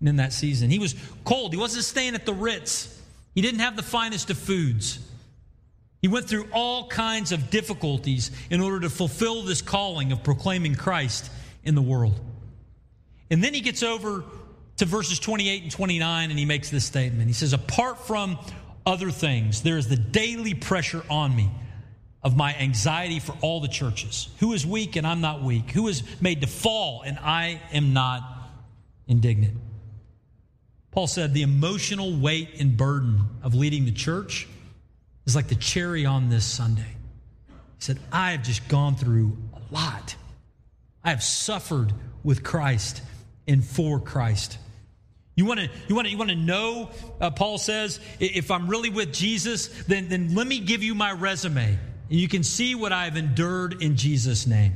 and 0.00 0.08
in 0.08 0.16
that 0.16 0.32
season. 0.32 0.70
He 0.70 0.80
was 0.80 0.96
cold. 1.24 1.52
He 1.52 1.58
wasn't 1.58 1.84
staying 1.84 2.16
at 2.16 2.26
the 2.26 2.34
Ritz. 2.34 2.92
He 3.32 3.40
didn't 3.40 3.60
have 3.60 3.76
the 3.76 3.84
finest 3.84 4.28
of 4.30 4.38
foods. 4.38 4.98
He 6.02 6.08
went 6.08 6.28
through 6.28 6.48
all 6.52 6.88
kinds 6.88 7.30
of 7.30 7.48
difficulties 7.48 8.32
in 8.50 8.60
order 8.60 8.80
to 8.80 8.90
fulfill 8.90 9.42
this 9.42 9.62
calling 9.62 10.10
of 10.10 10.24
proclaiming 10.24 10.74
Christ 10.74 11.30
in 11.62 11.76
the 11.76 11.82
world. 11.82 12.18
And 13.30 13.42
then 13.42 13.54
he 13.54 13.60
gets 13.60 13.84
over 13.84 14.24
to 14.78 14.84
verses 14.84 15.18
28 15.18 15.62
and 15.64 15.72
29 15.72 16.30
and 16.30 16.38
he 16.38 16.44
makes 16.44 16.70
this 16.70 16.84
statement. 16.84 17.26
He 17.26 17.32
says, 17.32 17.52
Apart 17.52 18.06
from 18.06 18.38
other 18.84 19.10
things, 19.10 19.62
there 19.62 19.78
is 19.78 19.88
the 19.88 19.96
daily 19.96 20.54
pressure 20.54 21.02
on 21.10 21.34
me 21.34 21.50
of 22.22 22.36
my 22.36 22.54
anxiety 22.56 23.20
for 23.20 23.36
all 23.40 23.60
the 23.60 23.68
churches. 23.68 24.28
Who 24.40 24.52
is 24.52 24.66
weak 24.66 24.96
and 24.96 25.06
I'm 25.06 25.20
not 25.20 25.42
weak? 25.42 25.70
Who 25.70 25.88
is 25.88 26.02
made 26.20 26.40
to 26.40 26.46
fall 26.46 27.02
and 27.02 27.18
I 27.18 27.60
am 27.72 27.92
not 27.92 28.22
indignant? 29.06 29.56
Paul 30.90 31.06
said 31.06 31.34
the 31.34 31.42
emotional 31.42 32.18
weight 32.18 32.58
and 32.58 32.76
burden 32.76 33.20
of 33.42 33.54
leading 33.54 33.84
the 33.84 33.92
church 33.92 34.48
is 35.26 35.36
like 35.36 35.48
the 35.48 35.54
cherry 35.54 36.06
on 36.06 36.28
this 36.30 36.44
sundae. 36.44 36.82
He 36.82 37.54
said, 37.78 37.98
I 38.10 38.32
have 38.32 38.42
just 38.42 38.66
gone 38.68 38.96
through 38.96 39.36
a 39.54 39.74
lot. 39.74 40.16
I 41.04 41.10
have 41.10 41.22
suffered 41.22 41.92
with 42.24 42.42
Christ 42.42 43.02
and 43.46 43.64
for 43.64 44.00
Christ. 44.00 44.58
You 45.36 45.44
want 45.44 45.60
to 45.60 45.68
you 45.86 45.94
want 45.94 46.06
to 46.06 46.10
you 46.10 46.18
want 46.18 46.30
to 46.30 46.36
know 46.36 46.90
uh, 47.20 47.30
Paul 47.30 47.58
says 47.58 48.00
if 48.18 48.50
I'm 48.50 48.68
really 48.68 48.88
with 48.88 49.12
Jesus 49.12 49.68
then 49.84 50.08
then 50.08 50.34
let 50.34 50.46
me 50.46 50.60
give 50.60 50.82
you 50.82 50.94
my 50.94 51.12
resume 51.12 51.78
and 52.08 52.20
you 52.20 52.28
can 52.28 52.42
see 52.42 52.74
what 52.74 52.92
I've 52.92 53.16
endured 53.16 53.82
in 53.82 53.96
Jesus 53.96 54.46
name. 54.46 54.74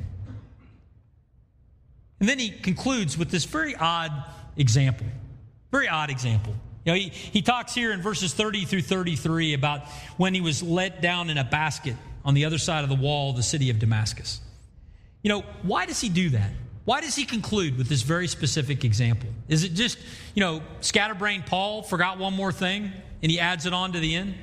And 2.18 2.29
then 2.29 2.38
he 2.38 2.51
concludes 2.51 3.16
with 3.16 3.31
this 3.31 3.44
very 3.44 3.75
odd 3.75 4.12
example. 4.57 5.07
Very 5.70 5.88
odd 5.88 6.11
example. 6.11 6.55
You 6.85 6.92
know, 6.92 6.99
he, 6.99 7.09
he 7.09 7.42
talks 7.42 7.75
here 7.75 7.92
in 7.92 8.03
verses 8.03 8.35
30 8.35 8.64
through 8.64 8.83
33 8.83 9.55
about 9.55 9.87
when 10.16 10.35
he 10.35 10.40
was 10.40 10.62
let 10.62 11.01
down 11.01 11.31
in 11.31 11.38
a 11.38 11.44
basket 11.44 11.96
on 12.25 12.35
the 12.35 12.44
other 12.44 12.59
side 12.59 12.85
of 12.85 12.90
the 12.90 12.96
wall 12.96 13.31
of 13.31 13.37
the 13.37 13.42
city 13.42 13.70
of 13.70 13.79
Damascus. 13.79 14.40
You 15.23 15.29
know, 15.29 15.42
why 15.62 15.87
does 15.87 16.01
he 16.01 16.09
do 16.09 16.31
that? 16.31 16.51
Why 16.90 17.00
does 17.00 17.14
he 17.14 17.24
conclude 17.24 17.79
with 17.79 17.88
this 17.88 18.03
very 18.03 18.26
specific 18.26 18.85
example? 18.85 19.29
Is 19.46 19.62
it 19.62 19.74
just, 19.74 19.96
you 20.35 20.40
know, 20.40 20.61
scatterbrained 20.81 21.46
Paul 21.46 21.85
forgot 21.85 22.18
one 22.18 22.35
more 22.35 22.50
thing 22.50 22.90
and 23.22 23.31
he 23.31 23.38
adds 23.38 23.64
it 23.64 23.72
on 23.72 23.92
to 23.92 24.00
the 24.00 24.16
end? 24.16 24.35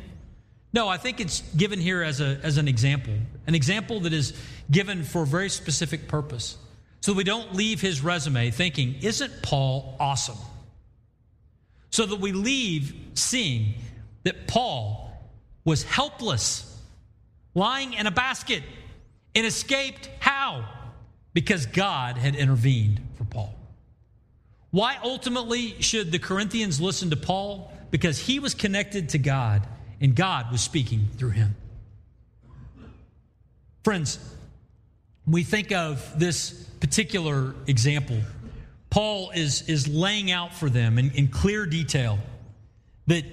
No, 0.71 0.87
I 0.87 0.95
think 0.95 1.19
it's 1.19 1.41
given 1.57 1.77
here 1.77 2.01
as, 2.01 2.21
a, 2.21 2.39
as 2.43 2.55
an 2.55 2.69
example, 2.69 3.11
an 3.47 3.53
example 3.53 3.99
that 3.99 4.13
is 4.13 4.33
given 4.71 5.03
for 5.03 5.23
a 5.23 5.25
very 5.25 5.49
specific 5.49 6.07
purpose. 6.07 6.55
So 7.01 7.11
we 7.11 7.25
don't 7.25 7.53
leave 7.53 7.81
his 7.81 7.99
resume 7.99 8.49
thinking, 8.51 8.95
isn't 9.01 9.41
Paul 9.41 9.97
awesome? 9.99 10.37
so 11.89 12.05
that 12.05 12.21
we 12.21 12.31
leave 12.31 12.95
seeing 13.15 13.73
that 14.23 14.47
Paul 14.47 15.11
was 15.65 15.83
helpless, 15.83 16.79
lying 17.55 17.91
in 17.91 18.07
a 18.07 18.11
basket, 18.11 18.63
and 19.35 19.45
escaped 19.45 20.09
how? 20.21 20.76
Because 21.37 21.67
God 21.67 22.17
had 22.17 22.33
intervened 22.33 22.99
for 23.15 23.23
Paul. 23.23 23.53
Why 24.71 24.97
ultimately 25.03 25.79
should 25.83 26.11
the 26.11 26.17
Corinthians 26.17 26.81
listen 26.81 27.11
to 27.11 27.15
Paul? 27.15 27.71
Because 27.91 28.17
he 28.17 28.39
was 28.39 28.55
connected 28.55 29.09
to 29.09 29.19
God 29.19 29.61
and 30.01 30.15
God 30.15 30.51
was 30.51 30.61
speaking 30.61 31.09
through 31.15 31.29
him. 31.29 31.55
Friends, 33.83 34.17
we 35.27 35.43
think 35.43 35.71
of 35.71 36.19
this 36.19 36.49
particular 36.79 37.53
example 37.67 38.19
Paul 38.89 39.29
is, 39.29 39.61
is 39.69 39.87
laying 39.87 40.31
out 40.31 40.55
for 40.55 40.71
them 40.71 40.97
in, 40.97 41.11
in 41.11 41.27
clear 41.27 41.67
detail 41.67 42.17
that 43.05 43.25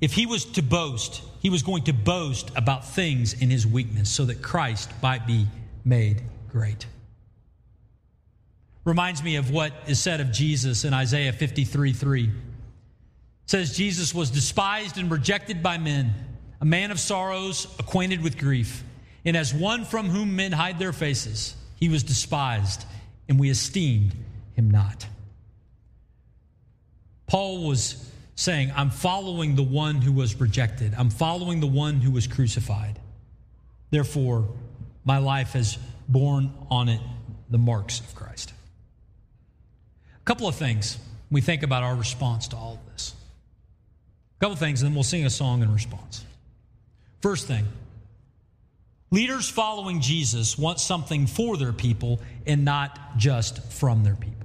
if 0.00 0.14
he 0.14 0.26
was 0.26 0.44
to 0.46 0.62
boast, 0.62 1.22
he 1.40 1.48
was 1.48 1.62
going 1.62 1.84
to 1.84 1.92
boast 1.92 2.50
about 2.56 2.88
things 2.88 3.40
in 3.40 3.50
his 3.50 3.64
weakness 3.64 4.10
so 4.10 4.24
that 4.24 4.42
Christ 4.42 4.90
might 5.00 5.28
be 5.28 5.46
made 5.84 6.22
great. 6.50 6.86
Reminds 8.84 9.22
me 9.22 9.36
of 9.36 9.50
what 9.50 9.72
is 9.86 10.00
said 10.00 10.20
of 10.20 10.32
Jesus 10.32 10.84
in 10.84 10.92
Isaiah 10.92 11.32
53 11.32 11.92
3. 11.92 12.24
It 12.24 12.30
says, 13.46 13.76
Jesus 13.76 14.14
was 14.14 14.30
despised 14.30 14.98
and 14.98 15.10
rejected 15.10 15.62
by 15.62 15.78
men, 15.78 16.12
a 16.60 16.64
man 16.64 16.90
of 16.90 16.98
sorrows, 16.98 17.66
acquainted 17.78 18.22
with 18.22 18.38
grief. 18.38 18.82
And 19.24 19.36
as 19.36 19.54
one 19.54 19.84
from 19.84 20.08
whom 20.08 20.34
men 20.36 20.52
hide 20.52 20.78
their 20.78 20.92
faces, 20.92 21.54
he 21.76 21.88
was 21.88 22.02
despised, 22.02 22.84
and 23.28 23.38
we 23.38 23.50
esteemed 23.50 24.14
him 24.54 24.70
not. 24.70 25.06
Paul 27.26 27.66
was 27.66 28.10
saying, 28.34 28.72
I'm 28.74 28.90
following 28.90 29.54
the 29.54 29.62
one 29.62 29.96
who 29.96 30.12
was 30.12 30.40
rejected, 30.40 30.94
I'm 30.96 31.10
following 31.10 31.60
the 31.60 31.66
one 31.66 32.00
who 32.00 32.10
was 32.10 32.26
crucified. 32.26 32.98
Therefore, 33.90 34.48
my 35.04 35.18
life 35.18 35.52
has 35.52 35.78
borne 36.08 36.52
on 36.70 36.88
it 36.88 37.00
the 37.50 37.58
marks 37.58 38.00
of 38.00 38.14
Christ. 38.14 38.52
A 40.22 40.24
couple 40.24 40.46
of 40.46 40.54
things 40.54 40.98
we 41.30 41.40
think 41.40 41.64
about 41.64 41.82
our 41.82 41.96
response 41.96 42.46
to 42.48 42.56
all 42.56 42.74
of 42.74 42.92
this. 42.92 43.14
A 44.38 44.40
couple 44.40 44.52
of 44.52 44.60
things, 44.60 44.82
and 44.82 44.90
then 44.90 44.94
we'll 44.94 45.02
sing 45.02 45.26
a 45.26 45.30
song 45.30 45.62
in 45.62 45.72
response. 45.72 46.24
First 47.20 47.48
thing, 47.48 47.64
leaders 49.10 49.48
following 49.48 50.00
Jesus 50.00 50.56
want 50.56 50.78
something 50.78 51.26
for 51.26 51.56
their 51.56 51.72
people 51.72 52.20
and 52.46 52.64
not 52.64 53.16
just 53.16 53.62
from 53.72 54.04
their 54.04 54.14
people. 54.14 54.41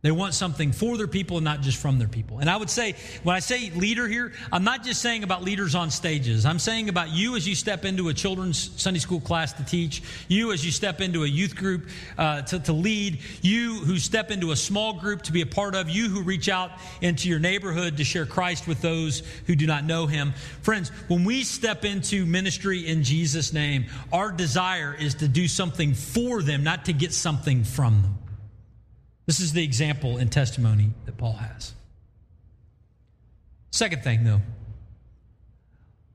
They 0.00 0.12
want 0.12 0.34
something 0.34 0.70
for 0.70 0.96
their 0.96 1.08
people 1.08 1.38
and 1.38 1.44
not 1.44 1.60
just 1.60 1.76
from 1.76 1.98
their 1.98 2.06
people. 2.06 2.38
And 2.38 2.48
I 2.48 2.56
would 2.56 2.70
say, 2.70 2.94
when 3.24 3.34
I 3.34 3.40
say 3.40 3.70
leader 3.70 4.06
here, 4.06 4.32
I'm 4.52 4.62
not 4.62 4.84
just 4.84 5.02
saying 5.02 5.24
about 5.24 5.42
leaders 5.42 5.74
on 5.74 5.90
stages. 5.90 6.46
I'm 6.46 6.60
saying 6.60 6.88
about 6.88 7.10
you 7.10 7.34
as 7.34 7.48
you 7.48 7.56
step 7.56 7.84
into 7.84 8.08
a 8.08 8.14
children's 8.14 8.80
Sunday 8.80 9.00
school 9.00 9.20
class 9.20 9.54
to 9.54 9.64
teach, 9.64 10.02
you 10.28 10.52
as 10.52 10.64
you 10.64 10.70
step 10.70 11.00
into 11.00 11.24
a 11.24 11.26
youth 11.26 11.56
group 11.56 11.88
uh, 12.16 12.42
to, 12.42 12.60
to 12.60 12.72
lead, 12.72 13.18
you 13.42 13.74
who 13.80 13.98
step 13.98 14.30
into 14.30 14.52
a 14.52 14.56
small 14.56 14.92
group 14.92 15.22
to 15.22 15.32
be 15.32 15.40
a 15.40 15.46
part 15.46 15.74
of, 15.74 15.90
you 15.90 16.08
who 16.08 16.22
reach 16.22 16.48
out 16.48 16.70
into 17.00 17.28
your 17.28 17.40
neighborhood 17.40 17.96
to 17.96 18.04
share 18.04 18.24
Christ 18.24 18.68
with 18.68 18.80
those 18.80 19.24
who 19.48 19.56
do 19.56 19.66
not 19.66 19.84
know 19.84 20.06
him. 20.06 20.32
Friends, 20.62 20.90
when 21.08 21.24
we 21.24 21.42
step 21.42 21.84
into 21.84 22.24
ministry 22.24 22.86
in 22.86 23.02
Jesus' 23.02 23.52
name, 23.52 23.86
our 24.12 24.30
desire 24.30 24.94
is 24.94 25.16
to 25.16 25.26
do 25.26 25.48
something 25.48 25.92
for 25.92 26.40
them, 26.40 26.62
not 26.62 26.84
to 26.84 26.92
get 26.92 27.12
something 27.12 27.64
from 27.64 28.02
them. 28.02 28.18
This 29.28 29.40
is 29.40 29.52
the 29.52 29.62
example 29.62 30.16
and 30.16 30.32
testimony 30.32 30.90
that 31.04 31.18
Paul 31.18 31.34
has. 31.34 31.74
Second 33.70 34.02
thing, 34.02 34.24
though, 34.24 34.40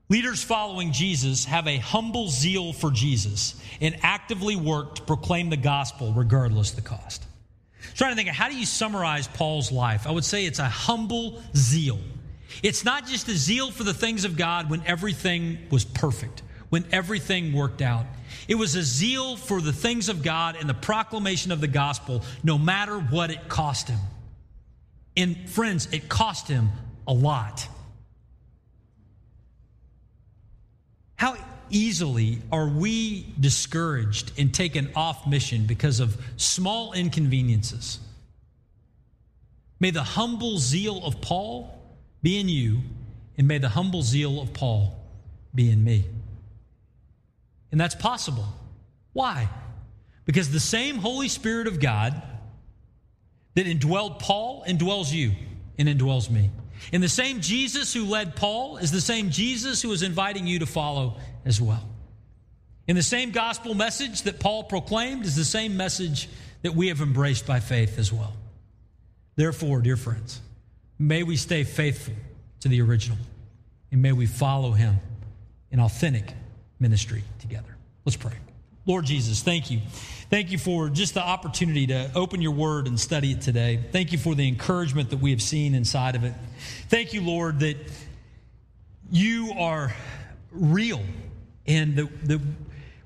leaders 0.08 0.42
following 0.42 0.90
Jesus 0.90 1.44
have 1.44 1.68
a 1.68 1.76
humble 1.76 2.26
zeal 2.26 2.72
for 2.72 2.90
Jesus 2.90 3.54
and 3.80 3.96
actively 4.02 4.56
work 4.56 4.96
to 4.96 5.02
proclaim 5.02 5.48
the 5.48 5.56
gospel 5.56 6.12
regardless 6.12 6.72
the 6.72 6.80
cost. 6.80 7.24
I'm 7.84 7.94
trying 7.94 8.10
to 8.10 8.16
think 8.16 8.30
of 8.30 8.34
how 8.34 8.48
do 8.48 8.56
you 8.56 8.66
summarize 8.66 9.28
Paul's 9.28 9.70
life? 9.70 10.08
I 10.08 10.10
would 10.10 10.24
say 10.24 10.44
it's 10.44 10.58
a 10.58 10.64
humble 10.64 11.40
zeal. 11.54 12.00
It's 12.64 12.84
not 12.84 13.06
just 13.06 13.28
a 13.28 13.36
zeal 13.36 13.70
for 13.70 13.84
the 13.84 13.94
things 13.94 14.24
of 14.24 14.36
God 14.36 14.68
when 14.68 14.82
everything 14.86 15.58
was 15.70 15.84
perfect, 15.84 16.42
when 16.68 16.84
everything 16.90 17.52
worked 17.52 17.80
out. 17.80 18.06
It 18.48 18.56
was 18.56 18.74
a 18.74 18.82
zeal 18.82 19.36
for 19.36 19.60
the 19.60 19.72
things 19.72 20.08
of 20.08 20.22
God 20.22 20.56
and 20.58 20.68
the 20.68 20.74
proclamation 20.74 21.52
of 21.52 21.60
the 21.60 21.68
gospel, 21.68 22.22
no 22.42 22.58
matter 22.58 22.98
what 22.98 23.30
it 23.30 23.48
cost 23.48 23.88
him. 23.88 24.00
And 25.16 25.48
friends, 25.48 25.88
it 25.92 26.08
cost 26.08 26.48
him 26.48 26.70
a 27.06 27.12
lot. 27.12 27.68
How 31.16 31.36
easily 31.70 32.42
are 32.52 32.68
we 32.68 33.26
discouraged 33.38 34.32
and 34.38 34.52
taken 34.52 34.90
off 34.94 35.26
mission 35.26 35.66
because 35.66 36.00
of 36.00 36.20
small 36.36 36.92
inconveniences? 36.92 38.00
May 39.80 39.90
the 39.90 40.02
humble 40.02 40.58
zeal 40.58 41.04
of 41.04 41.20
Paul 41.20 41.78
be 42.22 42.38
in 42.38 42.48
you, 42.48 42.80
and 43.36 43.46
may 43.46 43.58
the 43.58 43.68
humble 43.68 44.02
zeal 44.02 44.40
of 44.40 44.52
Paul 44.52 44.98
be 45.54 45.70
in 45.70 45.84
me. 45.84 46.04
And 47.74 47.80
that's 47.80 47.96
possible. 47.96 48.46
Why? 49.14 49.48
Because 50.26 50.48
the 50.52 50.60
same 50.60 50.94
Holy 50.94 51.26
Spirit 51.26 51.66
of 51.66 51.80
God 51.80 52.22
that 53.54 53.66
indwelled 53.66 54.20
Paul 54.20 54.64
indwells 54.64 55.12
you 55.12 55.32
and 55.76 55.88
indwells 55.88 56.30
me. 56.30 56.50
And 56.92 57.02
the 57.02 57.08
same 57.08 57.40
Jesus 57.40 57.92
who 57.92 58.04
led 58.04 58.36
Paul 58.36 58.76
is 58.76 58.92
the 58.92 59.00
same 59.00 59.30
Jesus 59.30 59.82
who 59.82 59.90
is 59.90 60.04
inviting 60.04 60.46
you 60.46 60.60
to 60.60 60.66
follow 60.66 61.16
as 61.44 61.60
well. 61.60 61.82
And 62.86 62.96
the 62.96 63.02
same 63.02 63.32
gospel 63.32 63.74
message 63.74 64.22
that 64.22 64.38
Paul 64.38 64.62
proclaimed 64.62 65.24
is 65.24 65.34
the 65.34 65.44
same 65.44 65.76
message 65.76 66.28
that 66.62 66.76
we 66.76 66.86
have 66.90 67.00
embraced 67.00 67.44
by 67.44 67.58
faith 67.58 67.98
as 67.98 68.12
well. 68.12 68.34
Therefore, 69.34 69.80
dear 69.80 69.96
friends, 69.96 70.40
may 70.96 71.24
we 71.24 71.36
stay 71.36 71.64
faithful 71.64 72.14
to 72.60 72.68
the 72.68 72.82
original 72.82 73.18
and 73.90 74.00
may 74.00 74.12
we 74.12 74.26
follow 74.26 74.70
him 74.70 75.00
in 75.72 75.80
authentic 75.80 76.34
ministry 76.84 77.24
together. 77.40 77.74
Let's 78.04 78.16
pray. 78.16 78.34
Lord 78.84 79.06
Jesus, 79.06 79.40
thank 79.42 79.70
you. 79.70 79.80
Thank 80.28 80.52
you 80.52 80.58
for 80.58 80.90
just 80.90 81.14
the 81.14 81.22
opportunity 81.22 81.86
to 81.86 82.10
open 82.14 82.42
your 82.42 82.52
word 82.52 82.86
and 82.86 83.00
study 83.00 83.32
it 83.32 83.40
today. 83.40 83.80
Thank 83.90 84.12
you 84.12 84.18
for 84.18 84.34
the 84.34 84.46
encouragement 84.46 85.08
that 85.08 85.20
we 85.20 85.30
have 85.30 85.40
seen 85.40 85.74
inside 85.74 86.14
of 86.14 86.24
it. 86.24 86.34
Thank 86.90 87.14
you, 87.14 87.22
Lord, 87.22 87.60
that 87.60 87.78
you 89.10 89.54
are 89.56 89.94
real 90.52 91.00
and 91.66 91.96
that, 91.96 92.40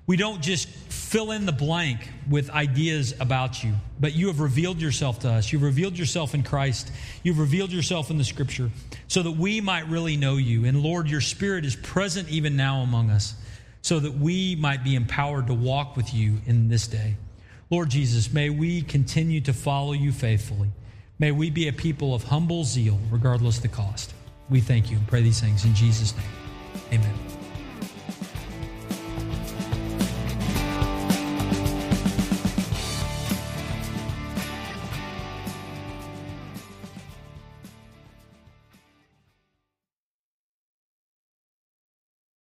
we 0.07 0.17
don't 0.17 0.41
just 0.41 0.69
fill 0.69 1.33
in 1.33 1.45
the 1.45 1.53
blank 1.53 2.09
with 2.31 2.49
ideas 2.49 3.15
about 3.21 3.63
you, 3.63 3.75
but 4.01 4.15
you 4.15 4.29
have 4.29 4.41
revealed 4.41 4.81
yourself 4.81 5.19
to 5.19 5.29
us. 5.29 5.53
You've 5.53 5.63
revealed 5.63 5.99
yourself 5.99 6.35
in 6.35 6.43
Christ. 6.43 6.91
You've 7.23 7.39
revealed 7.39 7.71
yourself 7.71 8.11
in 8.11 8.17
the 8.17 8.25
scripture 8.25 8.71
so 9.07 9.23
that 9.23 9.33
we 9.33 9.61
might 9.61 9.87
really 9.89 10.17
know 10.17 10.39
you. 10.39 10.65
And 10.65 10.83
Lord, 10.83 11.11
your 11.11 11.21
spirit 11.21 11.67
is 11.67 11.77
present 11.77 12.31
even 12.31 12.57
now 12.57 12.81
among 12.81 13.11
us 13.11 13.35
so 13.83 14.01
that 14.01 14.13
we 14.13 14.57
might 14.57 14.85
be 14.85 14.95
empowered 14.95 15.47
to 15.47 15.55
walk 15.55 15.97
with 15.97 16.13
you 16.13 16.39
in 16.47 16.69
this 16.69 16.87
day. 16.87 17.17
Lord 17.71 17.91
Jesus, 17.91 18.33
may 18.33 18.51
we 18.51 18.83
continue 18.83 19.41
to 19.43 19.53
follow 19.53 19.93
you 19.93 20.13
faithfully. 20.13 20.71
May 21.19 21.33
we 21.33 21.51
be 21.51 21.69
a 21.69 21.73
people 21.73 22.15
of 22.15 22.25
humble 22.25 22.65
zeal, 22.65 22.99
regardless 23.11 23.59
the 23.59 23.69
cost. 23.69 24.15
We 24.49 24.61
thank 24.61 24.91
you 24.91 24.97
and 24.97 25.07
pray 25.07 25.23
these 25.23 25.41
things 25.41 25.65
in 25.65 25.75
Jesus' 25.75 26.15
name. 26.17 27.01
Amen. 27.01 27.38